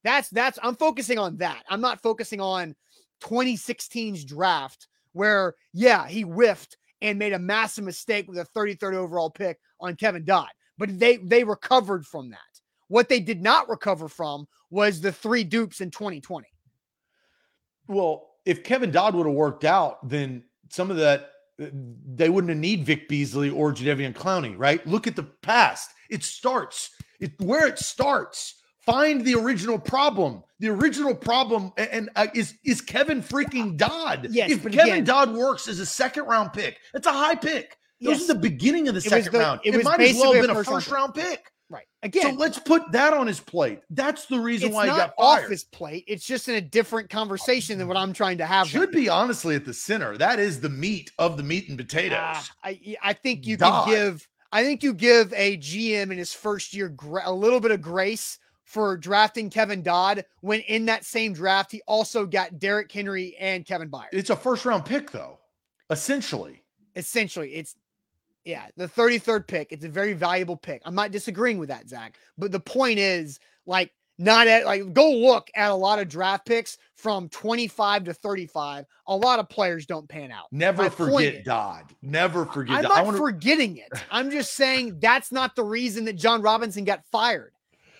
That's 0.04 0.28
that's 0.30 0.58
I'm 0.62 0.76
focusing 0.76 1.18
on 1.18 1.38
that. 1.38 1.64
I'm 1.68 1.80
not 1.80 2.00
focusing 2.00 2.40
on 2.40 2.76
2016's 3.22 4.24
draft 4.24 4.88
where 5.12 5.54
yeah, 5.72 6.06
he 6.06 6.22
whiffed 6.22 6.76
and 7.00 7.18
made 7.18 7.32
a 7.32 7.38
massive 7.38 7.84
mistake 7.84 8.28
with 8.28 8.38
a 8.38 8.46
33rd 8.56 8.94
overall 8.94 9.30
pick 9.30 9.58
on 9.80 9.96
Kevin 9.96 10.24
Dodd. 10.24 10.48
But 10.78 10.98
they 10.98 11.16
they 11.16 11.44
recovered 11.44 12.06
from 12.06 12.30
that. 12.30 12.38
What 12.88 13.08
they 13.08 13.20
did 13.20 13.42
not 13.42 13.68
recover 13.68 14.08
from 14.08 14.46
was 14.70 15.00
the 15.00 15.12
three 15.12 15.42
dupes 15.42 15.80
in 15.80 15.90
2020. 15.90 16.46
Well, 17.88 18.28
if 18.44 18.62
Kevin 18.62 18.90
Dodd 18.90 19.14
would 19.14 19.26
have 19.26 19.34
worked 19.34 19.64
out, 19.64 20.06
then 20.08 20.44
some 20.70 20.90
of 20.90 20.98
that 20.98 21.30
uh, 21.60 21.66
they 21.72 22.28
wouldn't 22.28 22.50
have 22.50 22.58
need 22.58 22.84
Vic 22.84 23.08
Beasley 23.08 23.48
or 23.48 23.72
Jadeveon 23.72 24.12
Clowney, 24.12 24.54
right? 24.56 24.86
Look 24.86 25.06
at 25.06 25.16
the 25.16 25.22
past. 25.22 25.90
It 26.10 26.22
starts 26.22 26.90
it 27.20 27.40
where 27.40 27.66
it 27.66 27.78
starts. 27.78 28.62
Find 28.86 29.24
the 29.24 29.34
original 29.34 29.78
problem. 29.78 30.42
The 30.60 30.68
original 30.70 31.14
problem 31.14 31.72
and, 31.76 32.08
uh, 32.16 32.28
is 32.34 32.54
is 32.64 32.80
Kevin 32.80 33.20
freaking 33.22 33.76
Dodd. 33.76 34.28
Yes, 34.30 34.50
if 34.52 34.62
Kevin 34.62 34.78
again- 34.80 35.04
Dodd 35.04 35.34
works 35.34 35.68
as 35.68 35.80
a 35.80 35.86
second 35.86 36.24
round 36.24 36.52
pick, 36.52 36.78
that's 36.94 37.06
a 37.06 37.12
high 37.12 37.34
pick. 37.34 37.76
This 38.00 38.20
Yes. 38.20 38.30
are 38.30 38.34
the 38.34 38.38
beginning 38.40 38.88
of 38.88 38.94
the 38.94 38.98
It 39.00 39.04
second 39.10 39.32
the- 39.32 39.38
round. 39.40 39.60
it 39.64 39.74
It, 39.74 39.84
might 39.84 40.00
as 40.00 40.14
well 40.16 40.32
have 40.32 40.42
been 40.42 40.50
a 40.50 40.54
first 40.54 40.68
round 40.70 40.82
first 40.84 40.92
round 40.92 41.14
pick. 41.14 41.52
Right. 41.68 41.84
Again. 42.04 42.22
So 42.22 42.30
let's 42.30 42.60
put 42.60 42.92
that 42.92 43.12
on 43.12 43.26
his 43.26 43.40
plate. 43.40 43.80
That's 43.90 44.26
the 44.26 44.38
reason 44.38 44.68
it's 44.68 44.74
why 44.74 44.84
he 44.84 44.90
not 44.90 44.98
got 44.98 45.14
off 45.18 45.38
fired. 45.40 45.50
his 45.50 45.64
plate. 45.64 46.04
It's 46.06 46.24
just 46.24 46.48
in 46.48 46.54
a 46.54 46.60
different 46.60 47.10
conversation 47.10 47.76
than 47.78 47.88
what 47.88 47.96
I'm 47.96 48.12
trying 48.12 48.38
to 48.38 48.46
have. 48.46 48.68
Should 48.68 48.80
right 48.80 48.92
be 48.92 49.08
honestly 49.08 49.56
at 49.56 49.64
the 49.64 49.74
center. 49.74 50.16
That 50.16 50.38
is 50.38 50.60
the 50.60 50.68
meat 50.68 51.10
of 51.18 51.36
the 51.36 51.42
meat 51.42 51.68
and 51.68 51.76
potatoes. 51.76 52.18
Ah, 52.20 52.48
I 52.62 52.96
I 53.02 53.12
think 53.14 53.46
you 53.46 53.56
Dodd. 53.56 53.86
can 53.86 53.94
give 53.94 54.28
I 54.52 54.62
think 54.62 54.84
you 54.84 54.94
give 54.94 55.32
a 55.34 55.56
GM 55.56 56.12
in 56.12 56.18
his 56.18 56.32
first 56.32 56.72
year 56.72 56.88
gra- 56.88 57.28
a 57.28 57.32
little 57.32 57.58
bit 57.60 57.72
of 57.72 57.82
grace 57.82 58.38
for 58.66 58.96
drafting 58.98 59.48
Kevin 59.48 59.82
Dodd 59.82 60.24
when 60.42 60.60
in 60.60 60.84
that 60.86 61.04
same 61.06 61.32
draft 61.32 61.72
he 61.72 61.80
also 61.86 62.26
got 62.26 62.58
Derrick 62.58 62.92
Henry 62.92 63.34
and 63.40 63.64
Kevin 63.64 63.88
Byard. 63.88 64.08
it's 64.12 64.28
a 64.30 64.36
first 64.36 64.64
round 64.66 64.84
pick, 64.84 65.10
though. 65.10 65.38
Essentially, 65.90 66.62
Essentially, 66.96 67.54
it's 67.54 67.76
yeah, 68.44 68.66
the 68.76 68.86
33rd 68.88 69.46
pick. 69.48 69.72
It's 69.72 69.84
a 69.84 69.88
very 69.88 70.12
valuable 70.12 70.56
pick. 70.56 70.80
I'm 70.84 70.94
not 70.94 71.10
disagreeing 71.10 71.58
with 71.58 71.68
that, 71.68 71.88
Zach. 71.88 72.16
But 72.38 72.52
the 72.52 72.60
point 72.60 72.98
is, 72.98 73.38
like, 73.66 73.92
not 74.18 74.46
at 74.46 74.64
like 74.64 74.94
go 74.94 75.10
look 75.10 75.50
at 75.54 75.70
a 75.70 75.74
lot 75.74 75.98
of 75.98 76.08
draft 76.08 76.46
picks 76.46 76.78
from 76.94 77.28
25 77.28 78.04
to 78.04 78.14
35. 78.14 78.86
A 79.08 79.16
lot 79.16 79.38
of 79.40 79.48
players 79.50 79.84
don't 79.84 80.08
pan 80.08 80.30
out. 80.32 80.46
never 80.50 80.84
My 80.84 80.88
forget 80.88 81.34
is- 81.34 81.44
Dodd. 81.44 81.84
Never 82.02 82.46
forget. 82.46 82.76
I'm 82.78 82.82
Dodd. 82.84 82.92
I 82.92 82.96
not 82.96 83.04
wanna- 83.06 83.18
forgetting 83.18 83.76
it. 83.76 83.92
I'm 84.10 84.30
just 84.30 84.54
saying 84.54 85.00
that's 85.00 85.30
not 85.32 85.54
the 85.54 85.64
reason 85.64 86.06
that 86.06 86.14
Jon 86.14 86.40
Robinson 86.40 86.84
got 86.84 87.04
fired. 87.12 87.52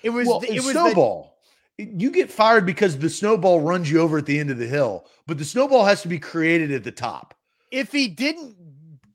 It 0.07 0.11
was 0.11 0.27
well, 0.29 0.41
the- 0.41 0.49
it 0.53 0.57
was 0.57 0.67
the, 0.67 0.73
snowball. 0.73 1.37
you 1.77 2.11
get 2.11 2.31
fired 2.31 2.65
because 2.65 2.97
the 2.97 3.11
snowball 3.11 3.61
runs 3.61 3.91
you 3.91 4.01
over 4.01 4.19
at 4.19 4.27
the 4.27 4.39
end 4.39 4.51
of 4.51 4.59
the 4.59 4.67
hill, 4.69 5.07
but 5.27 5.37
the 5.37 5.45
snowball 5.45 5.85
has 5.85 6.01
to 6.03 6.09
be 6.09 6.19
created 6.19 6.71
at 6.71 6.85
the 6.85 6.93
top. 6.93 7.35
if 7.73 7.91
he 7.93 8.07
didn't 8.09 8.55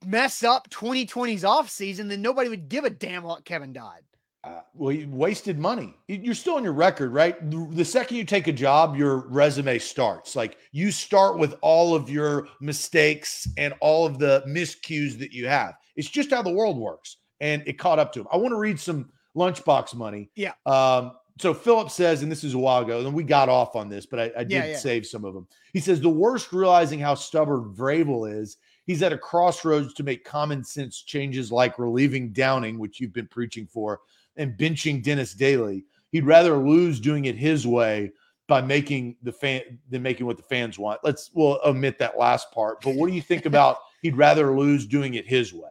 mess 0.06 0.44
up 0.44 0.70
2020's 0.70 1.44
offseason, 1.44 2.10
then 2.10 2.22
nobody 2.22 2.50
would 2.50 2.68
give 2.68 2.84
a 2.84 2.90
damn 2.90 3.24
about 3.24 3.46
Kevin 3.46 3.72
Dodd. 3.72 4.02
Uh, 4.44 4.60
well, 4.74 4.92
you 4.92 5.08
wasted 5.10 5.58
money. 5.60 5.94
You- 6.08 6.20
You're 6.24 6.34
still 6.34 6.56
on 6.56 6.64
your 6.64 6.74
record, 6.74 7.14
right? 7.14 7.36
The, 7.52 7.68
the 7.72 7.86
second 7.86 8.18
you 8.18 8.26
take 8.26 8.48
a 8.48 8.52
job, 8.52 8.98
your 8.98 9.28
resume 9.30 9.78
starts. 9.80 10.36
Like 10.36 10.58
you 10.72 10.92
start 10.92 11.38
with 11.38 11.56
all 11.62 11.96
of 11.96 12.10
your 12.10 12.48
mistakes 12.60 13.48
and 13.58 13.74
all 13.80 14.06
of 14.06 14.18
the 14.20 14.44
miscues 14.48 15.18
that 15.20 15.32
you 15.32 15.48
have. 15.48 15.76
It's 15.96 16.10
just 16.10 16.32
how 16.32 16.42
the 16.42 16.52
world 16.52 16.78
works, 16.78 17.18
and 17.40 17.62
it 17.68 17.78
caught 17.78 18.00
up 18.00 18.12
to 18.14 18.22
him. 18.22 18.28
I 18.34 18.38
want 18.38 18.52
to 18.52 18.58
read 18.58 18.80
some 18.80 19.10
lunchbox 19.36 19.96
money. 19.96 20.30
Yeah. 20.36 20.54
Um, 20.66 21.14
so 21.40 21.54
Philip 21.54 21.90
says, 21.90 22.22
and 22.22 22.32
this 22.32 22.44
is 22.44 22.54
a 22.54 22.60
while 22.60 22.84
ago, 22.84 23.00
and 23.00 23.14
we 23.14 23.24
got 23.24 23.50
off 23.50 23.76
on 23.76 23.90
this, 23.90 24.06
but 24.06 24.20
I, 24.20 24.32
I 24.38 24.44
did 24.44 24.52
Yeah, 24.52 24.66
yeah. 24.68 24.78
save 24.78 25.06
some 25.06 25.26
of 25.26 25.34
them. 25.34 25.48
He 25.74 25.80
says 25.80 26.00
the 26.00 26.10
worst 26.10 26.52
realizing 26.54 27.00
how 27.00 27.16
stubborn 27.16 27.74
Vrabel 27.74 28.32
is. 28.32 28.58
He's 28.86 29.02
at 29.02 29.14
a 29.14 29.18
crossroads 29.18 29.94
to 29.96 30.04
make 30.04 30.24
common 30.26 30.64
sense 30.64 31.02
changes 31.02 31.52
like 31.52 31.80
relieving 31.80 32.32
Downing, 32.32 32.78
which 32.78 33.00
you've 33.00 33.14
been 33.14 33.28
preaching 33.28 33.66
for, 33.66 34.02
and 34.38 34.58
benching 34.58 35.02
Dennis 35.02 35.34
Daly. 35.34 35.86
He'd 36.12 36.26
rather 36.26 36.58
lose 36.58 37.00
doing 37.00 37.26
it 37.26 37.36
his 37.38 37.66
way 37.66 38.12
by 38.48 38.62
making 38.62 39.16
the 39.24 39.32
fan 39.32 39.62
than 39.90 40.02
making 40.04 40.26
what 40.26 40.36
the 40.36 40.44
fans 40.44 40.78
want. 40.78 41.00
Let's 41.04 41.32
we'll 41.34 41.60
omit 41.66 41.98
that 42.00 42.18
last 42.20 42.52
part. 42.52 42.82
But 42.82 42.96
what 42.96 43.08
do 43.08 43.16
you 43.16 43.22
think 43.22 43.46
about 43.46 43.78
he'd 44.02 44.18
rather 44.18 44.56
lose 44.58 44.86
doing 44.86 45.14
it 45.14 45.26
his 45.26 45.54
way? 45.54 45.70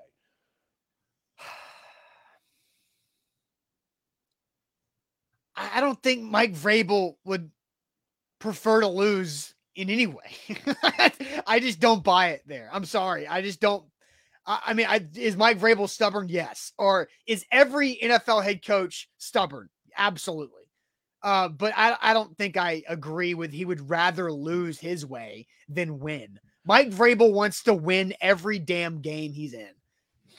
I 5.61 5.79
I 5.79 5.81
don't 5.81 6.03
think 6.03 6.23
Mike 6.23 6.55
Vrabel 6.55 7.15
would 7.25 7.51
prefer 8.39 8.81
to 8.81 8.89
lose 8.89 9.55
in 9.77 9.91
any 9.91 10.07
way. 10.07 10.57
I 11.47 11.61
just 11.61 11.81
don't 11.81 12.03
buy 12.03 12.31
it 12.31 12.43
there. 12.47 12.69
I'm 12.73 12.85
sorry. 12.85 13.27
I 13.27 13.43
just 13.43 13.61
don't. 13.61 13.85
I, 14.47 14.61
I 14.69 14.75
mean, 14.75 14.87
I, 14.89 15.07
is 15.15 15.37
Mike 15.37 15.59
Vrabel 15.61 15.89
stubborn? 15.89 16.29
Yes. 16.29 16.73
Or 16.79 17.09
is 17.27 17.45
every 17.53 17.99
NFL 18.03 18.43
head 18.43 18.65
coach 18.65 19.09
stubborn? 19.19 19.69
Absolutely. 19.97 20.57
Uh, 21.23 21.49
but 21.49 21.75
I, 21.77 21.97
I 22.01 22.15
don't 22.15 22.37
think 22.39 22.57
I 22.57 22.83
agree 22.89 23.35
with 23.35 23.53
he 23.53 23.67
would 23.67 23.91
rather 23.91 24.33
lose 24.33 24.79
his 24.79 25.05
way 25.05 25.47
than 25.69 25.99
win. 25.99 26.41
Mike 26.65 26.91
Vrabel 26.91 27.33
wants 27.33 27.63
to 27.65 27.75
win 27.75 28.15
every 28.21 28.59
damn 28.59 29.01
game 29.01 29.33
he's 29.33 29.53
in. 29.53 29.69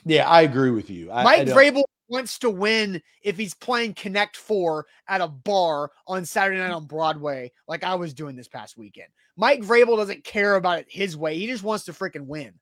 Yeah, 0.05 0.28
I 0.28 0.41
agree 0.41 0.72
with 0.72 0.89
you. 0.89 1.11
I, 1.11 1.22
I 1.22 1.24
Mike 1.24 1.45
don't- 1.47 1.55
Vrabel 1.57 1.84
wants 2.12 2.38
to 2.39 2.49
win 2.49 3.01
if 3.24 3.38
he's 3.38 3.53
playing 3.53 3.93
Connect 3.93 4.36
Four 4.36 4.86
at 5.07 5.22
a 5.22 5.28
bar 5.28 5.91
on 6.05 6.26
Saturday 6.26 6.59
night 6.59 6.72
on 6.72 6.86
Broadway, 6.86 7.51
like 7.68 7.84
I 7.84 7.95
was 7.95 8.14
doing 8.14 8.36
this 8.36 8.47
past 8.47 8.78
weekend. 8.78 9.07
Mike 9.38 9.62
Vrabel 9.62 9.97
doesn't 9.97 10.24
care 10.24 10.55
about 10.55 10.80
it 10.80 10.86
his 10.89 11.16
way. 11.18 11.38
He 11.38 11.47
just 11.47 11.64
wants 11.64 11.86
to 11.86 11.93
freaking 11.93 12.28
win. 12.28 12.53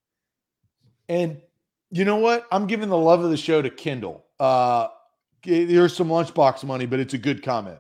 And 1.10 1.42
you 1.92 2.06
know 2.06 2.18
what? 2.18 2.48
I'm 2.52 2.68
giving 2.68 2.90
the 2.90 2.98
love 2.98 3.24
of 3.24 3.32
the 3.32 3.38
show 3.38 3.62
to 3.62 3.70
Kendall. 3.70 4.26
Uh, 4.40 4.88
there's 5.44 5.96
some 5.96 6.10
lunchbox 6.10 6.64
money, 6.64 6.86
but 6.86 7.00
it's 7.00 7.16
a 7.16 7.18
good 7.18 7.44
comment. 7.44 7.80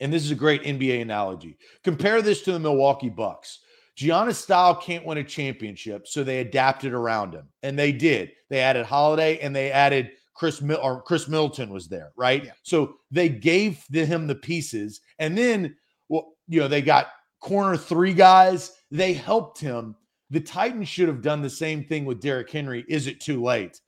And 0.00 0.12
this 0.12 0.24
is 0.24 0.32
a 0.32 0.36
great 0.36 0.64
NBA 0.64 1.00
analogy. 1.00 1.56
Compare 1.84 2.20
this 2.20 2.42
to 2.42 2.52
the 2.52 2.58
Milwaukee 2.58 3.08
Bucks. 3.08 3.60
Giannis 3.96 4.34
style 4.34 4.74
can't 4.74 5.06
win 5.06 5.18
a 5.18 5.24
championship, 5.24 6.08
so 6.08 6.24
they 6.24 6.40
adapted 6.40 6.92
around 6.92 7.32
him, 7.32 7.48
and 7.62 7.78
they 7.78 7.92
did. 7.92 8.32
They 8.50 8.60
added 8.60 8.86
Holiday 8.86 9.38
and 9.38 9.54
they 9.54 9.70
added 9.70 10.10
Chris 10.34 10.60
Mil- 10.60 10.80
or 10.82 11.02
Khris 11.02 11.28
Middleton 11.28 11.70
was 11.70 11.88
there, 11.88 12.12
right? 12.16 12.44
Yeah. 12.44 12.52
So 12.62 12.96
they 13.10 13.28
gave 13.28 13.84
the, 13.90 14.04
him 14.04 14.26
the 14.26 14.34
pieces, 14.34 15.00
and 15.18 15.36
then 15.38 15.76
well, 16.08 16.34
you 16.48 16.60
know, 16.60 16.68
they 16.68 16.82
got 16.82 17.08
corner 17.40 17.76
three 17.76 18.12
guys. 18.12 18.72
They 18.90 19.12
helped 19.12 19.60
him. 19.60 19.96
The 20.30 20.40
Titans 20.40 20.88
should 20.88 21.08
have 21.08 21.22
done 21.22 21.42
the 21.42 21.50
same 21.50 21.84
thing 21.84 22.04
with 22.04 22.20
Derrick 22.20 22.50
Henry. 22.50 22.84
Is 22.88 23.06
it 23.06 23.20
too 23.20 23.42
late? 23.42 23.80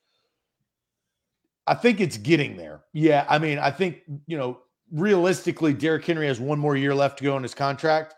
I 1.66 1.74
think 1.74 2.00
it's 2.00 2.16
getting 2.16 2.56
there. 2.56 2.82
Yeah, 2.92 3.26
I 3.28 3.38
mean, 3.38 3.58
I 3.58 3.70
think 3.70 4.02
you 4.26 4.36
know, 4.36 4.60
realistically, 4.92 5.72
Derrick 5.72 6.04
Henry 6.04 6.26
has 6.28 6.38
one 6.38 6.58
more 6.58 6.76
year 6.76 6.94
left 6.94 7.18
to 7.18 7.24
go 7.24 7.34
on 7.34 7.42
his 7.42 7.54
contract. 7.54 8.14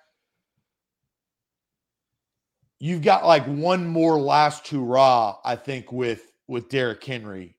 You've 2.79 3.03
got 3.03 3.26
like 3.26 3.45
one 3.47 3.87
more 3.87 4.20
last 4.20 4.68
hurrah, 4.68 5.39
I 5.45 5.57
think, 5.57 5.91
with 5.91 6.31
with 6.47 6.68
Derrick 6.68 7.03
Henry. 7.03 7.57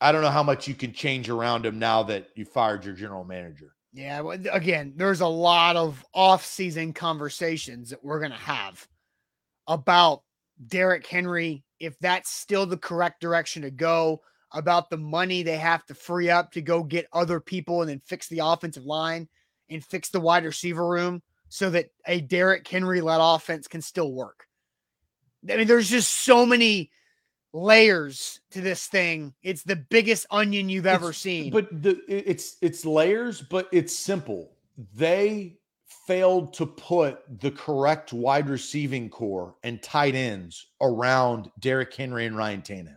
I 0.00 0.12
don't 0.12 0.22
know 0.22 0.30
how 0.30 0.42
much 0.42 0.66
you 0.66 0.74
can 0.74 0.92
change 0.92 1.28
around 1.28 1.66
him 1.66 1.78
now 1.78 2.02
that 2.04 2.28
you 2.34 2.44
fired 2.44 2.84
your 2.84 2.94
general 2.94 3.24
manager. 3.24 3.74
Yeah, 3.92 4.22
again, 4.52 4.94
there's 4.96 5.20
a 5.20 5.26
lot 5.26 5.76
of 5.76 6.04
off-season 6.14 6.92
conversations 6.92 7.90
that 7.90 8.02
we're 8.04 8.20
gonna 8.20 8.36
have 8.36 8.86
about 9.66 10.22
Derrick 10.66 11.06
Henry, 11.06 11.64
if 11.78 11.98
that's 11.98 12.30
still 12.30 12.66
the 12.66 12.76
correct 12.76 13.20
direction 13.20 13.62
to 13.62 13.70
go, 13.70 14.20
about 14.52 14.90
the 14.90 14.96
money 14.96 15.42
they 15.42 15.56
have 15.56 15.84
to 15.86 15.94
free 15.94 16.30
up 16.30 16.52
to 16.52 16.62
go 16.62 16.82
get 16.82 17.06
other 17.12 17.40
people 17.40 17.82
and 17.82 17.90
then 17.90 18.00
fix 18.04 18.28
the 18.28 18.40
offensive 18.40 18.84
line 18.84 19.28
and 19.68 19.84
fix 19.84 20.08
the 20.08 20.20
wide 20.20 20.44
receiver 20.44 20.86
room 20.86 21.22
so 21.48 21.70
that 21.70 21.90
a 22.06 22.20
Derrick 22.20 22.66
Henry 22.66 23.00
led 23.00 23.20
offense 23.20 23.68
can 23.68 23.80
still 23.80 24.12
work. 24.12 24.46
I 25.48 25.56
mean, 25.56 25.66
there's 25.66 25.88
just 25.88 26.12
so 26.12 26.44
many 26.44 26.90
layers 27.52 28.40
to 28.50 28.60
this 28.60 28.86
thing. 28.86 29.34
It's 29.42 29.62
the 29.62 29.76
biggest 29.76 30.26
onion 30.30 30.68
you've 30.68 30.86
ever 30.86 31.12
seen. 31.12 31.50
But 31.50 31.82
the 31.82 32.00
it's 32.08 32.56
it's 32.60 32.84
layers, 32.84 33.40
but 33.40 33.68
it's 33.72 33.96
simple. 33.96 34.52
They 34.94 35.58
failed 36.06 36.52
to 36.54 36.66
put 36.66 37.22
the 37.40 37.50
correct 37.50 38.12
wide 38.12 38.48
receiving 38.48 39.08
corps 39.08 39.54
and 39.62 39.82
tight 39.82 40.14
ends 40.14 40.66
around 40.80 41.50
Derrick 41.58 41.94
Henry 41.94 42.26
and 42.26 42.36
Ryan 42.36 42.62
Tannehill. 42.62 42.96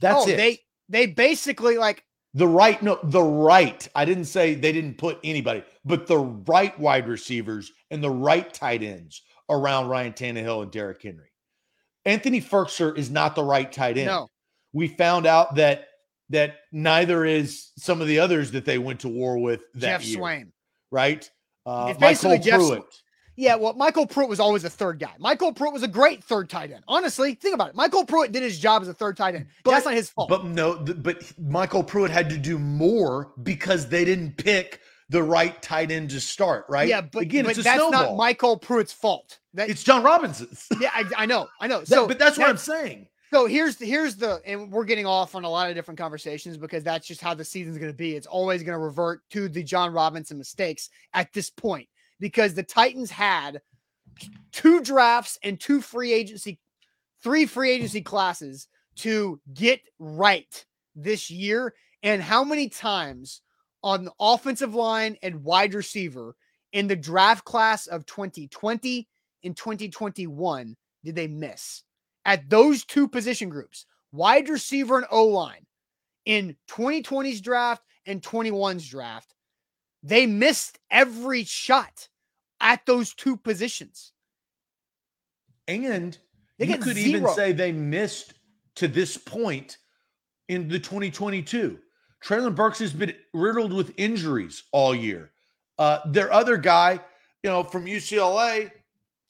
That's 0.00 0.26
oh, 0.26 0.28
it. 0.28 0.36
they 0.36 0.60
they 0.88 1.06
basically 1.06 1.76
like 1.76 2.04
the 2.34 2.46
right, 2.46 2.80
no, 2.82 2.98
the 3.02 3.22
right. 3.22 3.86
I 3.94 4.04
didn't 4.04 4.26
say 4.26 4.54
they 4.54 4.72
didn't 4.72 4.98
put 4.98 5.18
anybody, 5.24 5.64
but 5.84 6.06
the 6.06 6.18
right 6.18 6.78
wide 6.78 7.08
receivers 7.08 7.72
and 7.90 8.02
the 8.02 8.10
right 8.10 8.52
tight 8.52 8.82
ends 8.82 9.22
around 9.48 9.88
Ryan 9.88 10.12
Tannehill 10.12 10.62
and 10.62 10.70
Derrick 10.70 11.02
Henry. 11.02 11.29
Anthony 12.04 12.40
Firkser 12.40 12.96
is 12.96 13.10
not 13.10 13.34
the 13.34 13.44
right 13.44 13.70
tight 13.70 13.98
end. 13.98 14.06
no. 14.06 14.28
we 14.72 14.88
found 14.88 15.26
out 15.26 15.56
that 15.56 15.86
that 16.30 16.56
neither 16.72 17.24
is 17.24 17.72
some 17.76 18.00
of 18.00 18.06
the 18.06 18.20
others 18.20 18.52
that 18.52 18.64
they 18.64 18.78
went 18.78 19.00
to 19.00 19.08
war 19.08 19.36
with 19.38 19.60
that 19.74 19.80
Jeff 20.00 20.04
year, 20.06 20.18
Swaim. 20.20 20.52
right? 20.92 21.28
Uh, 21.66 21.88
It's 21.90 21.98
basically 21.98 22.38
MyCole 22.38 22.42
Jeff 22.44 22.60
Sw- 22.60 22.68
Pruitt. 22.68 22.84
Yeah, 23.36 23.54
well, 23.56 23.74
MyCole 23.74 24.08
Pruitt 24.10 24.28
was 24.28 24.38
always 24.38 24.64
a 24.64 24.70
third 24.70 24.98
guy. 25.00 25.12
MyCole 25.20 25.56
Pruitt 25.56 25.72
was 25.72 25.82
a 25.82 25.88
great 25.88 26.22
third 26.22 26.48
tight 26.50 26.70
end. 26.70 26.84
Honestly, 26.86 27.34
think 27.34 27.54
about 27.54 27.70
it. 27.70 27.74
MyCole 27.76 28.06
Pruitt 28.06 28.32
did 28.32 28.42
his 28.42 28.58
job 28.58 28.82
as 28.82 28.88
a 28.88 28.94
third 28.94 29.16
tight 29.16 29.34
end. 29.34 29.46
But- 29.64 29.72
That's 29.72 29.86
not 29.86 29.94
his 29.94 30.08
fault. 30.10 30.28
But 30.28 30.44
no, 30.44 30.76
but 30.76 31.20
MyCole 31.42 31.86
Pruitt 31.86 32.10
had 32.10 32.30
to 32.30 32.38
do 32.38 32.58
more 32.58 33.32
because 33.42 33.88
they 33.88 34.04
didn't 34.04 34.36
pick 34.36 34.80
the 35.10 35.22
right 35.22 35.60
tight 35.60 35.90
end 35.90 36.08
to 36.10 36.20
start, 36.20 36.64
right? 36.68 36.88
yeah, 36.88 37.00
but, 37.00 37.22
again, 37.22 37.44
but 37.44 37.50
it's 37.50 37.60
a 37.60 37.62
that's 37.62 37.78
snowball. 37.78 38.16
not 38.16 38.38
MyCole 38.38 38.62
Pruitt's 38.62 38.92
fault. 38.92 39.40
That, 39.54 39.68
it's 39.68 39.82
Jon 39.82 40.02
Robinson's. 40.02 40.66
yeah, 40.80 40.90
I, 40.94 41.04
I 41.18 41.26
know, 41.26 41.48
I 41.60 41.66
know. 41.66 41.80
That- 41.80 41.88
So, 41.88 42.06
but 42.08 42.18
that's 42.18 42.38
what 42.38 42.44
that- 42.46 42.50
I'm 42.50 42.56
saying. 42.56 43.08
So 43.32 43.46
here's 43.46 43.76
the 43.76 43.86
here's 43.86 44.16
the 44.16 44.40
and 44.44 44.72
we're 44.72 44.84
getting 44.84 45.06
off 45.06 45.36
on 45.36 45.44
a 45.44 45.48
lot 45.48 45.68
of 45.68 45.76
different 45.76 45.98
conversations 45.98 46.56
because 46.56 46.82
that's 46.82 47.06
just 47.06 47.20
how 47.20 47.32
the 47.32 47.44
season's 47.44 47.78
going 47.78 47.92
to 47.92 47.96
be. 47.96 48.16
It's 48.16 48.26
always 48.26 48.64
going 48.64 48.76
to 48.76 48.84
revert 48.84 49.22
to 49.30 49.48
the 49.48 49.62
Jon 49.62 49.92
Robinson 49.92 50.36
mistakes 50.36 50.90
at 51.14 51.32
this 51.32 51.48
point 51.48 51.88
because 52.18 52.54
the 52.54 52.64
Titans 52.64 53.08
had 53.08 53.60
two 54.50 54.80
drafts 54.80 55.38
and 55.44 55.60
two 55.60 55.80
free 55.80 56.12
agency 56.12 56.58
three 57.22 57.46
free 57.46 57.70
agency 57.70 58.00
classes 58.00 58.66
to 58.96 59.40
get 59.54 59.80
right 60.00 60.64
this 60.96 61.30
year 61.30 61.72
And 62.02 62.20
how 62.20 62.42
many 62.42 62.68
times 62.68 63.42
on 63.82 64.04
the 64.04 64.12
offensive 64.20 64.74
line 64.74 65.16
and 65.22 65.42
wide 65.42 65.74
receiver 65.74 66.34
in 66.72 66.86
the 66.86 66.96
draft 66.96 67.44
class 67.44 67.86
of 67.86 68.06
2020 68.06 69.08
and 69.44 69.56
2021 69.56 70.76
did 71.04 71.14
they 71.14 71.28
miss? 71.28 71.82
At 72.24 72.50
those 72.50 72.84
two 72.84 73.08
position 73.08 73.48
groups, 73.48 73.86
wide 74.12 74.48
receiver 74.48 74.98
and 74.98 75.06
O 75.10 75.24
line, 75.24 75.66
in 76.26 76.56
2020's 76.68 77.40
draft 77.40 77.82
and 78.06 78.22
21's 78.22 78.86
draft, 78.86 79.34
they 80.02 80.26
missed 80.26 80.78
every 80.90 81.44
shot 81.44 82.08
at 82.60 82.84
those 82.86 83.14
two 83.14 83.36
positions. 83.36 84.12
And 85.66 86.16
They 86.58 86.66
you 86.66 86.78
could 86.78 86.98
even 86.98 87.26
say 87.28 87.52
they 87.52 87.72
missed 87.72 88.34
to 88.76 88.88
this 88.88 89.16
point 89.16 89.78
in 90.48 90.68
the 90.68 90.78
2022. 90.78 91.78
Treylon 92.24 92.54
Burks 92.54 92.78
has 92.80 92.92
been 92.92 93.14
riddled 93.32 93.72
with 93.72 93.92
injuries 93.96 94.64
all 94.72 94.94
year. 94.94 95.30
Uh, 95.78 96.00
their 96.06 96.32
other 96.32 96.56
guy, 96.56 97.00
you 97.42 97.50
know, 97.50 97.62
from 97.62 97.86
UCLA, 97.86 98.70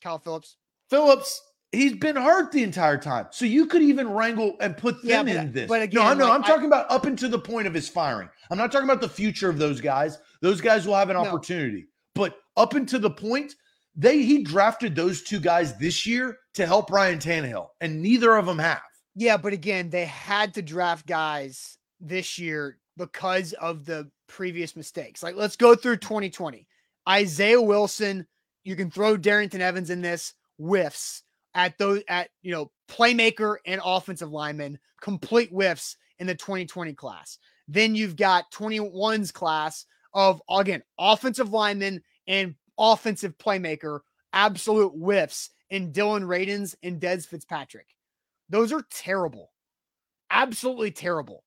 Kyle 0.03 0.19
Phillips. 0.19 0.57
Phillips, 0.89 1.41
he's 1.71 1.93
been 1.95 2.17
hurt 2.17 2.51
the 2.51 2.63
entire 2.65 2.99
time. 2.99 3.27
So 3.31 3.45
you 3.45 3.67
could 3.67 3.83
even 3.83 4.11
wrangle 4.11 4.57
and 4.61 4.77
put 4.77 4.97
Yeah, 5.05 5.23
them 5.23 5.27
but- 5.37 5.45
in 5.45 5.53
this. 5.53 5.69
but 5.69 5.77
no, 5.79 5.83
again, 5.85 6.19
no, 6.19 6.25
like, 6.25 6.35
I'm 6.35 6.45
I- 6.45 6.47
talking 6.49 6.67
about 6.67 6.91
up 6.91 7.07
until 7.07 7.31
the 7.31 7.39
point 7.39 7.69
of 7.69 7.75
his 7.75 7.89
firing. 7.89 8.29
I'm 8.51 8.59
not 8.59 8.73
talking 8.73 8.89
about 8.89 9.01
the 9.01 9.09
future 9.09 9.49
of 9.49 9.59
those 9.59 9.81
guys. 9.81 10.19
Those 10.41 10.61
guys 10.61 10.87
will 10.87 10.97
have 10.97 11.11
an 11.11 11.17
No. 11.17 11.23
opportunity. 11.25 11.87
But 12.17 12.37
up 12.57 12.75
until 12.75 12.99
the 12.99 13.11
point, 13.11 13.55
they 13.95 14.23
he 14.23 14.43
drafted 14.43 14.97
those 14.97 15.23
two 15.23 15.39
guys 15.39 15.77
this 15.79 16.05
year 16.07 16.39
to 16.55 16.67
help 16.67 16.91
Ryan 16.91 17.21
Tannehill, 17.21 17.69
and 17.81 18.03
neither 18.03 18.35
of 18.35 18.47
them 18.47 18.59
have. 18.59 18.83
Yeah, 19.15 19.37
but 19.37 19.53
again, 19.53 19.91
they 19.91 20.07
had 20.07 20.55
to 20.55 20.63
draft 20.63 21.07
guys 21.07 21.79
this 22.01 22.37
year 22.39 22.79
because 22.97 23.53
of 23.55 23.85
the 23.85 24.11
previous 24.27 24.77
mistakes. 24.77 25.23
Like, 25.23 25.37
let's 25.37 25.57
go 25.57 25.75
through 25.75 25.99
2020. 25.99 26.67
Isaiah 27.09 27.61
Wilson, 27.61 28.27
you 28.65 28.77
can 28.77 28.91
throw 28.91 29.17
Darrynton 29.17 29.61
Evans 29.61 29.91
in 29.91 30.03
this 30.03 30.35
whiffs 30.59 31.23
at 31.55 31.77
those 31.79 32.03
at 32.09 32.31
you 32.43 32.53
know 32.53 32.71
playmaker 32.89 33.57
and 33.67 33.81
offensive 33.85 34.31
lineman, 34.31 34.79
complete 35.01 35.51
whiffs 35.51 35.97
in 36.19 36.27
the 36.27 36.35
2020 36.35 36.93
class. 36.95 37.39
Then 37.69 37.95
you've 37.95 38.17
got 38.17 38.51
21's 38.53 39.33
class 39.33 39.87
of 40.13 40.43
again 40.51 40.83
offensive 40.99 41.51
lineman 41.53 42.03
and 42.27 42.55
offensive 42.79 43.37
playmaker, 43.39 44.01
absolute 44.33 44.93
whiffs 44.93 45.51
in 45.71 45.93
Dillon 45.93 46.25
Radunz 46.25 46.75
and 46.83 47.01
Dez 47.01 47.27
Fitzpatrick. 47.27 47.87
Those 48.49 48.73
are 48.73 48.85
terrible. 48.91 49.53
Absolutely 50.31 50.91
terrible. 50.91 51.45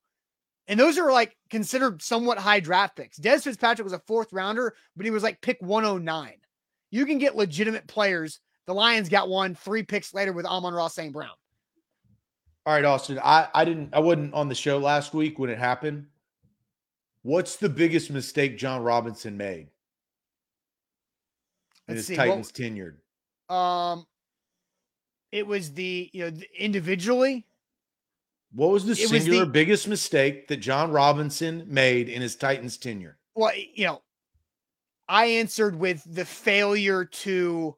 And 0.67 0.79
those 0.79 0.97
are 0.97 1.11
like 1.11 1.35
considered 1.49 2.01
somewhat 2.01 2.37
high 2.37 2.59
draft 2.59 2.95
picks. 2.95 3.19
Dez 3.19 3.43
Fitzpatrick 3.43 3.83
was 3.83 3.93
a 3.93 3.99
fourth 3.99 4.31
rounder, 4.31 4.75
but 4.95 5.05
he 5.05 5.11
was 5.11 5.23
like 5.23 5.41
pick 5.41 5.57
109. 5.61 6.33
You 6.91 7.05
can 7.05 7.17
get 7.17 7.35
legitimate 7.35 7.87
players. 7.87 8.39
The 8.65 8.73
Lions 8.73 9.09
got 9.09 9.27
one 9.27 9.55
three 9.55 9.83
picks 9.83 10.13
later 10.13 10.31
with 10.31 10.45
Amon-Ra 10.45 10.87
St. 10.87 11.11
Brown. 11.11 11.31
All 12.65 12.73
right, 12.73 12.85
Austin. 12.85 13.19
I, 13.21 13.47
I 13.53 13.65
didn't 13.65 13.89
I 13.93 13.99
wasn't 13.99 14.33
on 14.33 14.47
the 14.47 14.55
show 14.55 14.77
last 14.77 15.13
week 15.13 15.37
when 15.37 15.49
it 15.49 15.57
happened. 15.57 16.05
What's 17.23 17.57
the 17.57 17.69
biggest 17.69 18.09
mistake 18.09 18.57
Jon 18.57 18.81
Robinson 18.81 19.35
made 19.35 19.67
in 21.87 21.95
Let's 21.95 21.99
his 21.99 22.07
see, 22.07 22.15
Titans 22.15 22.51
tenured? 22.51 22.95
Um, 23.53 24.05
it 25.31 25.45
was 25.45 25.73
the 25.73 26.09
you 26.13 26.29
know 26.29 26.37
individually. 26.57 27.45
What 28.53 28.69
was 28.71 28.85
the 28.85 28.91
It 28.93 29.01
was 29.01 29.11
the- 29.11 29.19
singular 29.19 29.45
biggest 29.45 29.87
mistake 29.87 30.47
that 30.47 30.57
Jon 30.57 30.91
Robinson 30.91 31.65
made 31.67 32.07
in 32.09 32.21
his 32.21 32.35
Titans 32.35 32.77
tenure? 32.77 33.17
Well, 33.35 33.51
you 33.55 33.85
know, 33.87 34.01
I 35.07 35.25
answered 35.25 35.75
with 35.75 36.03
the 36.05 36.25
failure 36.25 37.03
to 37.05 37.75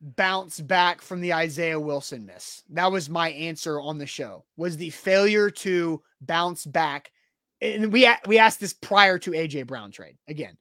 bounce 0.00 0.60
back 0.60 1.00
from 1.02 1.20
the 1.20 1.32
Isaiah 1.34 1.78
Wilson 1.80 2.26
miss. 2.26 2.62
That 2.70 2.90
was 2.92 3.08
my 3.08 3.30
answer 3.30 3.80
on 3.80 3.98
the 3.98 4.06
show. 4.06 4.44
Was 4.56 4.76
the 4.76 4.90
failure 4.90 5.50
to 5.50 6.02
bounce 6.20 6.66
back. 6.66 7.10
And 7.60 7.92
we 7.92 8.08
we 8.26 8.38
asked 8.38 8.60
this 8.60 8.72
prior 8.74 9.18
to 9.20 9.32
AJ 9.32 9.66
Brown 9.66 9.90
trade. 9.90 10.16
Again, 10.28 10.56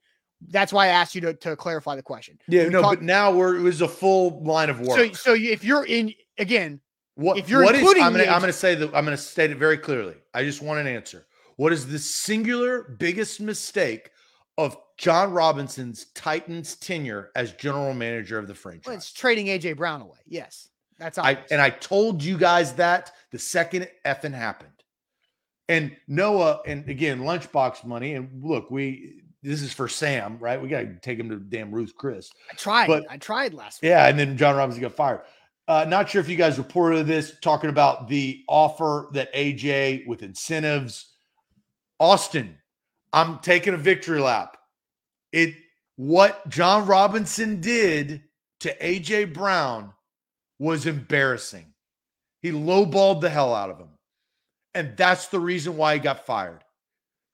that's 0.50 0.74
why 0.74 0.86
I 0.86 0.90
asked 0.90 1.14
you 1.14 1.22
to, 1.22 1.34
to 1.36 1.56
clarify 1.56 1.96
the 1.96 2.02
question. 2.04 2.40
Yeah, 2.48 2.64
We 2.66 2.70
no, 2.70 2.82
talked- 2.82 3.00
but 3.02 3.06
now 3.06 3.32
we're 3.32 3.58
it 3.58 3.62
was 3.62 3.82
a 3.82 3.88
full 3.88 4.44
line 4.44 4.70
of 4.72 4.80
work. 4.80 4.98
so 4.98 5.12
so 5.14 5.34
if 5.36 5.64
you're 5.64 5.86
in 5.86 6.14
again, 6.40 6.80
What 7.18 7.38
If 7.40 7.50
you're 7.50 7.64
what 7.64 7.74
is- 7.74 7.82
including 7.82 8.04
I'm 8.04 8.12
gonna 8.12 8.26
I'm 8.26 8.40
gonna 8.42 8.54
say 8.54 8.76
that 8.76 8.94
I'm 8.94 9.04
gonna 9.04 9.18
state 9.18 9.50
it 9.50 9.58
very 9.58 9.78
clearly. 9.78 10.14
I 10.36 10.44
just 10.44 10.62
want 10.62 10.80
an 10.80 10.86
answer. 10.88 11.26
What 11.56 11.74
is 11.74 11.88
the 11.88 11.98
singular 11.98 12.84
biggest 13.00 13.42
mistake 13.42 14.12
of 14.60 14.78
Jon 14.98 15.32
Robinson's 15.32 16.06
Titans 16.14 16.76
tenure 16.76 17.32
as 17.36 17.54
general 17.54 17.96
manager 17.96 18.38
of 18.38 18.46
the 18.46 18.54
well, 18.54 18.62
franchise? 18.62 18.94
it's 18.98 19.14
trading 19.14 19.48
AJ 19.48 19.78
Brown 19.78 20.02
away. 20.02 20.20
Yes, 20.28 20.70
that's 21.00 21.18
I 21.18 21.40
and 21.50 21.60
I 21.60 21.72
told 21.72 22.22
you 22.24 22.38
guys 22.38 22.74
that 22.74 23.12
the 23.32 23.40
second 23.40 23.82
it 23.84 23.94
effing 24.06 24.34
happened. 24.34 24.70
And 25.70 25.98
Noah, 26.08 26.62
and 26.68 26.88
again, 26.88 27.22
lunchbox 27.22 27.84
money. 27.84 28.14
And 28.14 28.44
look, 28.44 28.70
we 28.70 29.24
this 29.42 29.64
is 29.64 29.74
for 29.74 29.88
Sam, 29.88 30.38
right? 30.40 30.62
We 30.62 30.68
gotta 30.70 30.96
take 31.02 31.20
him 31.20 31.30
to 31.30 31.38
damn 31.38 31.72
Ruth 31.72 31.94
Chris. 31.98 32.30
I 32.52 32.56
tried. 32.56 32.88
but- 32.88 33.06
I 33.10 33.18
tried 33.18 33.56
last 33.56 33.82
week. 33.82 33.90
Yeah, 33.90 34.06
and 34.08 34.20
then 34.20 34.38
Jon 34.38 34.56
Robinson 34.56 34.82
got 34.84 34.94
fired. 34.96 35.22
Uh, 35.68 35.86
not 35.88 36.10
sure 36.10 36.22
if 36.22 36.30
you 36.30 36.38
guys 36.38 36.58
reported 36.58 37.06
this, 37.06 37.38
talking 37.42 37.70
about 37.70 38.08
the 38.08 38.44
offer 38.48 39.10
that 39.12 39.34
AJ 39.34 40.08
with 40.08 40.24
incentives. 40.24 41.14
Austin, 42.00 42.58
I'm 43.12 43.40
taking 43.40 43.74
a 43.74 43.78
victory 43.78 44.22
lap. 44.22 44.58
It 45.34 45.56
what 45.98 46.48
Jon 46.48 46.86
Robinson 46.86 47.60
did 47.60 48.24
to 48.62 48.78
AJ 48.78 49.34
Brown 49.34 49.94
was 50.60 50.86
embarrassing. 50.86 51.74
He 52.42 52.52
lowballed 52.52 53.22
the 53.22 53.30
hell 53.30 53.54
out 53.54 53.70
of 53.70 53.80
him. 53.80 53.90
And 54.74 54.96
that's 54.96 55.28
the 55.28 55.40
reason 55.40 55.76
why 55.76 55.96
he 55.96 56.00
got 56.00 56.26
fired. 56.26 56.64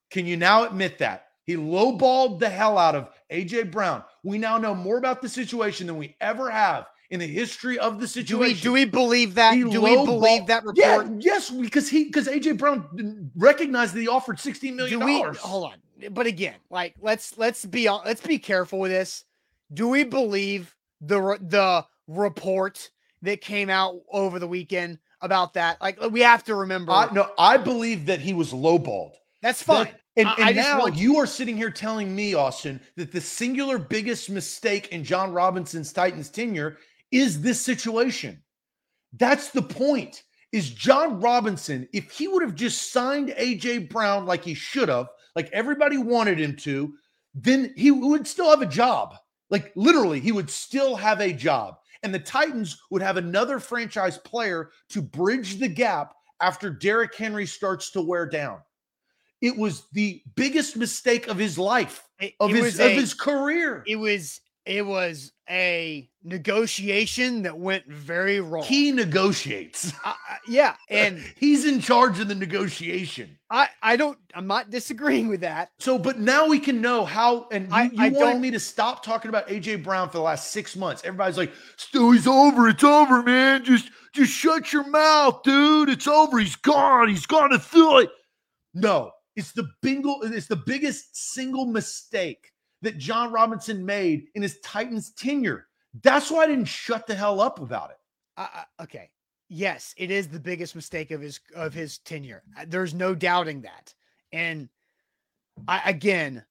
Can 0.09 0.25
you 0.25 0.37
now 0.37 0.65
admit 0.65 0.97
that? 0.99 1.27
He 1.45 1.55
lowballed 1.55 2.39
the 2.39 2.49
hell 2.49 2.77
out 2.77 2.95
of 2.95 3.09
AJ 3.31 3.69
Brown. 3.69 4.03
We 4.23 4.37
now 4.37 4.57
know 4.57 4.73
more 4.73 4.97
about 4.97 5.21
the 5.21 5.29
situation 5.29 5.87
than 5.87 5.97
we 5.97 6.15
ever 6.21 6.49
have 6.49 6.87
in 7.13 7.19
the 7.19 7.27
history 7.27 7.77
of 7.77 7.99
the 7.99 8.07
Do 8.07 8.39
we 8.39 8.47
situation. 8.55 8.63
do 8.63 8.73
we 8.73 8.85
believe 8.85 9.35
that? 9.35 9.53
He 9.53 9.61
Do 9.63 9.81
we 9.81 9.95
believe 9.95 10.47
that 10.47 10.65
report? 10.65 10.77
Yeah, 10.77 11.07
yes, 11.19 11.51
because 11.51 11.87
he 11.87 12.05
because 12.05 12.27
AJ 12.27 12.57
Brown 12.57 13.29
recognized 13.35 13.93
that 13.93 14.01
he 14.01 14.07
offered 14.07 14.39
sixteen 14.39 14.75
million 14.75 14.99
dollars. 14.99 15.37
hold 15.37 15.71
on 15.71 15.77
but 16.11 16.25
again 16.25 16.55
like 16.71 16.95
let's 16.99 17.37
let's 17.37 17.63
be 17.65 17.87
let's 17.89 18.19
be 18.25 18.37
careful 18.39 18.79
with 18.79 18.91
this 18.91 19.23
do 19.73 19.87
we 19.87 20.03
believe 20.03 20.75
the 21.01 21.37
the 21.39 21.85
report 22.07 22.89
that 23.21 23.39
came 23.41 23.69
out 23.69 23.95
over 24.11 24.37
the 24.39 24.47
weekend 24.47 24.97
about 25.21 25.53
that 25.53 25.79
like 25.81 26.01
we 26.11 26.19
have 26.19 26.43
to 26.43 26.55
remember 26.55 26.91
I, 26.91 27.09
no, 27.13 27.29
I 27.37 27.55
believe 27.57 28.07
that 28.07 28.19
he 28.19 28.33
was 28.33 28.51
lowballed. 28.51 29.13
that's 29.41 29.61
fine 29.61 29.85
That- 29.85 29.99
and 30.17 30.27
I- 30.27 30.33
and 30.39 30.43
I 30.43 30.51
now 30.51 30.85
you 30.87 31.17
are 31.17 31.25
sitting 31.25 31.57
here 31.57 31.71
telling 31.71 32.15
me, 32.15 32.35
Austin, 32.35 32.79
that 32.97 33.11
the 33.11 33.19
singular 33.21 33.79
biggest 33.79 34.29
mistake 34.29 34.89
in 34.89 35.03
Jon 35.03 35.31
Robinson's 35.33 35.91
Titans 35.93 36.29
tenure 36.29 36.77
is 37.13 37.41
this 37.41 37.61
situation. 37.61 38.41
That's 39.13 39.51
the 39.51 39.61
point. 39.61 40.23
Is 40.51 40.69
Jon 40.69 41.19
Robinson, 41.19 41.87
if 41.93 42.11
he 42.11 42.27
would 42.27 42.43
have 42.43 42.55
just 42.55 42.91
signed 42.91 43.29
AJ 43.29 43.89
Brown 43.89 44.25
like 44.25 44.43
he 44.43 44.53
should 44.53 44.89
have, 44.89 45.07
like 45.35 45.49
everybody 45.51 45.97
wanted 45.97 46.39
him 46.39 46.55
to, 46.57 46.93
then 47.33 47.73
he 47.75 47.89
would 47.89 48.27
still 48.27 48.49
have 48.49 48.61
a 48.61 48.67
job. 48.67 49.15
Like 49.49 49.71
literally, 49.75 50.19
he 50.19 50.31
would 50.31 50.49
still 50.49 50.95
have 50.95 51.21
a 51.21 51.33
job. 51.33 51.77
And 52.03 52.13
the 52.13 52.19
Titans 52.19 52.79
would 52.91 53.01
have 53.01 53.17
another 53.17 53.59
franchise 53.59 54.17
player 54.17 54.71
to 54.89 55.01
bridge 55.01 55.59
the 55.59 55.67
gap 55.67 56.13
after 56.41 56.69
Derrick 56.69 57.15
Henry 57.15 57.47
starts 57.47 57.89
to 57.91 58.01
wear 58.01 58.27
down. 58.27 58.59
It 59.41 59.57
was 59.57 59.87
the 59.91 60.21
biggest 60.35 60.77
mistake 60.77 61.27
of 61.27 61.37
his 61.37 61.57
life, 61.57 62.03
of 62.39 62.51
it 62.51 62.63
his 62.63 62.79
of 62.79 62.87
a, 62.87 62.93
his 62.93 63.13
career. 63.13 63.83
it 63.87 63.95
was 63.95 64.39
it 64.65 64.85
was 64.85 65.31
a 65.49 66.09
negotiation 66.23 67.41
that 67.43 67.57
went 67.57 67.85
very 67.87 68.39
wrong 68.39 68.63
He 68.63 68.91
negotiates. 68.91 69.91
I- 70.05 70.15
yeah 70.47 70.75
and 70.89 71.19
he's 71.37 71.65
in 71.65 71.79
charge 71.81 72.19
of 72.19 72.27
the 72.27 72.35
negotiation. 72.35 73.37
i 73.49 73.67
i 73.81 73.95
don't 73.97 74.17
i'm 74.33 74.47
not 74.47 74.69
disagreeing 74.69 75.27
with 75.27 75.41
that 75.41 75.71
So, 75.79 75.97
but 75.97 76.19
now 76.19 76.47
we 76.47 76.59
can 76.59 76.79
know 76.81 77.03
how. 77.05 77.47
And 77.51 77.67
you, 77.67 77.73
I- 77.75 77.83
you 77.83 77.91
I 77.97 78.09
wanted 78.09 78.19
don't- 78.33 78.41
me 78.41 78.51
to 78.51 78.59
stop 78.59 79.03
talking 79.03 79.29
about 79.29 79.47
AJ 79.49 79.83
Brown 79.83 80.07
for 80.09 80.17
the 80.17 80.23
last 80.23 80.51
six 80.51 80.75
months. 80.75 81.01
Everybody's 81.03 81.37
like, 81.37 81.51
"Still, 81.77 82.11
he's 82.11 82.27
over. 82.27 82.69
It's 82.69 82.83
over, 82.83 83.21
man. 83.23 83.63
Just, 83.65 83.89
just 84.13 84.31
shut 84.31 84.71
your 84.71 84.87
mouth, 84.89 85.43
dude. 85.43 85.89
It's 85.89 86.07
over. 86.07 86.39
He's 86.39 86.55
gone. 86.55 87.09
He's 87.09 87.25
gone 87.25 87.49
to 87.49 87.59
Philly." 87.59 88.07
No, 88.73 89.11
it's 89.35 89.51
the 89.51 89.67
bingo. 89.81 90.21
It's 90.21 90.47
the 90.47 90.55
biggest 90.55 91.15
single 91.33 91.65
mistake 91.65 92.51
that 92.83 92.97
Jon 92.99 93.31
Robinson 93.31 93.83
made 93.85 94.27
in 94.35 94.41
his 94.41 94.59
Titans 94.59 95.11
tenure. 95.11 95.67
That's 96.01 96.29
why 96.29 96.43
I 96.43 96.47
didn't 96.47 96.65
shut 96.65 97.07
the 97.07 97.15
hell 97.15 97.41
up 97.41 97.59
about 97.59 97.89
it. 97.91 97.97
I- 98.37 98.65
okay. 98.81 99.09
Yes, 99.49 99.93
it 99.97 100.09
is 100.09 100.27
the 100.27 100.39
biggest 100.39 100.75
mistake 100.75 101.11
of 101.11 101.21
his 101.21 101.39
of 101.55 101.73
his 101.73 101.99
tenure. 101.99 102.41
Uh, 102.57 102.65
There's 102.67 102.93
no 102.93 103.13
doubting 103.13 103.61
that. 103.61 103.93
And 104.31 104.69
I 105.67 105.81
again, 105.89 106.43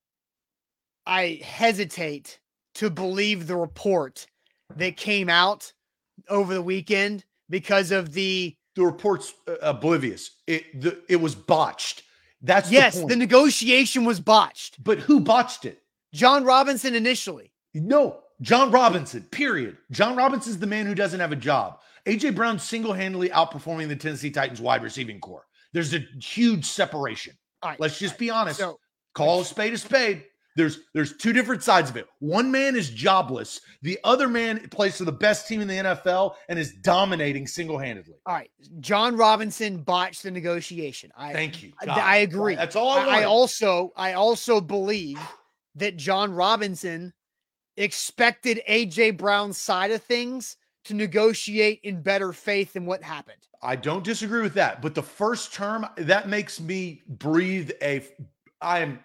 I 1.06 1.40
hesitate 1.44 2.38
to 2.76 2.90
believe 2.90 3.46
the 3.46 3.56
report 3.56 4.26
that 4.76 4.96
came 4.96 5.28
out 5.28 5.72
over 6.28 6.54
the 6.54 6.62
weekend 6.62 7.24
because 7.50 7.90
of 7.90 8.12
the 8.12 8.56
The 8.76 8.84
report's 8.84 9.34
uh, 9.48 9.54
oblivious. 9.62 10.36
It 10.46 10.80
the, 10.80 11.02
it 11.08 11.16
was 11.16 11.34
botched. 11.34 12.04
That's 12.40 12.70
yes, 12.70 13.00
the, 13.00 13.06
the 13.06 13.16
negotiation 13.16 14.04
was 14.04 14.20
botched. 14.20 14.82
but 14.84 14.98
who 15.00 15.18
botched 15.20 15.64
it? 15.64 15.81
Jon 16.12 16.44
Robinson 16.44 16.94
initially. 16.94 17.52
No, 17.74 18.20
Jon 18.40 18.70
Robinson, 18.70 19.22
period. 19.30 19.76
Jon 19.90 20.16
Robinson's 20.16 20.58
the 20.58 20.66
man 20.66 20.86
who 20.86 20.94
doesn't 20.94 21.20
have 21.20 21.32
a 21.32 21.36
job. 21.36 21.78
AJ 22.06 22.34
Brown 22.34 22.58
single 22.58 22.92
handedly 22.92 23.28
outperforming 23.30 23.88
the 23.88 23.96
Tennessee 23.96 24.30
Titans 24.30 24.60
wide 24.60 24.82
receiving 24.82 25.20
corps. 25.20 25.46
There's 25.72 25.94
a 25.94 26.00
huge 26.20 26.64
separation. 26.64 27.34
All 27.62 27.70
right. 27.70 27.80
Let's 27.80 27.98
just 27.98 28.18
be 28.18 28.28
honest. 28.30 28.58
So 28.58 28.78
Call 29.14 29.42
a 29.42 29.44
spade 29.44 29.72
a 29.74 29.78
spade. 29.78 30.24
There's 30.56 30.80
there's 30.94 31.16
two 31.16 31.32
different 31.32 31.62
sides 31.62 31.88
of 31.88 31.96
it. 31.96 32.06
One 32.18 32.50
man 32.50 32.76
is 32.76 32.90
jobless. 32.90 33.60
The 33.82 33.98
other 34.04 34.28
man 34.28 34.68
plays 34.70 34.98
for 34.98 35.04
the 35.04 35.12
best 35.12 35.46
team 35.48 35.60
in 35.62 35.68
the 35.68 35.74
NFL 35.76 36.34
and 36.48 36.58
is 36.58 36.74
dominating 36.82 37.46
single 37.46 37.78
handedly. 37.78 38.16
all 38.26 38.34
right, 38.34 38.50
Jon 38.80 39.16
Robinson 39.16 39.78
botched 39.82 40.22
the 40.24 40.30
negotiation. 40.30 41.10
I 41.16 41.32
Thank 41.32 41.62
you. 41.62 41.72
I- 41.80 41.86
I 42.00 42.16
agree. 42.16 42.54
That's 42.54 42.76
all 42.76 42.90
I 42.90 43.04
I. 43.06 43.20
I 43.20 43.24
also 43.24 43.92
I 43.96 44.12
also 44.14 44.60
believe 44.60 45.18
that 45.74 45.96
Jon 45.96 46.32
Robinson 46.32 47.12
expected 47.76 48.60
AJ 48.68 49.16
Brown's 49.16 49.58
side 49.58 49.90
of 49.90 50.02
things 50.02 50.56
to 50.84 50.94
negotiate 50.94 51.80
in 51.84 52.02
better 52.02 52.32
faith 52.32 52.72
than 52.72 52.84
what 52.84 53.02
happened. 53.02 53.38
I 53.62 53.76
don't 53.76 54.02
disagree 54.04 54.42
with 54.42 54.54
that, 54.54 54.82
but 54.82 54.94
the 54.94 55.02
first 55.02 55.54
term 55.54 55.86
that 55.96 56.28
makes 56.28 56.60
me 56.60 57.02
breathe 57.06 57.70
a 57.80 58.04
I 58.60 58.80
am 58.80 58.98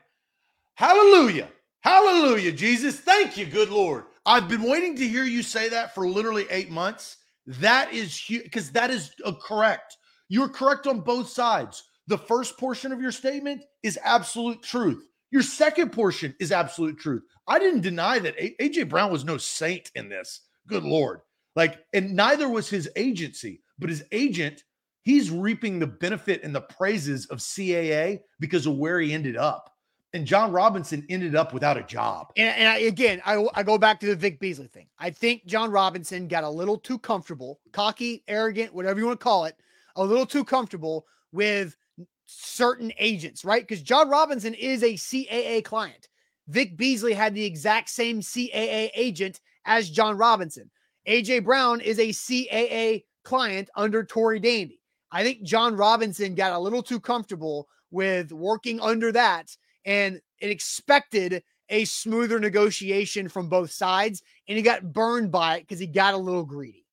hallelujah. 0.76 1.50
Hallelujah, 1.82 2.52
Jesus. 2.52 3.00
Thank 3.00 3.38
you, 3.38 3.46
good 3.46 3.70
Lord. 3.70 4.06
I've 4.26 4.50
been 4.50 4.64
waiting 4.64 4.96
to 4.98 5.08
hear 5.08 5.24
you 5.24 5.42
say 5.44 5.70
that 5.70 5.96
for 5.96 6.10
literally 6.10 6.48
8 6.50 6.70
months. 6.70 7.18
That 7.46 7.94
is 7.94 8.22
because 8.28 8.72
that 8.72 8.90
is 8.90 9.12
correct. 9.42 9.98
You're 10.28 10.50
correct 10.50 10.86
on 10.86 11.00
both 11.00 11.30
sides. 11.30 11.84
The 12.08 12.18
first 12.18 12.58
portion 12.58 12.92
of 12.92 13.00
your 13.00 13.12
statement 13.12 13.64
is 13.84 13.98
absolute 14.04 14.62
truth. 14.64 15.08
Your 15.32 15.42
second 15.42 15.92
portion 15.92 16.36
is 16.40 16.52
absolute 16.52 16.98
truth. 16.98 17.24
I 17.48 17.60
didn't 17.60 17.82
deny 17.82 18.20
that 18.20 18.38
AJ 18.38 18.90
Brown 18.90 19.12
was 19.12 19.26
no 19.26 19.38
saint 19.38 19.92
in 19.96 20.10
this. 20.10 20.42
Good 20.68 20.84
Lord. 20.84 21.22
Like, 21.56 21.80
and 21.94 22.14
neither 22.14 22.50
was 22.50 22.70
his 22.70 22.90
agency, 22.96 23.62
but 23.80 23.90
his 23.90 24.04
agent, 24.12 24.64
he's 25.02 25.32
reaping 25.32 25.80
the 25.80 25.88
benefit 25.88 26.44
and 26.44 26.54
the 26.54 26.62
praises 26.62 27.26
of 27.28 27.40
CAA 27.40 28.22
because 28.40 28.68
of 28.68 28.78
where 28.78 29.00
he 29.00 29.14
ended 29.14 29.38
up. 29.38 29.74
And 30.14 30.26
Jon 30.26 30.52
Robinson 30.52 31.06
ended 31.10 31.36
up 31.36 31.54
without 31.54 31.78
a 31.78 31.84
job. 31.84 32.32
And, 32.38 32.56
and 32.56 32.68
I, 32.70 32.78
again, 32.80 33.22
I, 33.26 33.46
I 33.54 33.64
go 33.64 33.78
back 33.78 34.00
to 34.00 34.06
the 34.06 34.16
Vic 34.16 34.40
Beasley 34.40 34.68
thing. 34.68 34.88
I 35.00 35.10
think 35.10 35.46
Jon 35.46 35.70
Robinson 35.70 36.28
got 36.28 36.44
a 36.44 36.50
little 36.50 36.78
too 36.78 36.98
comfortable, 36.98 37.60
cocky, 37.74 38.24
arrogant, 38.28 38.74
whatever 38.74 39.00
you 39.00 39.06
want 39.06 39.20
to 39.20 39.24
call 39.24 39.46
it, 39.46 39.56
a 39.96 40.04
little 40.04 40.26
too 40.26 40.46
comfortable 40.46 41.06
with 41.32 41.76
certain 42.28 42.92
agents, 43.00 43.44
right? 43.44 43.68
Because 43.68 43.82
Jon 43.82 44.10
Robinson 44.10 44.54
is 44.54 44.84
a 44.84 44.94
CAA 44.94 45.64
client. 45.64 46.10
Vic 46.48 46.78
Beasley 46.78 47.14
had 47.14 47.34
the 47.34 47.44
exact 47.44 47.90
same 47.90 48.22
CAA 48.22 48.92
agent 48.94 49.42
as 49.66 49.90
Jon 49.90 50.18
Robinson. 50.18 50.70
AJ 51.08 51.46
Brown 51.46 51.82
is 51.82 52.00
a 52.00 52.10
CAA 52.10 53.06
client 53.24 53.70
under 53.76 54.04
Tory 54.04 54.40
Dandy. 54.40 54.80
I 55.12 55.24
think 55.24 55.44
Jon 55.44 55.76
Robinson 55.76 56.36
got 56.36 56.54
a 56.54 56.60
little 56.60 56.84
too 56.84 57.00
comfortable 57.00 57.68
with 57.92 58.32
working 58.32 58.80
under 58.82 59.12
that 59.14 59.56
and 59.86 60.20
it 60.40 60.50
expected 60.50 61.42
a 61.70 61.86
smoother 61.86 62.40
negotiation 62.40 63.30
from 63.30 63.48
both 63.48 63.72
sides 63.72 64.22
and 64.48 64.58
he 64.58 64.64
got 64.64 64.94
burned 64.94 65.32
by 65.32 65.58
it 65.58 65.62
because 65.62 65.80
he 65.80 65.88
got 65.88 66.14
a 66.14 66.18
little 66.18 66.44
greedy. 66.44 66.87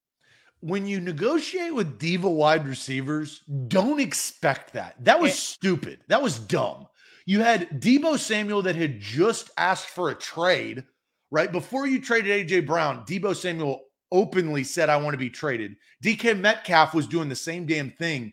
When 0.64 0.86
you 0.86 0.98
negotiate 0.98 1.74
with 1.74 1.98
diva 1.98 2.30
wide 2.30 2.66
receivers, 2.66 3.42
don't 3.68 4.00
expect 4.00 4.72
that. 4.72 4.96
That 5.04 5.20
was 5.20 5.38
stupid. 5.38 6.00
That 6.08 6.22
was 6.22 6.38
dumb. 6.38 6.86
You 7.26 7.42
had 7.42 7.68
Deebo 7.82 8.18
Samuel 8.18 8.62
that 8.62 8.74
had 8.74 8.98
just 8.98 9.50
asked 9.58 9.88
for 9.88 10.08
a 10.08 10.14
trade, 10.14 10.84
right? 11.30 11.52
Before 11.52 11.86
you 11.86 12.00
traded 12.00 12.48
AJ 12.48 12.66
Brown, 12.66 13.04
Deebo 13.04 13.36
Samuel 13.36 13.82
openly 14.10 14.64
said, 14.64 14.88
I 14.88 14.96
want 14.96 15.12
to 15.12 15.18
be 15.18 15.28
traded. 15.28 15.76
DK 16.02 16.40
Metcalf 16.40 16.94
was 16.94 17.06
doing 17.06 17.28
the 17.28 17.36
same 17.36 17.66
damn 17.66 17.90
thing. 17.90 18.32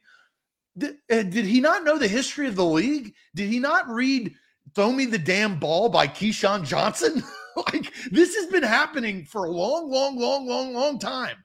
Did, 0.77 0.95
uh, 1.11 1.23
did 1.23 1.43
he 1.43 1.59
not 1.59 1.83
know 1.83 1.97
the 1.97 2.07
history 2.07 2.47
of 2.47 2.55
the 2.55 2.63
league? 2.63 3.13
Did 3.35 3.49
he 3.49 3.59
not 3.59 3.89
read 3.89 4.33
Throw 4.73 4.93
Me 4.93 5.05
the 5.05 5.17
Damn 5.19 5.59
Ball 5.59 5.89
by 5.89 6.07
Keyshawn 6.07 6.65
Johnson? 6.65 7.23
like, 7.73 7.91
this 8.09 8.35
has 8.35 8.45
been 8.45 8.63
happening 8.63 9.25
for 9.25 9.43
a 9.43 9.51
long, 9.51 9.91
long, 9.91 10.17
long, 10.17 10.47
long, 10.47 10.73
long 10.73 10.97
time. 10.97 11.35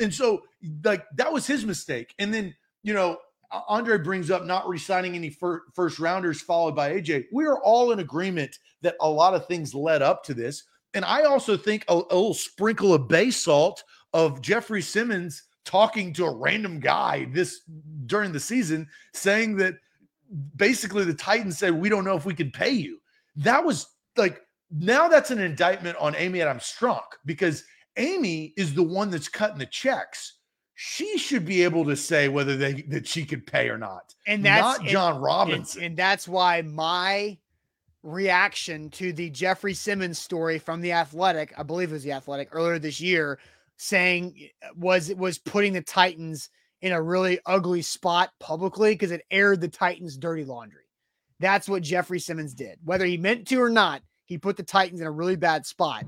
And 0.00 0.12
so, 0.12 0.42
like, 0.84 1.04
that 1.16 1.32
was 1.32 1.46
his 1.46 1.64
mistake. 1.64 2.14
And 2.18 2.32
then, 2.32 2.54
you 2.82 2.94
know, 2.94 3.18
Andre 3.68 3.98
brings 3.98 4.30
up 4.30 4.44
not 4.44 4.68
re-signing 4.68 5.14
any 5.14 5.30
fir- 5.30 5.64
first 5.74 5.98
rounders, 5.98 6.40
followed 6.40 6.74
by 6.74 6.92
AJ. 6.92 7.26
We 7.32 7.46
are 7.46 7.62
all 7.62 7.92
in 7.92 8.00
agreement 8.00 8.58
that 8.82 8.96
a 9.00 9.08
lot 9.08 9.34
of 9.34 9.46
things 9.46 9.74
led 9.74 10.02
up 10.02 10.24
to 10.24 10.34
this. 10.34 10.64
And 10.94 11.04
I 11.04 11.22
also 11.22 11.56
think 11.56 11.84
a, 11.88 11.94
a 11.94 12.16
little 12.16 12.34
sprinkle 12.34 12.94
of 12.94 13.08
bay 13.08 13.30
salt 13.30 13.84
of 14.12 14.40
Jeffrey 14.40 14.82
Simmons 14.82 15.44
talking 15.64 16.12
to 16.14 16.24
a 16.24 16.34
random 16.34 16.80
guy 16.80 17.26
this 17.32 17.60
during 18.06 18.32
the 18.32 18.40
season, 18.40 18.88
saying 19.12 19.56
that 19.56 19.74
basically 20.56 21.04
the 21.04 21.14
Titans 21.14 21.58
said, 21.58 21.72
We 21.74 21.88
don't 21.88 22.04
know 22.04 22.16
if 22.16 22.24
we 22.24 22.34
can 22.34 22.50
pay 22.50 22.70
you. 22.70 22.98
That 23.36 23.64
was 23.64 23.86
like 24.16 24.42
now 24.70 25.08
that's 25.08 25.30
an 25.30 25.38
indictment 25.38 25.96
on 25.98 26.16
Amy 26.16 26.42
Adams 26.42 26.62
Strunk 26.62 27.04
because 27.24 27.64
Amy 27.96 28.52
is 28.56 28.74
the 28.74 28.82
one 28.82 29.10
that's 29.10 29.28
cutting 29.28 29.58
the 29.58 29.66
checks. 29.66 30.34
She 30.74 31.16
should 31.16 31.46
be 31.46 31.64
able 31.64 31.84
to 31.86 31.96
say 31.96 32.28
whether 32.28 32.56
they 32.56 32.82
that 32.88 33.06
she 33.08 33.24
could 33.24 33.46
pay 33.46 33.68
or 33.70 33.78
not. 33.78 34.14
And 34.26 34.44
that's 34.44 34.78
not 34.80 34.86
Jon 34.88 35.14
And, 35.14 35.22
Robinson. 35.24 35.82
and 35.82 35.96
that's 35.96 36.28
why 36.28 36.60
my 36.62 37.38
reaction 38.02 38.90
to 38.90 39.12
the 39.12 39.30
Jeffrey 39.30 39.74
Simmons 39.74 40.18
story 40.18 40.58
from 40.58 40.80
the 40.80 40.92
Athletic, 40.92 41.52
I 41.58 41.62
believe 41.62 41.90
it 41.90 41.94
was 41.94 42.04
the 42.04 42.12
Athletic 42.12 42.48
earlier 42.52 42.78
this 42.78 43.00
year, 43.00 43.38
saying 43.78 44.34
uh, 44.62 44.68
was 44.76 45.12
was 45.14 45.38
putting 45.38 45.72
the 45.72 45.82
Titans 45.82 46.50
in 46.82 46.92
a 46.92 47.00
really 47.02 47.40
ugly 47.46 47.80
spot 47.82 48.30
publicly 48.38 48.92
because 48.92 49.10
it 49.10 49.24
aired 49.30 49.62
the 49.62 49.68
Titans' 49.68 50.18
dirty 50.18 50.44
laundry. 50.44 50.82
That's 51.40 51.68
what 51.68 51.82
Jeffrey 51.82 52.20
Simmons 52.20 52.52
did, 52.54 52.78
whether 52.84 53.06
he 53.06 53.16
meant 53.16 53.48
to 53.48 53.60
or 53.62 53.70
not. 53.70 54.02
He 54.26 54.36
put 54.38 54.56
the 54.56 54.62
Titans 54.62 55.00
in 55.00 55.06
a 55.06 55.10
really 55.10 55.36
bad 55.36 55.64
spot. 55.64 56.04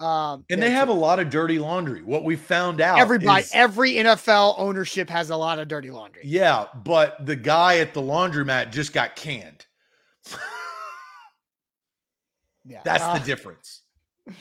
Um, 0.00 0.44
and 0.48 0.62
they 0.62 0.70
have 0.70 0.88
a 0.88 0.92
lot 0.94 1.18
of 1.20 1.28
dirty 1.28 1.58
laundry. 1.58 2.02
What 2.02 2.24
we 2.24 2.34
found 2.34 2.80
out 2.80 2.98
everybody, 2.98 3.42
is- 3.42 3.50
every 3.52 3.94
NFL 3.94 4.54
ownership 4.58 5.10
has 5.10 5.28
a 5.30 5.36
lot 5.36 5.58
of 5.58 5.68
dirty 5.68 5.90
laundry. 5.90 6.22
yeah, 6.24 6.66
but 6.84 7.24
the 7.26 7.36
guy 7.36 7.78
at 7.78 7.92
the 7.92 8.00
laundromat 8.00 8.72
just 8.72 8.92
got 8.92 9.14
canned. 9.16 9.66
Yeah, 12.64 12.82
That's 12.84 13.02
Uh, 13.02 13.18
the 13.18 13.24
difference. 13.24 13.82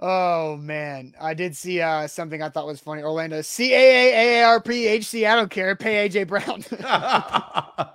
Oh 0.00 0.56
man, 0.56 1.12
I 1.20 1.34
did 1.34 1.56
see 1.56 1.80
uh 1.80 2.06
something 2.06 2.40
I 2.40 2.50
thought 2.50 2.66
was 2.68 2.78
funny. 2.78 3.02
Orlando 3.02 3.40
C 3.42 3.74
A 3.74 3.76
A 3.76 4.42
A 4.42 4.44
R 4.44 4.60
P 4.60 4.86
H 4.86 5.06
C. 5.06 5.26
I 5.26 5.34
don't 5.34 5.50
care. 5.50 5.74
Pay 5.74 6.08
AJ 6.08 6.28
Brown. 6.28 6.62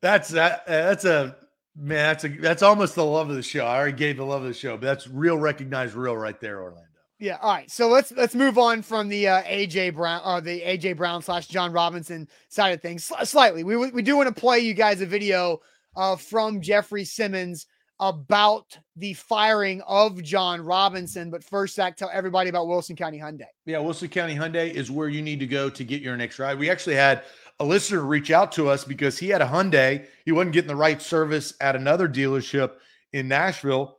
that's 0.00 0.28
that. 0.28 0.64
That's 0.68 1.04
a 1.04 1.34
man. 1.76 1.98
That's 1.98 2.24
a 2.24 2.28
that's 2.28 2.62
almost 2.62 2.94
the 2.94 3.04
love 3.04 3.30
of 3.30 3.36
the 3.36 3.42
show. 3.42 3.64
I 3.64 3.76
already 3.76 3.96
gave 3.96 4.16
the 4.16 4.24
love 4.24 4.42
of 4.42 4.48
the 4.48 4.54
show, 4.54 4.76
but 4.76 4.86
that's 4.86 5.08
real 5.08 5.36
recognized 5.38 5.94
real 5.94 6.16
right 6.16 6.40
there, 6.40 6.62
Orlando. 6.62 6.82
yeah. 7.18 7.38
All 7.40 7.52
right. 7.52 7.70
So 7.70 7.88
let's 7.88 8.12
let's 8.12 8.34
move 8.34 8.58
on 8.58 8.82
from 8.82 9.08
the 9.08 9.28
uh, 9.28 9.42
AJ 9.42 9.94
Brown 9.94 10.20
or 10.24 10.40
the 10.40 10.60
AJ 10.60 10.96
Brown 10.96 11.22
slash 11.22 11.46
Jon 11.48 11.72
Robinson 11.72 12.28
side 12.48 12.70
of 12.74 12.82
things 12.82 13.08
Sli- 13.08 13.26
slightly. 13.26 13.64
We 13.64 13.76
we 13.76 14.02
do 14.02 14.16
want 14.16 14.34
to 14.34 14.40
play 14.40 14.58
you 14.60 14.74
guys 14.74 15.00
a 15.00 15.06
video 15.06 15.60
uh 15.96 16.16
from 16.16 16.60
Jeffrey 16.60 17.04
Simmons 17.04 17.66
about 17.98 18.78
the 18.96 19.14
firing 19.14 19.80
of 19.86 20.22
Jon 20.22 20.60
Robinson. 20.60 21.30
But 21.30 21.42
first, 21.42 21.74
Zach, 21.76 21.96
tell 21.96 22.10
everybody 22.12 22.50
about 22.50 22.66
Wilson 22.68 22.94
County 22.94 23.18
Hyundai. 23.18 23.46
Yeah, 23.64 23.78
Wilson 23.78 24.08
County 24.08 24.34
Hyundai 24.34 24.70
is 24.70 24.90
where 24.90 25.08
you 25.08 25.22
need 25.22 25.40
to 25.40 25.46
go 25.46 25.70
to 25.70 25.82
get 25.82 26.02
your 26.02 26.14
next 26.14 26.38
ride. 26.38 26.58
We 26.58 26.68
actually 26.68 26.96
had 26.96 27.24
a 27.58 27.64
listener 27.64 28.00
reach 28.00 28.30
out 28.30 28.52
to 28.52 28.68
us 28.68 28.84
because 28.84 29.18
he 29.18 29.28
had 29.28 29.42
a 29.42 29.46
Hyundai. 29.46 30.06
He 30.24 30.32
wasn't 30.32 30.52
getting 30.52 30.68
the 30.68 30.76
right 30.76 31.00
service 31.00 31.54
at 31.60 31.76
another 31.76 32.08
dealership 32.08 32.72
in 33.12 33.28
Nashville. 33.28 33.98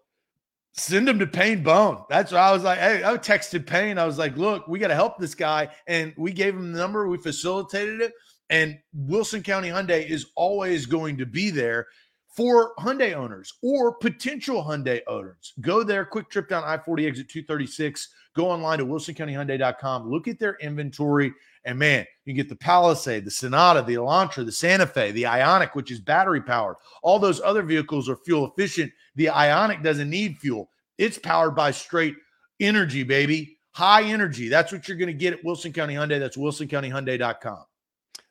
Send 0.73 1.09
him 1.09 1.17
to 1.17 1.25
Payne 1.25 1.63
Bone. 1.63 2.03
That's 2.07 2.31
what 2.31 2.41
I 2.41 2.51
was 2.51 2.63
like. 2.63 2.77
Hey, 2.77 3.03
I 3.03 3.17
texted 3.17 3.65
Payne. 3.65 3.97
I 3.97 4.05
was 4.05 4.19
like, 4.19 4.37
look, 4.37 4.67
we 4.67 4.77
got 4.77 4.89
to 4.89 4.95
help 4.95 5.17
this 5.17 5.33
guy. 5.33 5.69
And 5.87 6.13
we 6.17 6.31
gave 6.31 6.55
him 6.55 6.71
the 6.71 6.77
number. 6.77 7.07
We 7.07 7.17
facilitated 7.17 8.01
it. 8.01 8.13
And 8.51 8.77
Wilson 8.93 9.41
County 9.41 9.69
Hyundai 9.69 10.07
is 10.07 10.27
always 10.35 10.85
going 10.85 11.17
to 11.17 11.25
be 11.25 11.49
there 11.49 11.87
for 12.27 12.75
Hyundai 12.75 13.13
owners 13.15 13.51
or 13.63 13.95
potential 13.95 14.63
Hyundai 14.63 15.01
owners. 15.07 15.53
Go 15.61 15.83
there, 15.83 16.05
quick 16.05 16.29
trip 16.29 16.47
down 16.47 16.63
I 16.63 16.77
40 16.77 17.07
exit 17.07 17.29
236 17.29 18.09
go 18.37 18.49
online 18.49 18.77
to 18.77 18.85
wilsoncountyhyundai.com, 18.85 20.09
look 20.09 20.27
at 20.29 20.39
their 20.39 20.55
inventory, 20.61 21.33
and 21.67 21.77
man, 21.77 22.05
you 22.23 22.33
get 22.33 22.47
the 22.47 22.55
Palisade, 22.55 23.25
the 23.25 23.31
Sonata, 23.31 23.83
the 23.83 23.95
Elantra, 23.95 24.45
the 24.45 24.51
Santa 24.51 24.87
Fe, 24.87 25.11
the 25.11 25.23
Ioniq, 25.23 25.75
which 25.75 25.91
is 25.91 25.99
battery 25.99 26.41
powered. 26.41 26.77
All 27.03 27.19
those 27.19 27.41
other 27.41 27.61
vehicles 27.61 28.07
are 28.07 28.15
fuel 28.15 28.47
efficient. 28.47 28.91
The 29.15 29.25
Ioniq 29.25 29.83
doesn't 29.83 30.09
need 30.09 30.37
fuel, 30.37 30.71
it's 30.97 31.19
powered 31.19 31.55
by 31.55 31.71
straight 31.71 32.15
energy, 32.59 33.03
baby. 33.03 33.59
High 33.71 34.03
energy. 34.03 34.47
That's 34.47 34.71
what 34.71 34.87
you're 34.87 34.97
going 34.97 35.07
to 35.07 35.13
get 35.13 35.33
at 35.33 35.43
Wilson 35.43 35.71
County 35.71 35.93
Hyundai. 35.93 36.19
That's 36.19 36.35
wilsoncountyhyundai.com. 36.35 37.63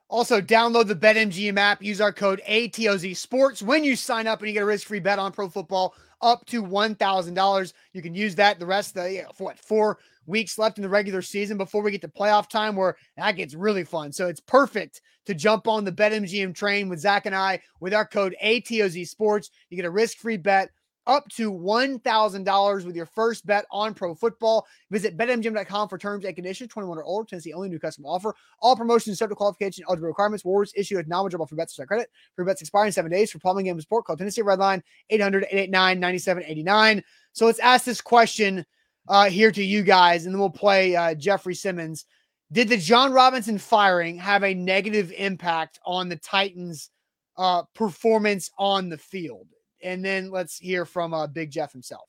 Also, 0.08 0.40
download 0.40 0.88
the 0.88 0.96
BetMGM 0.96 1.56
app. 1.56 1.82
Use 1.82 2.00
our 2.00 2.12
code 2.12 2.40
ATOZ 2.48 3.16
Sports 3.16 3.62
when 3.62 3.84
you 3.84 3.94
sign 3.94 4.26
up, 4.26 4.40
and 4.40 4.48
you 4.48 4.54
get 4.54 4.62
a 4.62 4.66
risk-free 4.66 5.00
bet 5.00 5.20
on 5.20 5.30
pro 5.30 5.48
football 5.48 5.94
up 6.22 6.44
to 6.46 6.62
one 6.62 6.94
thousand 6.94 7.34
dollars. 7.34 7.74
You 7.92 8.02
can 8.02 8.14
use 8.14 8.34
that 8.36 8.58
the 8.58 8.66
rest 8.66 8.96
of 8.96 9.04
the 9.04 9.24
for 9.34 9.44
what 9.44 9.58
four 9.58 9.98
weeks 10.26 10.58
left 10.58 10.78
in 10.78 10.82
the 10.82 10.88
regular 10.88 11.22
season 11.22 11.56
before 11.56 11.82
we 11.82 11.90
get 11.90 12.00
to 12.02 12.08
playoff 12.08 12.48
time, 12.48 12.76
where 12.76 12.96
that 13.16 13.32
gets 13.32 13.54
really 13.54 13.84
fun. 13.84 14.12
So 14.12 14.28
it's 14.28 14.40
perfect 14.40 15.00
to 15.26 15.34
jump 15.34 15.66
on 15.68 15.84
the 15.84 15.92
BetMGM 15.92 16.54
train 16.54 16.88
with 16.88 17.00
Zach 17.00 17.26
and 17.26 17.34
I 17.34 17.60
with 17.80 17.94
our 17.94 18.06
code 18.06 18.36
ATOZ 18.42 19.08
Sports. 19.08 19.50
You 19.70 19.76
get 19.76 19.86
a 19.86 19.90
risk-free 19.90 20.38
bet 20.38 20.70
up 21.06 21.28
to 21.28 21.52
$1,000 21.52 22.84
with 22.84 22.96
your 22.96 23.06
first 23.06 23.46
bet 23.46 23.64
on 23.70 23.94
pro 23.94 24.14
football. 24.14 24.66
Visit 24.90 25.16
betmgm.com 25.16 25.88
for 25.88 25.98
terms 25.98 26.24
and 26.24 26.34
conditions. 26.34 26.70
21 26.70 26.98
or 26.98 27.04
older, 27.04 27.28
Tennessee 27.28 27.52
only 27.52 27.68
new 27.68 27.78
customer 27.78 28.08
offer. 28.08 28.34
All 28.60 28.76
promotions 28.76 29.18
subject 29.18 29.32
to 29.32 29.36
qualification 29.36 29.84
eligible 29.88 30.08
requirements. 30.08 30.44
Wars 30.44 30.72
issue 30.76 30.98
is 30.98 31.06
knowledgeable 31.06 31.46
for 31.46 31.54
bets 31.56 31.76
to 31.76 31.86
credit. 31.86 32.10
For 32.34 32.44
bets 32.44 32.60
expiring 32.60 32.92
seven 32.92 33.10
days. 33.10 33.30
For 33.30 33.38
plumbing 33.38 33.68
and 33.68 33.80
sport, 33.80 34.04
call 34.06 34.16
Tennessee 34.16 34.42
Redline 34.42 34.82
800-889-9789. 35.12 37.02
So 37.32 37.46
let's 37.46 37.60
ask 37.60 37.84
this 37.84 38.00
question 38.00 38.66
uh, 39.08 39.30
here 39.30 39.50
to 39.50 39.62
you 39.62 39.82
guys, 39.82 40.26
and 40.26 40.34
then 40.34 40.40
we'll 40.40 40.50
play 40.50 40.96
uh, 40.96 41.14
Jeffrey 41.14 41.54
Simmons. 41.54 42.04
Did 42.52 42.68
the 42.68 42.76
Jon 42.76 43.12
Robinson 43.12 43.58
firing 43.58 44.18
have 44.18 44.44
a 44.44 44.54
negative 44.54 45.12
impact 45.16 45.78
on 45.84 46.08
the 46.08 46.16
Titans' 46.16 46.90
uh, 47.36 47.62
performance 47.74 48.50
on 48.58 48.88
the 48.88 48.98
field? 48.98 49.48
and 49.82 50.04
then 50.04 50.30
let's 50.30 50.58
hear 50.58 50.84
from 50.84 51.14
uh, 51.14 51.26
Big 51.26 51.50
Jeff 51.50 51.72
himself. 51.72 52.08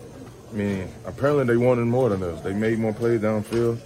I 0.00 0.56
mean, 0.56 0.88
apparently 1.06 1.44
they 1.44 1.56
wanted 1.56 1.86
more 1.86 2.08
than 2.08 2.22
us. 2.22 2.40
They 2.42 2.52
made 2.52 2.78
more 2.78 2.92
plays 2.92 3.20
downfield. 3.20 3.78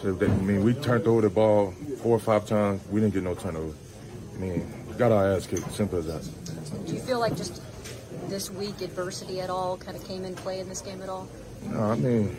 So 0.00 0.12
they, 0.12 0.26
I 0.26 0.36
mean, 0.36 0.64
we 0.64 0.74
turned 0.74 1.06
over 1.06 1.20
the 1.20 1.30
ball 1.30 1.72
four 1.98 2.16
or 2.16 2.20
five 2.20 2.46
times. 2.46 2.80
We 2.88 3.00
didn't 3.00 3.14
get 3.14 3.22
no 3.22 3.34
turnover. 3.34 3.74
I 4.34 4.38
mean, 4.38 4.72
we 4.88 4.94
got 4.94 5.12
our 5.12 5.32
ass 5.32 5.46
kicked. 5.46 5.70
Simple 5.72 5.98
as 5.98 6.06
that. 6.06 6.86
Do 6.86 6.94
you 6.94 7.00
feel 7.00 7.20
like 7.20 7.36
just 7.36 7.62
this 8.28 8.50
week 8.50 8.80
adversity 8.80 9.40
at 9.40 9.50
all 9.50 9.76
kind 9.76 9.96
of 9.96 10.06
came 10.06 10.24
in 10.24 10.34
play 10.34 10.60
in 10.60 10.68
this 10.68 10.80
game 10.80 11.02
at 11.02 11.08
all? 11.08 11.28
No, 11.64 11.80
I 11.80 11.96
mean, 11.96 12.36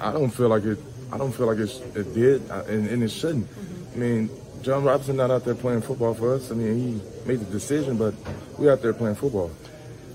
I 0.00 0.12
don't 0.12 0.30
feel 0.30 0.48
like 0.48 0.64
it. 0.64 0.78
I 1.12 1.18
don't 1.18 1.32
feel 1.32 1.46
like 1.46 1.58
it 1.58 2.14
did, 2.14 2.42
and, 2.50 2.88
and 2.88 3.02
it 3.02 3.10
shouldn't. 3.10 3.46
Mm-hmm. 3.46 3.94
I 3.94 3.96
mean, 3.96 4.30
Jon 4.62 4.84
Robinson 4.84 5.16
not 5.16 5.30
out 5.30 5.44
there 5.44 5.54
playing 5.54 5.82
football 5.82 6.14
for 6.14 6.34
us. 6.34 6.50
I 6.50 6.54
mean, 6.54 6.78
he 6.78 7.26
made 7.26 7.40
the 7.40 7.46
decision, 7.46 7.96
but 7.96 8.14
we 8.58 8.68
out 8.68 8.82
there 8.82 8.92
playing 8.92 9.14
football. 9.14 9.50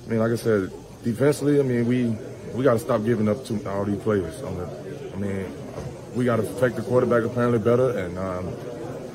I 0.05 0.09
mean, 0.09 0.19
like 0.19 0.31
I 0.31 0.35
said, 0.35 0.71
defensively, 1.03 1.59
I 1.59 1.63
mean, 1.63 1.87
we 1.87 2.15
we 2.53 2.63
got 2.63 2.73
to 2.73 2.79
stop 2.79 3.03
giving 3.03 3.27
up 3.27 3.43
to 3.45 3.69
all 3.69 3.85
these 3.85 3.99
players. 4.01 4.41
On 4.43 4.57
the, 4.57 4.65
I 5.13 5.15
mean, 5.17 5.45
we 6.15 6.25
got 6.25 6.37
to 6.37 6.43
protect 6.43 6.75
the 6.75 6.81
quarterback 6.83 7.23
apparently 7.23 7.59
better, 7.59 7.97
and 7.97 8.17
um, 8.17 8.53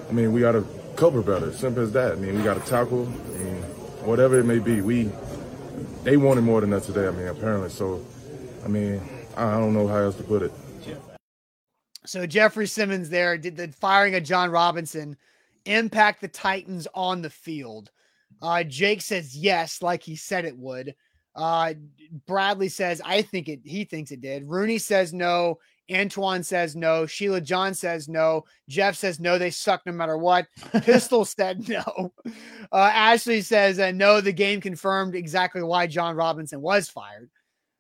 I 0.09 0.13
mean, 0.13 0.33
we 0.33 0.41
got 0.41 0.53
to 0.53 0.67
cover 0.97 1.23
better. 1.23 1.53
Simple 1.53 1.83
as 1.83 1.93
that. 1.93 2.13
I 2.13 2.15
mean, 2.17 2.37
we 2.37 2.43
got 2.43 2.55
to 2.55 2.69
tackle. 2.69 3.07
Mean, 3.07 3.63
whatever 4.05 4.39
it 4.39 4.45
may 4.45 4.59
be, 4.59 4.81
we 4.81 5.11
they 6.05 6.17
wanted 6.17 6.43
more 6.43 6.61
than 6.61 6.73
us 6.73 6.87
today. 6.87 7.07
I 7.07 7.11
mean, 7.11 7.29
apparently. 7.29 7.69
So, 7.69 8.05
I 8.65 8.69
mean, 8.69 9.01
I 9.37 9.53
don't 9.53 9.75
know 9.75 9.87
how 9.87 9.97
else 9.97 10.17
to 10.17 10.23
put 10.23 10.43
it. 10.43 10.53
So 12.09 12.27
Jeffrey 12.27 12.67
Simmons 12.67 13.11
there 13.11 13.37
did 13.37 13.55
the 13.55 13.69
firing 13.69 14.15
of 14.15 14.25
Jon 14.25 14.51
Robinson 14.51 15.15
impact 15.67 16.23
the 16.23 16.29
Titans 16.29 16.89
on 16.95 17.21
the 17.21 17.29
field? 17.29 17.91
Uh, 18.41 18.65
Jake 18.65 19.03
says 19.03 19.37
yes, 19.37 19.83
like 19.83 20.03
he 20.03 20.17
said 20.17 20.47
it 20.47 20.57
would. 20.57 20.95
Uh, 21.35 21.75
Bradley 22.27 22.71
says 22.71 23.03
I 23.05 23.21
think 23.21 23.49
it. 23.49 23.61
He 23.63 23.85
thinks 23.85 24.11
it 24.11 24.23
did. 24.23 24.49
Rooney 24.49 24.79
says 24.79 25.13
no. 25.13 25.59
Antoine 25.93 26.43
says 26.43 26.75
no. 26.75 27.05
Sheila 27.05 27.43
John 27.43 27.75
says 27.75 28.09
no. 28.09 28.45
Jeff 28.71 28.97
says 28.97 29.21
no. 29.21 29.37
They 29.37 29.51
suck 29.51 29.83
no 29.85 29.93
matter 29.93 30.17
what. 30.17 30.47
Pistol 30.83 31.27
said 31.27 31.69
no. 31.69 32.13
Uh, 32.73 32.91
Ashley 32.93 33.43
says 33.43 33.79
uh, 33.79 33.91
no. 33.93 34.23
The 34.23 34.33
game 34.33 34.63
confirmed 34.63 35.15
exactly 35.15 35.63
why 35.63 35.87
Jon 35.87 36.17
Robinson 36.17 36.63
was 36.63 36.89
fired. 36.89 37.31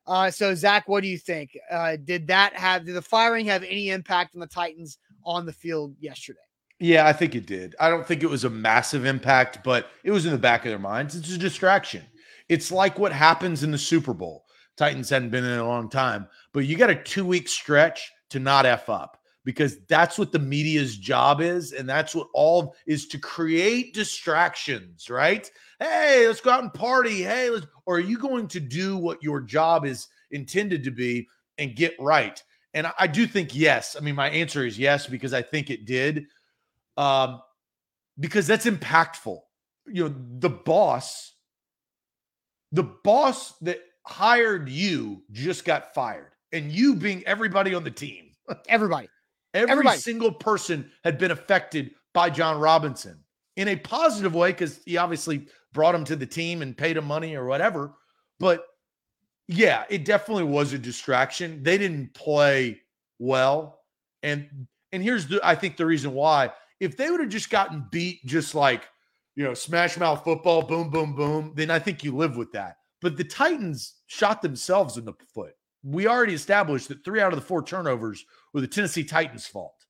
Uh, 0.08 0.30
so 0.30 0.54
Zach, 0.54 0.88
what 0.88 1.02
do 1.02 1.08
you 1.08 1.18
think? 1.18 1.56
Uh, 1.70 1.96
did 2.02 2.26
that 2.28 2.54
have 2.54 2.86
did 2.86 2.94
the 2.94 3.02
firing 3.02 3.44
have 3.46 3.62
any 3.62 3.90
impact 3.90 4.34
on 4.34 4.40
the 4.40 4.46
Titans 4.46 4.98
on 5.24 5.44
the 5.44 5.52
field 5.52 5.94
yesterday? 6.00 6.38
Yeah, 6.80 7.06
I 7.06 7.12
think 7.12 7.34
it 7.34 7.46
did. 7.46 7.76
I 7.78 7.90
don't 7.90 8.06
think 8.06 8.22
it 8.22 8.30
was 8.30 8.44
a 8.44 8.50
massive 8.50 9.04
impact, 9.04 9.58
but 9.62 9.90
it 10.04 10.10
was 10.10 10.24
in 10.24 10.32
the 10.32 10.38
back 10.38 10.64
of 10.64 10.70
their 10.70 10.78
minds. 10.78 11.14
It's 11.14 11.32
a 11.32 11.38
distraction. 11.38 12.04
It's 12.48 12.72
like 12.72 12.98
what 12.98 13.12
happens 13.12 13.62
in 13.62 13.70
the 13.70 13.78
Super 13.78 14.14
Bowl. 14.14 14.46
Titans 14.76 15.10
hadn't 15.10 15.30
been 15.30 15.44
in 15.44 15.58
a 15.58 15.68
long 15.68 15.90
time, 15.90 16.26
but 16.52 16.60
you 16.60 16.76
got 16.76 16.88
a 16.88 16.94
two 16.94 17.26
week 17.26 17.48
stretch 17.48 18.10
to 18.30 18.38
not 18.38 18.64
f 18.64 18.88
up 18.88 19.17
because 19.48 19.78
that's 19.86 20.18
what 20.18 20.30
the 20.30 20.38
media's 20.38 20.98
job 20.98 21.40
is, 21.40 21.72
and 21.72 21.88
that's 21.88 22.14
what 22.14 22.28
all 22.34 22.76
is 22.86 23.08
to 23.08 23.16
create 23.16 23.94
distractions, 23.94 25.08
right? 25.08 25.50
Hey, 25.80 26.26
let's 26.26 26.42
go 26.42 26.50
out 26.50 26.62
and 26.62 26.74
party. 26.74 27.22
Hey, 27.22 27.48
let's 27.48 27.64
or 27.86 27.96
are 27.96 27.98
you 27.98 28.18
going 28.18 28.46
to 28.48 28.60
do 28.60 28.98
what 28.98 29.22
your 29.22 29.40
job 29.40 29.86
is 29.86 30.06
intended 30.32 30.84
to 30.84 30.90
be 30.90 31.26
and 31.56 31.74
get 31.74 31.94
right? 31.98 32.42
And 32.74 32.88
I, 32.88 32.92
I 32.98 33.06
do 33.06 33.26
think 33.26 33.54
yes. 33.54 33.96
I 33.98 34.00
mean, 34.00 34.14
my 34.14 34.28
answer 34.28 34.66
is 34.66 34.78
yes 34.78 35.06
because 35.06 35.32
I 35.32 35.40
think 35.40 35.70
it 35.70 35.86
did. 35.86 36.26
Um, 36.98 37.40
because 38.20 38.46
that's 38.46 38.66
impactful. 38.66 39.40
You 39.86 40.10
know, 40.10 40.14
the 40.40 40.50
boss, 40.50 41.32
the 42.72 42.82
boss 42.82 43.56
that 43.60 43.78
hired 44.02 44.68
you 44.68 45.22
just 45.32 45.64
got 45.64 45.94
fired, 45.94 46.32
and 46.52 46.70
you 46.70 46.96
being 46.96 47.26
everybody 47.26 47.74
on 47.74 47.82
the 47.82 47.90
team, 47.90 48.32
everybody, 48.68 49.08
every 49.54 49.70
everybody. 49.70 49.98
single 49.98 50.32
person 50.32 50.90
had 51.04 51.18
been 51.18 51.30
affected 51.30 51.92
by 52.14 52.30
Jon 52.30 52.58
Robinson 52.58 53.18
in 53.56 53.68
a 53.68 53.76
positive 53.76 54.34
way 54.34 54.52
because 54.52 54.80
he 54.84 54.96
obviously 54.96 55.48
brought 55.72 55.94
him 55.94 56.04
to 56.04 56.16
the 56.16 56.26
team 56.26 56.62
and 56.62 56.76
paid 56.76 56.96
him 56.96 57.04
money 57.04 57.36
or 57.36 57.46
whatever. 57.46 57.94
But 58.38 58.64
yeah, 59.48 59.84
it 59.88 60.04
definitely 60.04 60.44
was 60.44 60.72
a 60.72 60.78
distraction. 60.78 61.62
They 61.62 61.78
didn't 61.78 62.14
play 62.14 62.80
well. 63.18 63.80
And 64.22 64.66
and 64.92 65.02
here's 65.02 65.26
the 65.26 65.40
I 65.42 65.54
think 65.54 65.76
the 65.76 65.86
reason 65.86 66.12
why. 66.12 66.52
If 66.80 66.96
they 66.96 67.10
would 67.10 67.20
have 67.20 67.28
just 67.28 67.50
gotten 67.50 67.86
beat 67.90 68.24
just 68.24 68.54
like, 68.54 68.88
you 69.34 69.44
know, 69.44 69.54
smash 69.54 69.96
mouth 69.96 70.22
football, 70.22 70.62
boom, 70.62 70.90
boom, 70.90 71.14
boom, 71.14 71.52
then 71.56 71.70
I 71.70 71.78
think 71.78 72.04
you 72.04 72.14
live 72.14 72.36
with 72.36 72.52
that. 72.52 72.76
But 73.00 73.16
the 73.16 73.24
Titans 73.24 73.94
shot 74.06 74.42
themselves 74.42 74.96
in 74.96 75.04
the 75.04 75.14
foot. 75.34 75.54
We 75.82 76.06
already 76.06 76.34
established 76.34 76.88
that 76.88 77.04
three 77.04 77.20
out 77.20 77.32
of 77.32 77.38
the 77.38 77.44
four 77.44 77.62
turnovers 77.62 78.24
were 78.52 78.60
the 78.60 78.66
Tennessee 78.66 79.04
Titans' 79.04 79.46
fault. 79.46 79.86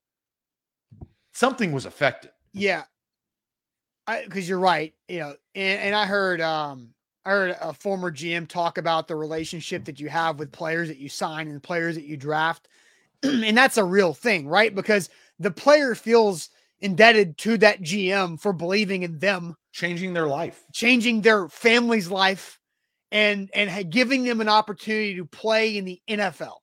Something 1.33 1.71
was 1.71 1.85
affected. 1.85 2.31
Yeah 2.53 2.83
because 4.17 4.47
you're 4.47 4.59
right, 4.59 4.93
you 5.07 5.19
know, 5.19 5.35
and, 5.55 5.81
and 5.81 5.95
I 5.95 6.05
heard 6.05 6.41
um 6.41 6.89
I 7.25 7.31
heard 7.31 7.57
a 7.61 7.73
former 7.73 8.11
GM 8.11 8.47
talk 8.47 8.77
about 8.77 9.07
the 9.07 9.15
relationship 9.15 9.85
that 9.85 9.99
you 9.99 10.09
have 10.09 10.39
with 10.39 10.51
players 10.51 10.87
that 10.87 10.97
you 10.97 11.09
sign 11.09 11.47
and 11.49 11.61
players 11.61 11.95
that 11.95 12.05
you 12.05 12.17
draft. 12.17 12.67
and 13.23 13.57
that's 13.57 13.77
a 13.77 13.83
real 13.83 14.13
thing, 14.13 14.47
right? 14.47 14.73
Because 14.73 15.09
the 15.37 15.51
player 15.51 15.95
feels 15.95 16.49
indebted 16.79 17.37
to 17.39 17.57
that 17.57 17.81
GM 17.81 18.39
for 18.39 18.53
believing 18.53 19.03
in 19.03 19.19
them, 19.19 19.55
changing 19.73 20.13
their 20.13 20.27
life, 20.27 20.63
changing 20.73 21.21
their 21.21 21.49
family's 21.49 22.09
life, 22.09 22.58
and 23.11 23.49
and 23.53 23.91
giving 23.91 24.23
them 24.23 24.41
an 24.41 24.49
opportunity 24.49 25.15
to 25.15 25.25
play 25.25 25.77
in 25.77 25.85
the 25.85 26.01
NFL. 26.07 26.57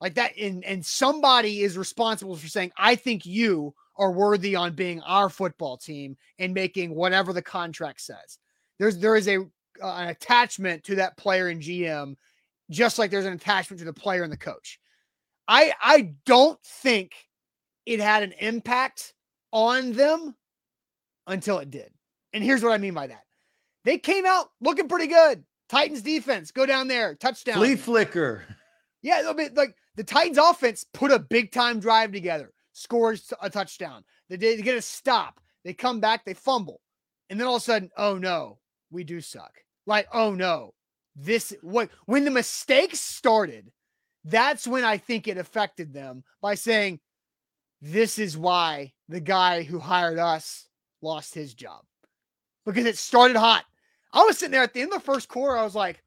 Like 0.00 0.14
that, 0.14 0.36
and 0.38 0.64
and 0.64 0.84
somebody 0.84 1.60
is 1.60 1.76
responsible 1.76 2.36
for 2.36 2.48
saying, 2.48 2.72
I 2.76 2.94
think 2.94 3.26
you 3.26 3.74
are 3.96 4.12
worthy 4.12 4.56
on 4.56 4.74
being 4.74 5.00
our 5.02 5.28
football 5.28 5.76
team 5.76 6.16
and 6.38 6.54
making 6.54 6.94
whatever 6.94 7.32
the 7.32 7.42
contract 7.42 8.00
says. 8.00 8.38
There's 8.78 8.98
there 8.98 9.16
is 9.16 9.28
a 9.28 9.40
uh, 9.82 9.94
an 9.96 10.08
attachment 10.08 10.84
to 10.84 10.94
that 10.96 11.16
player 11.16 11.48
and 11.48 11.60
GM, 11.60 12.16
just 12.70 12.98
like 12.98 13.10
there's 13.10 13.26
an 13.26 13.34
attachment 13.34 13.78
to 13.80 13.84
the 13.84 13.92
player 13.92 14.22
and 14.22 14.32
the 14.32 14.38
coach. 14.38 14.80
I 15.46 15.72
I 15.82 16.14
don't 16.24 16.60
think 16.62 17.12
it 17.84 18.00
had 18.00 18.22
an 18.22 18.32
impact 18.38 19.12
on 19.52 19.92
them 19.92 20.34
until 21.26 21.58
it 21.58 21.70
did. 21.70 21.90
And 22.32 22.42
here's 22.42 22.62
what 22.62 22.72
I 22.72 22.78
mean 22.78 22.94
by 22.94 23.08
that. 23.08 23.24
They 23.84 23.98
came 23.98 24.24
out 24.26 24.50
looking 24.60 24.88
pretty 24.88 25.08
good. 25.08 25.44
Titans 25.70 26.02
defense, 26.02 26.50
go 26.50 26.66
down 26.66 26.88
there, 26.88 27.14
touchdown. 27.14 27.56
Flea 27.56 27.76
flicker. 27.76 28.44
Yeah, 29.02 29.32
like 29.54 29.76
the 29.96 30.04
Titans 30.04 30.36
offense 30.36 30.84
put 30.92 31.12
a 31.12 31.18
big 31.18 31.52
time 31.52 31.80
drive 31.80 32.12
together 32.12 32.52
scores 32.72 33.32
a 33.40 33.50
touchdown. 33.50 34.04
They, 34.28 34.36
they 34.36 34.56
get 34.56 34.76
a 34.76 34.82
stop. 34.82 35.40
They 35.64 35.74
come 35.74 36.00
back, 36.00 36.24
they 36.24 36.34
fumble. 36.34 36.80
And 37.28 37.38
then 37.38 37.46
all 37.46 37.56
of 37.56 37.62
a 37.62 37.64
sudden, 37.64 37.90
oh 37.96 38.18
no, 38.18 38.58
we 38.90 39.04
do 39.04 39.20
suck. 39.20 39.52
Like, 39.86 40.08
oh 40.12 40.34
no, 40.34 40.74
this 41.14 41.54
what 41.62 41.90
when 42.06 42.24
the 42.24 42.30
mistakes 42.30 43.00
started, 43.00 43.70
that's 44.24 44.66
when 44.66 44.84
I 44.84 44.98
think 44.98 45.28
it 45.28 45.38
affected 45.38 45.92
them 45.92 46.24
by 46.42 46.54
saying, 46.54 47.00
this 47.80 48.18
is 48.18 48.36
why 48.36 48.92
the 49.08 49.20
guy 49.20 49.62
who 49.62 49.78
hired 49.78 50.18
us 50.18 50.68
lost 51.02 51.34
his 51.34 51.54
job 51.54 51.84
because 52.66 52.84
it 52.84 52.98
started 52.98 53.36
hot. 53.36 53.64
I 54.12 54.24
was 54.24 54.38
sitting 54.38 54.52
there 54.52 54.62
at 54.62 54.74
the 54.74 54.80
end 54.80 54.92
of 54.92 55.00
the 55.00 55.04
first 55.04 55.28
quarter. 55.28 55.56
I 55.56 55.64
was 55.64 55.74
like, 55.74 56.02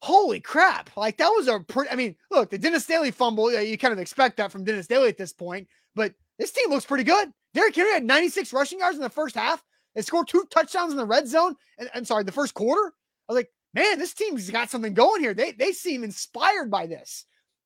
holy 0.00 0.40
crap. 0.40 0.96
Like 0.96 1.16
that 1.18 1.28
was 1.28 1.48
a 1.48 1.60
pretty, 1.60 1.90
I 1.90 1.96
mean, 1.96 2.16
look, 2.30 2.50
the 2.50 2.58
Dennis 2.58 2.86
Daly 2.86 3.10
fumble, 3.10 3.52
you 3.52 3.78
kind 3.78 3.92
of 3.92 3.98
expect 3.98 4.36
that 4.36 4.52
from 4.52 4.64
Dennis 4.64 4.86
Daly 4.86 5.08
at 5.08 5.16
this 5.16 5.32
point, 5.32 5.66
but 5.94 6.14
this 6.38 6.52
team 6.52 6.70
looks 6.70 6.84
pretty 6.84 7.04
good. 7.04 7.32
Derrick 7.54 7.74
Henry 7.74 7.92
had 7.92 8.04
96 8.04 8.52
rushing 8.52 8.80
yards 8.80 8.96
in 8.96 9.02
the 9.02 9.08
first 9.08 9.34
half. 9.34 9.64
They 9.94 10.02
scored 10.02 10.28
two 10.28 10.44
touchdowns 10.50 10.92
in 10.92 10.98
the 10.98 11.06
red 11.06 11.28
zone. 11.28 11.54
And 11.78 11.88
I'm 11.94 12.04
sorry, 12.04 12.24
the 12.24 12.32
first 12.32 12.54
quarter. 12.54 12.92
I 13.28 13.32
was 13.32 13.36
like, 13.36 13.50
man, 13.72 13.98
this 13.98 14.12
team's 14.12 14.50
got 14.50 14.70
something 14.70 14.92
going 14.92 15.20
here. 15.20 15.34
They 15.34 15.52
they 15.52 15.72
seem 15.72 16.04
inspired 16.04 16.70
by 16.70 16.86
this. 16.86 17.24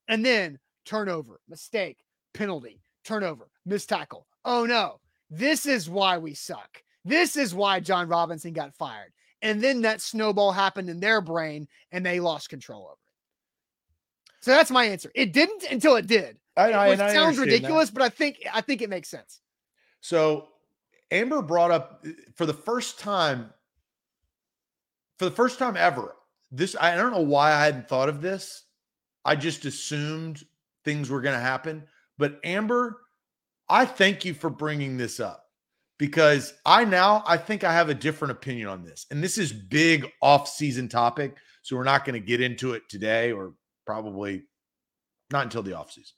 And 0.09 0.25
then 0.25 0.59
turnover, 0.85 1.41
mistake, 1.49 1.99
penalty, 2.35 2.81
turnover, 3.05 3.49
missed 3.64 3.89
tackle. 3.89 4.27
Oh 4.45 4.66
no, 4.66 5.01
this 5.31 5.66
is 5.66 5.89
why 5.89 6.19
we 6.19 6.35
suck. 6.35 6.83
This 7.05 7.37
is 7.37 7.55
why 7.55 7.81
Jon 7.81 8.09
Robinson 8.09 8.53
got 8.53 8.75
fired. 8.75 9.12
And 9.43 9.62
then 9.62 9.82
that 9.82 10.01
snowball 10.01 10.53
happened 10.53 10.91
in 10.91 11.01
their 11.01 11.20
brain 11.20 11.68
and 11.93 12.05
they 12.05 12.20
lost 12.20 12.49
control 12.49 12.82
over 12.82 12.93
it. 12.93 14.45
So 14.45 14.51
that's 14.53 14.70
my 14.70 14.84
answer. 14.84 15.11
It 15.14 15.32
didn't 15.32 15.64
until 15.70 15.97
it 15.97 16.07
did. 16.07 16.39
I, 16.57 16.72
I, 16.72 16.89
it 16.89 16.99
sounds 16.99 17.39
ridiculous, 17.39 17.89
that. 17.89 17.95
but 17.95 18.03
I 18.03 18.09
think 18.09 18.39
I 18.53 18.61
think 18.61 18.82
it 18.82 18.91
makes 18.91 19.09
sense. 19.09 19.41
So 20.01 20.49
Amber 21.11 21.43
brought 21.43 21.70
up 21.70 22.05
uh, 22.07 22.11
for 22.34 22.47
the 22.47 22.55
first 22.55 22.99
time, 22.99 23.51
for 25.18 25.24
the 25.24 25.30
first 25.30 25.59
time 25.59 25.76
ever, 25.76 26.16
this 26.51 26.76
I 26.80 26.97
don't 26.97 27.12
know 27.12 27.20
why 27.20 27.53
I 27.53 27.64
hadn't 27.64 27.89
thought 27.89 28.09
of 28.09 28.20
this. 28.20 28.64
I 29.24 29.36
just 29.36 29.64
assumed 29.64 30.45
things 30.84 31.11
were 31.11 31.20
going 31.20 31.36
to 31.36 31.41
happen. 31.41 31.84
But 32.16 32.41
Amber, 32.43 33.01
I 33.68 33.84
thank 33.84 34.24
you 34.24 34.34
for 34.34 34.51
bringing 34.51 34.97
this 34.97 35.20
up 35.20 35.47
because 35.99 36.55
I 36.64 36.84
now 36.84 37.22
I 37.26 37.36
think 37.36 37.64
I 37.64 37.72
have 37.72 37.88
a 37.88 37.94
different 37.94 38.32
opinion 38.32 38.68
on 38.68 38.84
this. 38.84 39.07
And 39.11 39.22
this 39.22 39.36
is 39.36 39.53
big 39.53 40.11
off-season 40.22 40.88
topic, 40.88 41.36
so 41.62 41.76
we're 41.76 41.84
not 41.84 42.05
going 42.05 42.20
to 42.20 42.26
get 42.26 42.40
into 42.40 42.72
it 42.72 42.88
today 42.88 43.32
or 43.32 43.55
probably 43.84 44.44
not 45.30 45.44
until 45.44 45.62
the 45.62 45.72
offseason. 45.72 46.12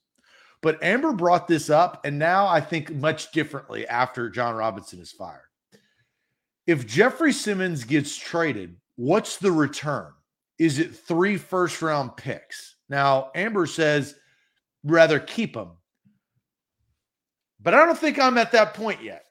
But 0.63 0.83
Amber 0.83 1.13
brought 1.13 1.49
this 1.49 1.71
up, 1.71 2.05
and 2.05 2.19
now 2.19 2.47
I 2.47 2.61
think 2.61 2.95
much 2.95 3.33
differently 3.33 3.87
after 3.89 4.29
Jon 4.29 4.55
Robinson 4.55 5.01
is 5.01 5.11
fired. 5.11 5.41
If 6.67 6.87
Jeffrey 6.87 7.33
Simmons 7.33 7.85
gets 7.85 8.15
traded, 8.15 8.77
what's 8.97 9.39
the 9.39 9.51
return? 9.51 10.13
Is 10.59 10.79
it 10.79 10.95
three 10.95 11.39
first 11.39 11.81
round 11.81 12.17
picks? 12.19 12.77
Now, 12.91 13.31
Amber 13.35 13.65
says 13.65 14.15
rather 14.85 15.19
keep 15.19 15.57
him. 15.57 15.71
But 17.63 17.75
I 17.75 17.87
don't 17.87 17.99
think 17.99 18.19
I'm 18.19 18.37
at 18.37 18.53
that 18.53 18.75
point 18.75 19.03
yet. 19.03 19.25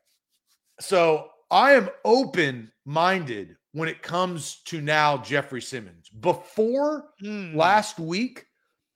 So 0.79 1.29
I 1.51 1.73
am 1.73 1.89
open 2.05 2.71
minded 2.85 3.55
when 3.73 3.89
it 3.89 4.01
comes 4.01 4.61
to 4.65 4.81
now 4.81 5.17
Jeffrey 5.17 5.61
Simmons. 5.61 6.09
Before 6.09 7.05
mm. 7.21 7.55
last 7.55 7.99
week, 7.99 8.45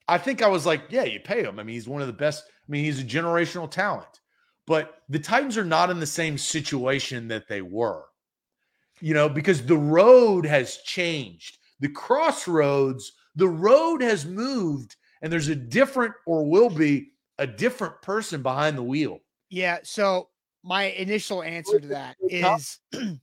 I 0.08 0.18
think 0.18 0.42
I 0.42 0.48
was 0.48 0.66
like, 0.66 0.82
yeah, 0.90 1.04
you 1.04 1.20
pay 1.20 1.42
him. 1.42 1.58
I 1.58 1.62
mean, 1.62 1.74
he's 1.74 1.88
one 1.88 2.00
of 2.00 2.06
the 2.06 2.12
best. 2.12 2.44
I 2.46 2.70
mean, 2.70 2.84
he's 2.84 3.00
a 3.00 3.04
generational 3.04 3.70
talent. 3.70 4.20
But 4.66 4.96
the 5.08 5.18
Titans 5.18 5.58
are 5.58 5.64
not 5.64 5.90
in 5.90 6.00
the 6.00 6.06
same 6.06 6.38
situation 6.38 7.28
that 7.28 7.48
they 7.48 7.60
were, 7.60 8.04
you 9.00 9.12
know, 9.12 9.28
because 9.28 9.64
the 9.64 9.76
road 9.76 10.46
has 10.46 10.78
changed. 10.78 11.58
The 11.80 11.90
crossroads, 11.90 13.12
the 13.36 13.48
road 13.48 14.02
has 14.02 14.24
moved, 14.24 14.96
and 15.20 15.30
there's 15.32 15.48
a 15.48 15.54
different 15.54 16.14
or 16.26 16.48
will 16.48 16.70
be 16.70 17.12
a 17.38 17.46
different 17.46 18.00
person 18.00 18.42
behind 18.42 18.78
the 18.78 18.82
wheel. 18.82 19.18
Yeah. 19.50 19.80
So 19.82 20.28
my 20.64 20.84
initial 20.84 21.42
answer 21.42 21.78
to 21.78 21.88
that 21.88 22.16
is 22.28 22.78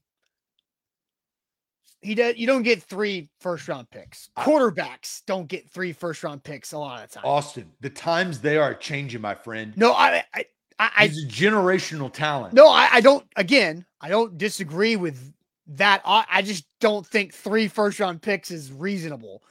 he 2.00 2.14
does 2.14 2.36
you 2.36 2.46
don't 2.46 2.62
get 2.62 2.82
three 2.82 3.28
first 3.40 3.68
round 3.68 3.90
picks. 3.90 4.30
Quarterbacks 4.38 5.22
don't 5.26 5.48
get 5.48 5.68
three 5.68 5.92
first 5.92 6.22
round 6.22 6.42
picks 6.42 6.72
a 6.72 6.78
lot 6.78 7.02
of 7.02 7.10
the 7.10 7.14
time. 7.16 7.24
Austin, 7.26 7.70
the 7.80 7.90
times 7.90 8.40
they 8.40 8.56
are 8.56 8.74
changing, 8.74 9.20
my 9.20 9.34
friend. 9.34 9.74
No, 9.76 9.92
I 9.92 10.24
I 10.34 10.44
I 10.78 11.06
he's 11.06 11.24
a 11.24 11.28
generational 11.28 12.12
talent. 12.12 12.54
No, 12.54 12.68
I, 12.68 12.88
I 12.92 13.00
don't 13.00 13.26
again, 13.36 13.84
I 14.00 14.08
don't 14.08 14.38
disagree 14.38 14.96
with 14.96 15.32
that. 15.68 16.02
I, 16.04 16.24
I 16.30 16.42
just 16.42 16.64
don't 16.80 17.06
think 17.06 17.34
three 17.34 17.68
first 17.68 18.00
round 18.00 18.22
picks 18.22 18.50
is 18.50 18.72
reasonable 18.72 19.42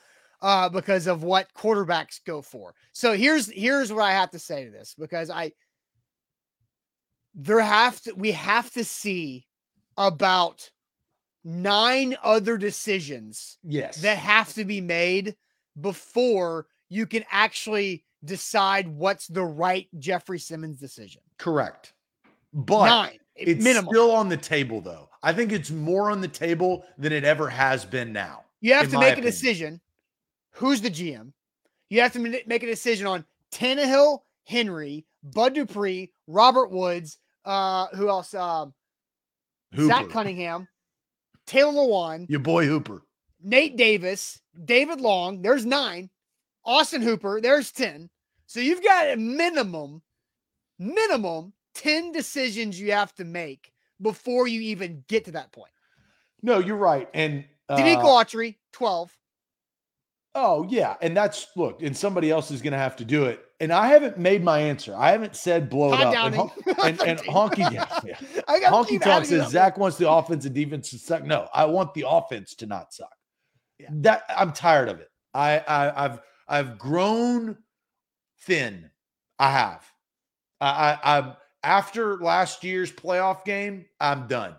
uh 0.42 0.68
because 0.70 1.08
of 1.08 1.24
what 1.24 1.54
quarterbacks 1.54 2.20
go 2.26 2.42
for. 2.42 2.74
So 2.94 3.14
here's 3.14 3.52
here's 3.52 3.92
what 3.92 4.04
I 4.04 4.12
have 4.12 4.32
to 4.32 4.40
say 4.40 4.66
to 4.66 4.72
this 4.72 4.96
because 4.98 5.30
I 5.30 5.52
there 7.34 7.60
have 7.60 8.02
to 8.02 8.14
we 8.14 8.32
have 8.32 8.72
to 8.72 8.84
see 8.84 9.46
about 9.98 10.70
nine 11.44 12.16
other 12.24 12.58
decisions 12.58 13.58
yes 13.64 14.02
that 14.02 14.18
have 14.18 14.54
to 14.54 14.64
be 14.64 14.80
made 14.80 15.36
before 15.80 16.68
you 16.90 17.06
can 17.06 17.24
actually 17.32 18.04
decide 18.24 18.88
what's 18.88 19.28
the 19.28 19.44
right 19.44 19.88
Jeffrey 19.98 20.40
Simmons 20.40 20.78
decision. 20.78 21.22
Correct. 21.38 21.94
But 22.54 22.86
nine, 22.86 23.20
eh, 23.38 23.44
it's 23.48 23.64
minimum. 23.64 23.90
still 23.90 24.12
on 24.12 24.30
the 24.30 24.38
table 24.38 24.82
though. 24.82 25.10
I 25.24 25.34
think 25.34 25.52
it's 25.52 25.72
more 25.72 26.12
on 26.12 26.22
the 26.22 26.28
table 26.28 26.86
than 26.98 27.14
it 27.14 27.24
ever 27.24 27.50
has 27.50 27.86
been 27.86 28.12
now. 28.12 28.44
You 28.60 28.74
have 28.74 28.90
to 28.92 29.00
make 29.00 29.14
opinion. 29.14 29.28
a 29.28 29.32
decision. 29.32 29.82
Who's 30.52 30.82
the 30.82 30.92
GM? 30.92 31.32
You 31.90 32.02
have 32.02 32.14
to 32.14 32.20
make 32.20 32.64
a 32.64 32.68
decision 32.68 33.08
on 33.08 33.26
Tannehill, 33.52 34.20
Henry, 34.46 35.06
Bud 35.24 35.54
Dupree, 35.54 36.12
Robert 36.28 36.72
Woods, 36.72 37.18
uh, 37.46 37.88
who 37.94 38.10
else? 38.10 38.34
Um, 38.34 38.74
Zach 39.78 40.10
Cunningham, 40.10 40.68
Taylor 41.48 41.72
Lewan, 41.72 42.30
your 42.30 42.40
boy 42.40 42.66
Hooper, 42.66 43.04
Nate 43.42 43.78
Davis, 43.78 44.42
David 44.66 45.02
Long. 45.02 45.42
There's 45.42 45.66
nine. 45.66 46.10
Austin 46.64 47.02
Hooper. 47.02 47.42
There's 47.42 47.72
ten. 47.72 48.10
So 48.46 48.60
you've 48.60 48.84
got 48.84 49.12
a 49.12 49.16
minimum, 49.16 50.02
minimum 50.78 51.54
ten 51.74 52.12
decisions 52.12 52.80
you 52.80 52.92
have 52.92 53.14
to 53.16 53.24
make 53.24 53.72
before 54.02 54.48
you 54.48 54.62
even 54.62 55.04
get 55.08 55.26
to 55.26 55.32
that 55.32 55.52
point. 55.52 55.72
No, 56.44 56.60
you're 56.60 56.76
right. 56.76 57.08
And 57.14 57.46
uh, 57.70 57.78
Denico 57.78 58.04
Autry, 58.04 58.58
twelve. 58.74 59.12
Oh 60.34 60.66
yeah, 60.70 60.96
and 61.02 61.16
that's 61.16 61.48
look, 61.58 61.82
and 61.82 61.96
somebody 61.96 62.32
else 62.32 62.52
is 62.52 62.62
going 62.62 62.72
to 62.72 62.80
have 62.80 62.96
to 62.98 63.06
do 63.06 63.26
it. 63.26 63.44
And 63.60 63.72
I 63.72 63.88
haven't 63.88 64.18
made 64.18 64.44
my 64.44 64.60
answer. 64.60 64.96
I 64.96 65.12
haven't 65.12 65.36
said 65.36 65.70
blow 65.70 65.94
it 65.94 66.00
up. 66.00 66.16
And, 66.26 66.36
and, 66.84 67.02
and, 67.02 67.20
Honky, 67.20 67.72
yeah, 67.72 67.86
yeah. 68.04 68.70
Honky 68.70 69.00
Talk 69.00 69.26
says 69.26 69.52
Zach 69.52 69.78
wants 69.78 69.98
the 69.98 70.10
offense 70.10 70.46
and 70.46 70.56
defense 70.56 70.90
to 70.92 71.00
suck. 71.00 71.26
No, 71.26 71.50
I 71.54 71.66
want 71.66 71.94
the 71.94 72.06
offense 72.08 72.56
to 72.56 72.66
not 72.66 72.94
suck. 72.94 73.12
Yeah. 73.78 73.90
That 73.92 74.24
I'm 74.30 74.54
tired 74.54 74.88
of 74.88 75.00
it. 75.02 75.10
I, 75.34 75.60
I 75.60 76.06
I've 76.06 76.20
I've 76.48 76.78
grown 76.78 77.58
thin. 78.40 78.90
I 79.38 79.52
have. 79.52 79.86
I, 80.62 80.98
I 81.04 81.18
I'm 81.18 81.34
after 81.62 82.18
last 82.20 82.64
year's 82.64 82.92
playoff 82.92 83.44
game. 83.44 83.86
I'm 84.00 84.28
done, 84.28 84.56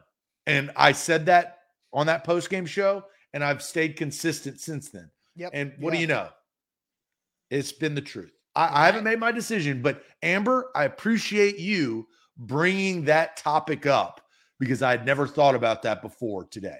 and 0.46 0.70
I 0.76 0.92
said 0.92 1.26
that 1.26 1.60
on 1.94 2.08
that 2.08 2.24
post 2.24 2.50
game 2.50 2.66
show, 2.66 3.04
and 3.32 3.42
I've 3.42 3.62
stayed 3.62 3.96
consistent 3.96 4.60
since 4.60 4.90
then. 4.90 5.10
Yep. 5.36 5.50
And 5.54 5.72
what 5.78 5.92
do 5.92 5.98
you 5.98 6.06
know? 6.06 6.28
It's 7.50 7.72
been 7.72 7.94
the 7.94 8.00
truth. 8.00 8.32
I, 8.54 8.82
I 8.82 8.86
haven't 8.86 9.04
made 9.04 9.18
my 9.18 9.32
decision, 9.32 9.82
but 9.82 10.02
Amber, 10.22 10.70
I 10.74 10.84
appreciate 10.84 11.58
you 11.58 12.06
bringing 12.36 13.04
that 13.04 13.36
topic 13.36 13.86
up 13.86 14.20
because 14.58 14.82
I 14.82 14.90
had 14.90 15.06
never 15.06 15.26
thought 15.26 15.54
about 15.54 15.82
that 15.82 16.02
before 16.02 16.44
today. 16.44 16.78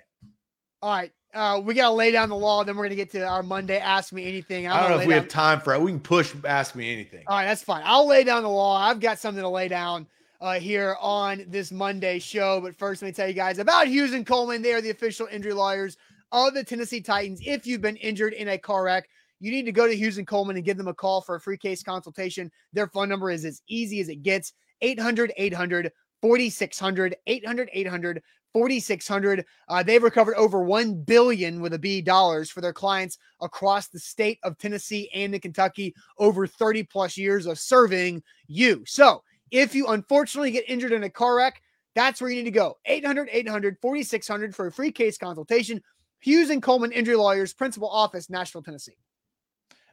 All 0.80 0.94
right. 0.94 1.12
Uh, 1.34 1.60
we 1.64 1.72
got 1.72 1.88
to 1.88 1.94
lay 1.94 2.10
down 2.10 2.28
the 2.28 2.36
law. 2.36 2.62
Then 2.62 2.76
we're 2.76 2.82
going 2.82 2.90
to 2.90 2.96
get 2.96 3.10
to 3.12 3.26
our 3.26 3.42
Monday 3.42 3.78
Ask 3.78 4.12
Me 4.12 4.26
Anything. 4.26 4.66
I'm 4.66 4.72
I 4.72 4.76
do 4.76 4.82
not 4.82 4.88
know 4.90 5.00
if 5.00 5.06
we 5.06 5.14
down... 5.14 5.22
have 5.22 5.30
time 5.30 5.60
for 5.60 5.72
it. 5.72 5.80
We 5.80 5.90
can 5.90 6.00
push 6.00 6.34
Ask 6.44 6.74
Me 6.74 6.92
Anything. 6.92 7.24
All 7.26 7.36
right. 7.36 7.46
That's 7.46 7.62
fine. 7.62 7.82
I'll 7.86 8.06
lay 8.06 8.22
down 8.22 8.42
the 8.42 8.50
law. 8.50 8.76
I've 8.76 9.00
got 9.00 9.18
something 9.18 9.42
to 9.42 9.48
lay 9.48 9.68
down 9.68 10.06
uh, 10.42 10.60
here 10.60 10.96
on 11.00 11.44
this 11.48 11.72
Monday 11.72 12.18
show. 12.18 12.60
But 12.60 12.76
first, 12.76 13.00
let 13.00 13.08
me 13.08 13.12
tell 13.12 13.28
you 13.28 13.34
guys 13.34 13.58
about 13.58 13.86
Hughes 13.88 14.12
and 14.12 14.26
Coleman. 14.26 14.60
They 14.60 14.74
are 14.74 14.82
the 14.82 14.90
official 14.90 15.26
injury 15.30 15.54
lawyers 15.54 15.96
of 16.32 16.54
the 16.54 16.64
Tennessee 16.64 17.00
Titans. 17.00 17.40
If 17.44 17.66
you've 17.66 17.80
been 17.80 17.96
injured 17.96 18.32
in 18.32 18.48
a 18.48 18.58
car 18.58 18.84
wreck, 18.84 19.08
you 19.38 19.50
need 19.50 19.64
to 19.64 19.72
go 19.72 19.86
to 19.86 19.96
Hughes 19.96 20.18
and 20.18 20.26
Coleman 20.26 20.56
and 20.56 20.64
give 20.64 20.76
them 20.76 20.88
a 20.88 20.94
call 20.94 21.20
for 21.20 21.36
a 21.36 21.40
free 21.40 21.58
case 21.58 21.82
consultation. 21.82 22.50
Their 22.72 22.88
phone 22.88 23.08
number 23.08 23.30
is 23.30 23.44
as 23.44 23.62
easy 23.68 24.00
as 24.00 24.08
it 24.08 24.22
gets 24.22 24.52
800 24.80 25.32
800 25.36 25.92
4600 26.20 27.16
800 27.26 27.70
800 27.72 28.22
4600 28.52 29.44
uh, 29.68 29.82
they've 29.82 30.02
recovered 30.02 30.36
over 30.36 30.62
1 30.62 31.02
billion 31.02 31.60
with 31.60 31.72
a 31.74 31.78
b 31.78 32.00
dollars 32.00 32.50
for 32.50 32.60
their 32.60 32.72
clients 32.72 33.18
across 33.40 33.88
the 33.88 33.98
state 33.98 34.38
of 34.42 34.58
tennessee 34.58 35.10
and 35.14 35.34
in 35.34 35.40
kentucky 35.40 35.94
over 36.18 36.46
30 36.46 36.84
plus 36.84 37.16
years 37.16 37.46
of 37.46 37.58
serving 37.58 38.22
you 38.46 38.82
so 38.86 39.22
if 39.50 39.74
you 39.74 39.86
unfortunately 39.88 40.50
get 40.50 40.68
injured 40.68 40.92
in 40.92 41.04
a 41.04 41.10
car 41.10 41.36
wreck 41.36 41.62
that's 41.94 42.20
where 42.20 42.30
you 42.30 42.36
need 42.36 42.44
to 42.44 42.50
go 42.50 42.76
800 42.84 43.28
800 43.32 43.76
4600 43.80 44.54
for 44.54 44.66
a 44.66 44.72
free 44.72 44.92
case 44.92 45.18
consultation 45.18 45.82
hughes 46.22 46.48
and 46.48 46.62
coleman 46.62 46.92
injury 46.92 47.16
lawyers 47.16 47.52
principal 47.52 47.88
office 47.90 48.30
nashville 48.30 48.62
tennessee 48.62 48.96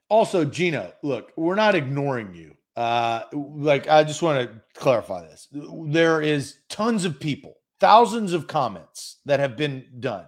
Also, 0.10 0.44
Gino, 0.44 0.92
look, 1.04 1.32
we're 1.36 1.56
not 1.56 1.76
ignoring 1.76 2.34
you. 2.34 2.56
Uh, 2.76 3.24
like, 3.34 3.88
I 3.90 4.04
just 4.04 4.22
want 4.22 4.40
to 4.40 4.62
clarify 4.74 5.22
this. 5.22 5.48
There 5.52 6.22
is 6.22 6.60
tons 6.70 7.06
of 7.06 7.20
people, 7.20 7.58
thousands 7.80 8.34
of 8.34 8.48
comments 8.48 9.18
that 9.26 9.40
have 9.40 9.58
been 9.58 9.86
done. 10.00 10.26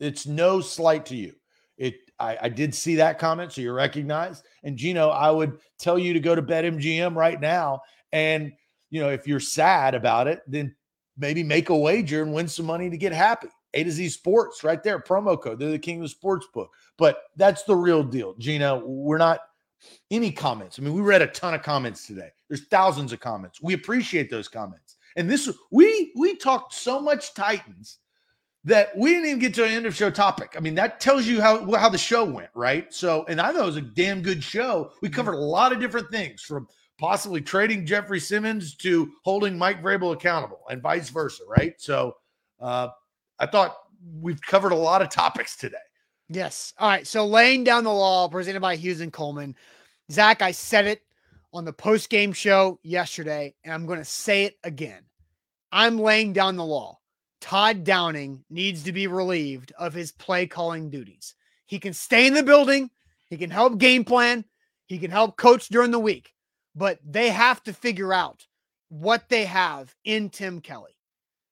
It's 0.00 0.26
no 0.26 0.60
slight 0.60 1.06
to 1.06 1.16
you. 1.16 1.34
It 1.76 1.94
I, 2.18 2.38
I 2.42 2.48
did 2.48 2.74
see 2.74 2.96
that 2.96 3.18
comment, 3.18 3.52
so 3.52 3.60
you're 3.60 3.74
recognized. 3.74 4.44
And 4.64 4.76
Gino, 4.76 5.10
I 5.10 5.30
would 5.30 5.58
tell 5.78 5.98
you 5.98 6.12
to 6.14 6.20
go 6.20 6.34
to 6.34 6.42
BetMGM 6.42 7.14
right 7.14 7.40
now. 7.40 7.82
And 8.12 8.52
you 8.90 9.00
know, 9.00 9.10
if 9.10 9.28
you're 9.28 9.40
sad 9.40 9.94
about 9.94 10.26
it, 10.26 10.40
then 10.46 10.74
maybe 11.16 11.44
make 11.44 11.68
a 11.68 11.76
wager 11.76 12.22
and 12.22 12.32
win 12.32 12.48
some 12.48 12.66
money 12.66 12.90
to 12.90 12.96
get 12.96 13.12
happy. 13.12 13.48
A 13.74 13.84
to 13.84 13.90
Z 13.90 14.08
Sports 14.08 14.64
right 14.64 14.82
there, 14.82 14.98
promo 14.98 15.40
code. 15.40 15.58
They're 15.58 15.70
the 15.70 15.78
king 15.78 15.96
of 15.96 16.02
the 16.02 16.08
sports 16.08 16.46
book. 16.52 16.70
But 16.96 17.22
that's 17.36 17.62
the 17.64 17.76
real 17.76 18.02
deal. 18.02 18.34
Gino, 18.38 18.84
we're 18.84 19.18
not 19.18 19.40
any 20.10 20.30
comments. 20.30 20.78
I 20.78 20.82
mean, 20.82 20.92
we 20.92 21.00
read 21.00 21.22
a 21.22 21.26
ton 21.26 21.54
of 21.54 21.62
comments 21.62 22.06
today. 22.06 22.30
There's 22.48 22.66
thousands 22.66 23.12
of 23.12 23.20
comments. 23.20 23.62
We 23.62 23.74
appreciate 23.74 24.30
those 24.30 24.48
comments. 24.48 24.96
And 25.16 25.28
this 25.28 25.50
we 25.70 26.12
we 26.16 26.36
talked 26.36 26.74
so 26.74 27.00
much 27.00 27.34
Titans 27.34 27.98
that 28.64 28.96
we 28.96 29.10
didn't 29.10 29.26
even 29.26 29.38
get 29.38 29.54
to 29.54 29.64
an 29.64 29.70
end 29.70 29.86
of 29.86 29.94
show 29.94 30.10
topic. 30.10 30.54
I 30.56 30.60
mean, 30.60 30.74
that 30.74 31.00
tells 31.00 31.26
you 31.26 31.40
how 31.40 31.70
how 31.76 31.88
the 31.88 31.98
show 31.98 32.24
went, 32.24 32.50
right? 32.54 32.92
So, 32.92 33.24
and 33.28 33.40
I 33.40 33.52
thought 33.52 33.62
it 33.62 33.66
was 33.66 33.76
a 33.76 33.82
damn 33.82 34.22
good 34.22 34.42
show. 34.42 34.92
We 35.00 35.08
mm-hmm. 35.08 35.16
covered 35.16 35.34
a 35.34 35.38
lot 35.38 35.72
of 35.72 35.80
different 35.80 36.10
things 36.10 36.42
from 36.42 36.68
possibly 36.98 37.40
trading 37.40 37.86
Jeffrey 37.86 38.20
Simmons 38.20 38.74
to 38.76 39.10
holding 39.24 39.56
Mike 39.56 39.82
Vrabel 39.82 40.12
accountable 40.12 40.60
and 40.68 40.82
vice 40.82 41.08
versa, 41.08 41.42
right? 41.48 41.74
So, 41.78 42.16
uh, 42.60 42.88
I 43.40 43.46
thought 43.46 43.76
we've 44.20 44.40
covered 44.40 44.72
a 44.72 44.76
lot 44.76 45.02
of 45.02 45.08
topics 45.08 45.56
today. 45.56 45.78
Yes. 46.28 46.72
All 46.78 46.88
right. 46.88 47.06
So 47.06 47.26
laying 47.26 47.64
down 47.64 47.82
the 47.82 47.92
law 47.92 48.28
presented 48.28 48.60
by 48.60 48.76
Hughes 48.76 49.00
and 49.00 49.12
Coleman. 49.12 49.56
Zach, 50.12 50.42
I 50.42 50.52
said 50.52 50.86
it 50.86 51.02
on 51.52 51.64
the 51.64 51.72
post 51.72 52.10
game 52.10 52.32
show 52.32 52.78
yesterday, 52.82 53.54
and 53.64 53.74
I'm 53.74 53.86
going 53.86 53.98
to 53.98 54.04
say 54.04 54.44
it 54.44 54.56
again. 54.62 55.02
I'm 55.72 55.98
laying 55.98 56.32
down 56.32 56.56
the 56.56 56.64
law. 56.64 56.98
Todd 57.40 57.84
Downing 57.84 58.44
needs 58.50 58.82
to 58.84 58.92
be 58.92 59.06
relieved 59.06 59.72
of 59.78 59.94
his 59.94 60.12
play 60.12 60.46
calling 60.46 60.90
duties. 60.90 61.34
He 61.66 61.78
can 61.78 61.94
stay 61.94 62.26
in 62.26 62.34
the 62.34 62.42
building, 62.42 62.90
he 63.26 63.36
can 63.38 63.50
help 63.50 63.78
game 63.78 64.04
plan, 64.04 64.44
he 64.86 64.98
can 64.98 65.10
help 65.10 65.36
coach 65.36 65.68
during 65.68 65.90
the 65.90 65.98
week, 65.98 66.34
but 66.74 66.98
they 67.04 67.30
have 67.30 67.62
to 67.62 67.72
figure 67.72 68.12
out 68.12 68.46
what 68.88 69.28
they 69.28 69.44
have 69.44 69.94
in 70.04 70.28
Tim 70.28 70.60
Kelly. 70.60 70.99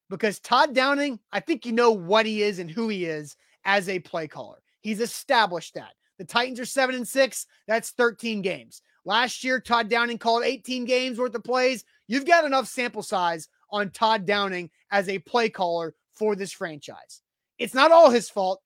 Because 0.09 0.39
Todd 0.39 0.73
Downing, 0.73 1.19
I 1.31 1.39
think 1.39 1.65
you 1.65 1.71
know 1.71 1.91
what 1.91 2.25
he 2.25 2.41
is 2.41 2.59
and 2.59 2.69
who 2.69 2.89
he 2.89 3.05
is 3.05 3.35
as 3.65 3.89
a 3.89 3.99
play 3.99 4.27
caller. 4.27 4.61
He's 4.81 5.01
established 5.01 5.75
that. 5.75 5.93
The 6.17 6.25
Titans 6.25 6.59
are 6.59 6.65
7 6.65 6.95
and 6.95 7.07
6, 7.07 7.45
that's 7.67 7.91
13 7.91 8.41
games. 8.41 8.81
Last 9.05 9.43
year 9.43 9.59
Todd 9.59 9.89
Downing 9.89 10.17
called 10.17 10.43
18 10.43 10.85
games 10.85 11.17
worth 11.17 11.35
of 11.35 11.43
plays. 11.43 11.85
You've 12.07 12.25
got 12.25 12.45
enough 12.45 12.67
sample 12.67 13.03
size 13.03 13.47
on 13.71 13.91
Todd 13.91 14.25
Downing 14.25 14.69
as 14.91 15.07
a 15.07 15.19
play 15.19 15.49
caller 15.49 15.95
for 16.13 16.35
this 16.35 16.51
franchise. 16.51 17.21
It's 17.57 17.73
not 17.73 17.91
all 17.91 18.09
his 18.09 18.29
fault, 18.29 18.61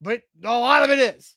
but 0.00 0.22
a 0.42 0.48
lot 0.48 0.82
of 0.82 0.90
it 0.90 0.98
is. 0.98 1.36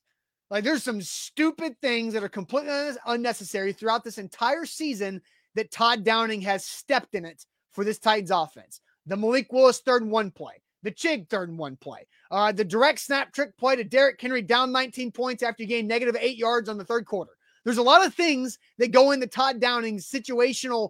Like 0.50 0.64
there's 0.64 0.84
some 0.84 1.02
stupid 1.02 1.80
things 1.82 2.14
that 2.14 2.24
are 2.24 2.30
completely 2.30 2.92
unnecessary 3.06 3.74
throughout 3.74 4.04
this 4.04 4.18
entire 4.18 4.66
season 4.66 5.22
that 5.56 5.72
Todd 5.72 6.04
Downing 6.04 6.42
has 6.42 6.66
stepped 6.66 7.16
in 7.16 7.26
it 7.26 7.46
for 7.72 7.84
this 7.84 8.00
Titans 8.00 8.32
offense. 8.32 8.82
The 9.06 9.18
Malik 9.18 9.52
Willis 9.52 9.80
third 9.80 10.04
and 10.04 10.12
one 10.12 10.32
play, 10.32 10.62
the 10.84 10.92
Chig 10.92 11.30
third 11.30 11.50
and 11.50 11.58
one 11.58 11.76
play, 11.76 12.08
uh, 12.30 12.52
the 12.52 12.64
direct 12.64 13.00
snap 13.00 13.34
trick 13.34 13.58
play 13.58 13.76
to 13.76 13.84
Derrick 13.84 14.22
Henry 14.22 14.42
down 14.42 14.72
19 14.72 15.12
points 15.12 15.44
after 15.44 15.64
he 15.64 15.68
gained 15.68 15.88
negative 15.88 16.16
eight 16.20 16.38
yards 16.38 16.70
on 16.70 16.78
the 16.78 16.86
third 16.86 17.06
quarter. 17.06 17.32
There's 17.64 17.78
a 17.78 17.84
lot 17.84 18.06
of 18.06 18.14
things 18.14 18.58
that 18.78 18.92
go 18.92 19.12
into 19.12 19.28
Todd 19.28 19.60
Downing's 19.60 20.10
situational 20.10 20.90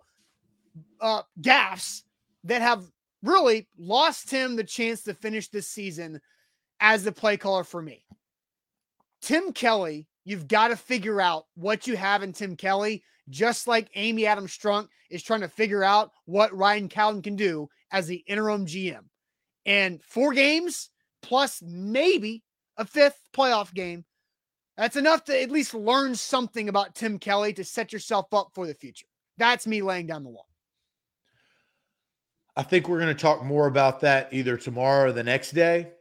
uh, 1.01 1.23
gaffes 1.41 2.03
that 2.43 2.61
have 2.61 2.85
really 3.23 3.67
lost 3.77 4.31
him 4.31 4.55
the 4.55 4.63
chance 4.63 5.03
to 5.03 5.13
finish 5.13 5.49
this 5.49 5.67
season 5.67 6.21
as 6.79 7.03
the 7.03 7.11
play 7.11 7.37
caller 7.37 7.63
for 7.63 7.81
me. 7.81 8.05
Tim 9.21 9.53
Kelly, 9.53 10.07
you've 10.25 10.47
got 10.47 10.69
to 10.69 10.75
figure 10.75 11.21
out 11.21 11.45
what 11.55 11.85
you 11.85 11.95
have 11.95 12.23
in 12.23 12.33
Tim 12.33 12.55
Kelly, 12.55 13.03
just 13.29 13.67
like 13.67 13.89
Amy 13.95 14.25
Adams 14.25 14.57
Strunk 14.57 14.87
is 15.09 15.21
trying 15.21 15.41
to 15.41 15.47
figure 15.47 15.83
out 15.83 16.11
what 16.25 16.55
Ryan 16.55 16.89
Cowden 16.89 17.21
can 17.21 17.35
do 17.35 17.69
as 17.91 18.07
the 18.07 18.23
interim 18.27 18.65
GM. 18.65 19.05
And 19.65 20.01
four 20.03 20.33
games 20.33 20.89
plus 21.21 21.61
maybe 21.61 22.43
a 22.77 22.85
fifth 22.85 23.19
playoff 23.35 23.73
game. 23.73 24.05
That's 24.77 24.95
enough 24.95 25.23
to 25.25 25.39
at 25.39 25.51
least 25.51 25.73
learn 25.73 26.15
something 26.15 26.69
about 26.69 26.95
Tim 26.95 27.19
Kelly 27.19 27.53
to 27.53 27.63
set 27.63 27.93
yourself 27.93 28.33
up 28.33 28.49
for 28.53 28.65
the 28.65 28.73
future. 28.73 29.05
That's 29.37 29.67
me 29.67 29.81
laying 29.81 30.07
down 30.07 30.23
the 30.23 30.29
law. 30.29 30.45
I 32.55 32.63
think 32.63 32.87
we're 32.87 32.99
going 32.99 33.15
to 33.15 33.21
talk 33.21 33.43
more 33.43 33.67
about 33.67 33.99
that 34.01 34.33
either 34.33 34.57
tomorrow 34.57 35.09
or 35.09 35.11
the 35.11 35.23
next 35.23 35.51
day. 35.51 35.91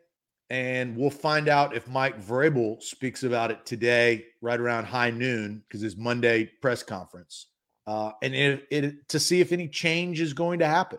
And 0.49 0.97
we'll 0.97 1.11
find 1.11 1.49
out 1.49 1.77
if 1.77 1.87
Mike 1.87 2.21
Vrabel 2.21 2.83
speaks 2.83 3.23
about 3.23 3.53
it 3.53 3.65
today, 3.65 4.25
right 4.41 4.59
around 4.59 4.85
high 4.85 5.11
noon, 5.11 5.63
because 5.69 5.85
it's 5.85 5.97
Monday 5.97 6.51
press 6.61 6.83
conference, 6.83 7.47
uh, 7.87 8.11
and 8.21 8.35
it, 8.35 8.67
it, 8.69 9.09
to 9.11 9.21
see 9.21 9.41
if 9.41 9.53
any 9.53 9.69
change 9.69 10.21
is 10.21 10.33
going 10.33 10.59
to 10.59 10.67
happen. 10.67 10.99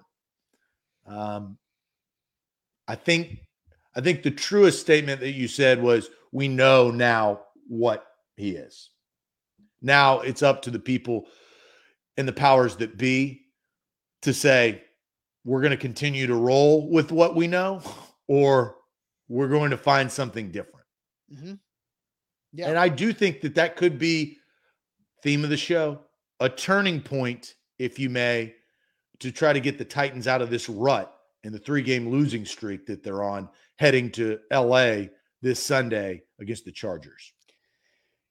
Um, 1.05 1.57
I 2.87 2.95
think 2.95 3.39
I 3.95 4.01
think 4.01 4.23
the 4.23 4.31
truest 4.31 4.81
statement 4.81 5.19
that 5.21 5.31
you 5.31 5.47
said 5.47 5.81
was, 5.81 6.09
"We 6.31 6.47
know 6.47 6.91
now 6.91 7.41
what 7.67 8.05
he 8.35 8.51
is." 8.51 8.89
Now 9.81 10.19
it's 10.19 10.43
up 10.43 10.61
to 10.63 10.71
the 10.71 10.79
people 10.79 11.27
and 12.17 12.27
the 12.27 12.33
powers 12.33 12.75
that 12.77 12.97
be 12.97 13.45
to 14.21 14.33
say, 14.33 14.83
we're 15.43 15.61
going 15.61 15.71
to 15.71 15.77
continue 15.77 16.27
to 16.27 16.35
roll 16.35 16.89
with 16.89 17.11
what 17.11 17.35
we 17.35 17.47
know 17.47 17.81
or 18.27 18.75
we're 19.27 19.47
going 19.47 19.71
to 19.71 19.77
find 19.77 20.11
something 20.11 20.51
different. 20.51 20.85
Mm-hmm. 21.33 21.53
Yeah. 22.53 22.69
And 22.69 22.77
I 22.77 22.89
do 22.89 23.13
think 23.13 23.41
that 23.41 23.55
that 23.55 23.75
could 23.75 23.97
be 23.97 24.37
theme 25.23 25.43
of 25.43 25.49
the 25.49 25.57
show, 25.57 26.01
a 26.39 26.49
turning 26.49 27.01
point, 27.01 27.55
if 27.79 27.97
you 27.97 28.09
may, 28.09 28.53
to 29.21 29.31
try 29.31 29.53
to 29.53 29.59
get 29.59 29.77
the 29.77 29.85
Titans 29.85 30.27
out 30.27 30.41
of 30.41 30.49
this 30.49 30.67
rut 30.67 31.13
and 31.43 31.53
the 31.53 31.59
three 31.59 31.81
game 31.81 32.09
losing 32.09 32.45
streak 32.45 32.85
that 32.85 33.03
they're 33.03 33.23
on 33.23 33.47
heading 33.77 34.11
to 34.11 34.39
LA 34.51 35.03
this 35.41 35.63
Sunday 35.63 36.21
against 36.39 36.65
the 36.65 36.71
Chargers. 36.71 37.33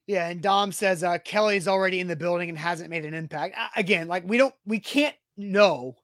Yeah, 0.07 0.29
and 0.29 0.43
Dom 0.43 0.73
says 0.73 1.05
uh, 1.05 1.19
Kelly's 1.19 1.69
already 1.69 2.01
in 2.01 2.09
the 2.09 2.17
building 2.17 2.49
and 2.49 2.59
hasn't 2.59 2.91
made 2.91 3.05
an 3.05 3.15
impact. 3.15 3.57
Again, 3.77 4.09
like 4.09 4.25
we 4.27 4.39
don't, 4.39 4.55
we 4.67 4.81
can't 4.81 5.15
know 5.37 5.97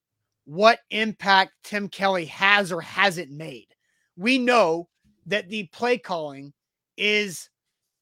what 0.44 0.78
impact 0.90 1.52
Tim 1.64 1.88
Kelly 1.88 2.26
has 2.26 2.70
or 2.70 2.80
hasn't 2.80 3.30
made. 3.32 3.66
We 4.16 4.38
know 4.38 4.88
that 5.26 5.48
the 5.48 5.64
play 5.72 5.98
calling 5.98 6.52
is 6.96 7.50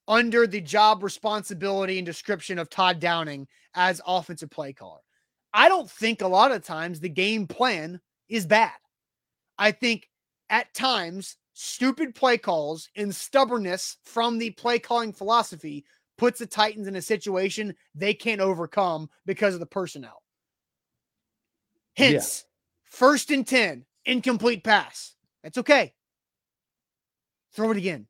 under 0.06 0.46
the 0.46 0.60
job 0.60 1.02
responsibility 1.02 1.98
and 1.98 2.04
description 2.04 2.58
of 2.58 2.68
Todd 2.68 3.00
Downing 3.00 3.46
as 3.74 4.02
offensive 4.06 4.50
play 4.50 4.74
caller. 4.74 5.00
I 5.54 5.68
don't 5.68 5.88
think 5.88 6.20
a 6.20 6.28
lot 6.28 6.50
of 6.50 6.64
times 6.64 6.98
the 6.98 7.08
game 7.08 7.46
plan 7.46 8.00
is 8.28 8.44
bad. 8.44 8.72
I 9.56 9.70
think 9.70 10.08
at 10.50 10.74
times 10.74 11.36
stupid 11.52 12.16
play 12.16 12.36
calls 12.36 12.90
and 12.96 13.14
stubbornness 13.14 13.98
from 14.04 14.38
the 14.38 14.50
play 14.50 14.80
calling 14.80 15.12
philosophy 15.12 15.84
puts 16.18 16.40
the 16.40 16.46
Titans 16.46 16.88
in 16.88 16.96
a 16.96 17.02
situation 17.02 17.74
they 17.94 18.14
can't 18.14 18.40
overcome 18.40 19.08
because 19.26 19.54
of 19.54 19.60
the 19.60 19.66
personnel. 19.66 20.22
Hence, 21.96 22.44
yeah. 22.44 22.98
first 22.98 23.30
and 23.30 23.46
10, 23.46 23.84
incomplete 24.04 24.64
pass. 24.64 25.14
That's 25.44 25.58
okay. 25.58 25.94
Throw 27.52 27.70
it 27.70 27.76
again. 27.76 28.08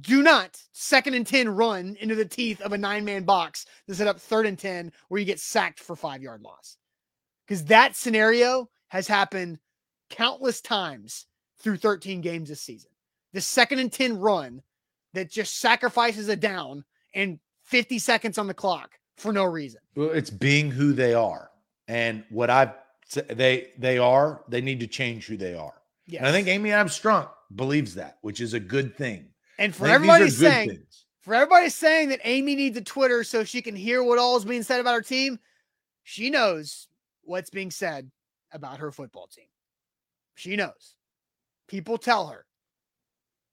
Do 0.00 0.22
not 0.22 0.58
second 0.72 1.14
and 1.14 1.26
10 1.26 1.48
run 1.50 1.96
into 2.00 2.14
the 2.14 2.24
teeth 2.24 2.60
of 2.62 2.72
a 2.72 2.78
nine 2.78 3.04
man 3.04 3.24
box 3.24 3.66
to 3.88 3.94
set 3.94 4.06
up 4.06 4.18
third 4.18 4.46
and 4.46 4.58
10 4.58 4.92
where 5.08 5.18
you 5.18 5.26
get 5.26 5.40
sacked 5.40 5.80
for 5.80 5.94
five 5.94 6.22
yard 6.22 6.42
loss. 6.42 6.78
Because 7.46 7.64
that 7.66 7.96
scenario 7.96 8.70
has 8.88 9.06
happened 9.06 9.58
countless 10.08 10.60
times 10.60 11.26
through 11.58 11.76
13 11.76 12.20
games 12.20 12.48
this 12.48 12.60
season. 12.60 12.90
The 13.32 13.40
second 13.40 13.80
and 13.80 13.92
10 13.92 14.18
run 14.18 14.62
that 15.14 15.30
just 15.30 15.58
sacrifices 15.58 16.28
a 16.28 16.36
down 16.36 16.84
and 17.14 17.38
50 17.64 17.98
seconds 17.98 18.38
on 18.38 18.46
the 18.46 18.54
clock 18.54 18.98
for 19.16 19.32
no 19.32 19.44
reason. 19.44 19.80
Well, 19.94 20.10
it's 20.10 20.30
being 20.30 20.70
who 20.70 20.92
they 20.92 21.14
are. 21.14 21.50
And 21.88 22.24
what 22.30 22.48
I've 22.48 22.72
they 23.12 23.68
they 23.78 23.98
are. 23.98 24.42
They 24.48 24.60
need 24.60 24.80
to 24.80 24.86
change 24.86 25.26
who 25.26 25.36
they 25.36 25.54
are. 25.54 25.74
Yes. 26.06 26.20
And 26.20 26.28
I 26.28 26.32
think 26.32 26.48
Amy 26.48 26.72
Adams 26.72 26.98
Strunk 26.98 27.28
believes 27.54 27.94
that, 27.94 28.18
which 28.22 28.40
is 28.40 28.54
a 28.54 28.60
good 28.60 28.96
thing. 28.96 29.26
And 29.62 29.74
for 29.74 29.86
everybody 29.86 30.28
saying 30.28 30.70
things. 30.70 31.04
for 31.20 31.34
everybody 31.34 31.68
saying 31.68 32.08
that 32.08 32.18
Amy 32.24 32.56
needs 32.56 32.76
a 32.76 32.80
Twitter 32.80 33.22
so 33.22 33.44
she 33.44 33.62
can 33.62 33.76
hear 33.76 34.02
what 34.02 34.18
all 34.18 34.36
is 34.36 34.44
being 34.44 34.64
said 34.64 34.80
about 34.80 34.94
her 34.94 35.02
team, 35.02 35.38
she 36.02 36.30
knows 36.30 36.88
what's 37.22 37.48
being 37.48 37.70
said 37.70 38.10
about 38.52 38.78
her 38.78 38.90
football 38.90 39.28
team. 39.28 39.46
She 40.34 40.56
knows. 40.56 40.96
People 41.68 41.96
tell 41.96 42.26
her. 42.26 42.44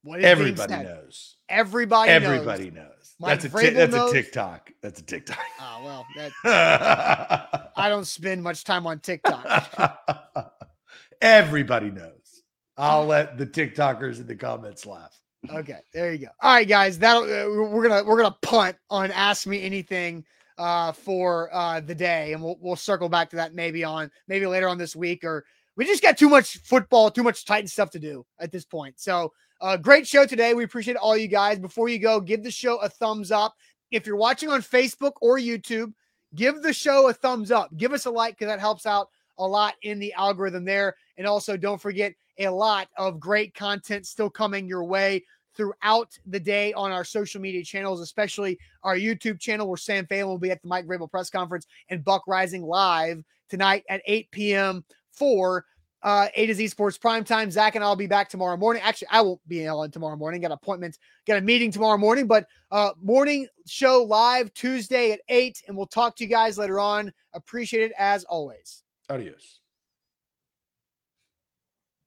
What 0.01 0.21
Everybody 0.21 0.73
knows. 0.73 1.37
Everybody, 1.47 2.09
Everybody 2.09 2.71
knows. 2.71 3.15
Mike 3.19 3.41
That's 3.41 3.53
a 3.53 3.57
ti- 3.59 3.69
that's 3.75 3.93
knows. 3.93 4.09
a 4.09 4.13
TikTok. 4.13 4.71
That's 4.81 4.99
a 5.01 5.03
TikTok. 5.03 5.37
Oh 5.61 5.81
well, 5.83 6.07
that 6.15 7.69
I 7.75 7.87
don't 7.87 8.07
spend 8.07 8.41
much 8.41 8.63
time 8.63 8.87
on 8.87 8.99
TikTok. 8.99 10.53
Everybody 11.21 11.91
knows. 11.91 12.41
I'll 12.77 13.05
let 13.05 13.37
the 13.37 13.45
TikTokers 13.45 14.19
in 14.19 14.25
the 14.25 14.35
comments 14.35 14.87
laugh. 14.87 15.19
Okay, 15.49 15.79
there 15.93 16.11
you 16.11 16.19
go. 16.19 16.27
All 16.41 16.53
right, 16.53 16.67
guys, 16.67 16.99
that 16.99 17.15
uh, 17.15 17.23
we're 17.49 17.87
gonna 17.87 18.03
we're 18.03 18.17
gonna 18.21 18.35
punt 18.41 18.75
on 18.89 19.09
ask 19.11 19.47
me 19.47 19.63
anything 19.63 20.25
uh, 20.57 20.91
for 20.91 21.49
uh, 21.53 21.79
the 21.79 21.95
day, 21.95 22.33
and 22.33 22.43
we'll 22.43 22.57
we'll 22.59 22.75
circle 22.75 23.07
back 23.07 23.29
to 23.29 23.37
that 23.37 23.53
maybe 23.53 23.83
on 23.83 24.11
maybe 24.27 24.45
later 24.45 24.67
on 24.67 24.77
this 24.77 24.95
week, 24.95 25.23
or 25.23 25.45
we 25.77 25.85
just 25.85 26.03
got 26.03 26.17
too 26.17 26.27
much 26.27 26.57
football, 26.57 27.09
too 27.09 27.23
much 27.23 27.45
Titan 27.45 27.69
stuff 27.69 27.89
to 27.91 27.99
do 27.99 28.25
at 28.39 28.51
this 28.51 28.65
point. 28.65 28.99
So, 28.99 29.31
uh, 29.61 29.77
great 29.77 30.05
show 30.05 30.25
today. 30.25 30.53
We 30.53 30.65
appreciate 30.65 30.97
all 30.97 31.15
you 31.15 31.29
guys. 31.29 31.57
Before 31.57 31.87
you 31.87 31.99
go, 31.99 32.19
give 32.19 32.43
the 32.43 32.51
show 32.51 32.77
a 32.77 32.89
thumbs 32.89 33.31
up. 33.31 33.55
If 33.91 34.05
you're 34.05 34.17
watching 34.17 34.49
on 34.49 34.61
Facebook 34.61 35.13
or 35.21 35.37
YouTube, 35.37 35.93
give 36.35 36.61
the 36.61 36.73
show 36.73 37.07
a 37.07 37.13
thumbs 37.13 37.49
up. 37.49 37.69
Give 37.77 37.93
us 37.93 38.05
a 38.05 38.11
like 38.11 38.37
because 38.37 38.51
that 38.51 38.59
helps 38.59 38.85
out 38.85 39.07
a 39.37 39.47
lot 39.47 39.75
in 39.83 39.99
the 39.99 40.11
algorithm 40.13 40.65
there. 40.65 40.95
And 41.17 41.25
also, 41.25 41.55
don't 41.55 41.81
forget 41.81 42.13
a 42.39 42.49
lot 42.49 42.87
of 42.97 43.19
great 43.19 43.53
content 43.53 44.05
still 44.05 44.29
coming 44.29 44.67
your 44.67 44.83
way 44.83 45.23
throughout 45.55 46.17
the 46.25 46.39
day 46.39 46.71
on 46.73 46.91
our 46.91 47.03
social 47.03 47.41
media 47.41 47.63
channels, 47.63 47.99
especially 47.99 48.57
our 48.83 48.95
YouTube 48.95 49.39
channel 49.39 49.67
where 49.67 49.77
Sam 49.77 50.05
Phelan 50.07 50.27
will 50.27 50.37
be 50.37 50.51
at 50.51 50.61
the 50.61 50.67
Mike 50.67 50.85
Vrabel 50.85 51.11
press 51.11 51.29
conference 51.29 51.67
and 51.89 52.03
Buck 52.03 52.23
Reising 52.27 52.63
live 52.63 53.23
tonight 53.49 53.83
at 53.89 54.01
8 54.05 54.31
p.m. 54.31 54.85
for 55.11 55.65
uh, 56.01 56.27
A 56.33 56.45
to 56.45 56.53
Z 56.53 56.69
Sports 56.69 56.97
Prime 56.97 57.25
Time. 57.25 57.51
Zach 57.51 57.75
and 57.75 57.83
I'll 57.83 57.95
be 57.95 58.07
back 58.07 58.29
tomorrow 58.29 58.55
morning. 58.55 58.81
Actually, 58.83 59.09
I 59.11 59.21
won't 59.21 59.45
be 59.47 59.67
on 59.67 59.91
tomorrow 59.91 60.15
morning. 60.15 60.41
Got 60.41 60.51
appointments, 60.51 60.97
got 61.27 61.37
a 61.37 61.41
meeting 61.41 61.71
tomorrow 61.71 61.97
morning, 61.97 62.25
but 62.25 62.45
uh, 62.71 62.91
morning 63.01 63.47
show 63.67 64.03
live 64.03 64.53
Tuesday 64.53 65.11
at 65.11 65.19
8, 65.27 65.63
and 65.67 65.75
we'll 65.75 65.87
talk 65.87 66.15
to 66.17 66.23
you 66.23 66.29
guys 66.29 66.57
later 66.57 66.79
on. 66.79 67.11
Appreciate 67.33 67.83
it 67.83 67.91
as 67.97 68.23
always. 68.23 68.83
Adios. 69.09 69.58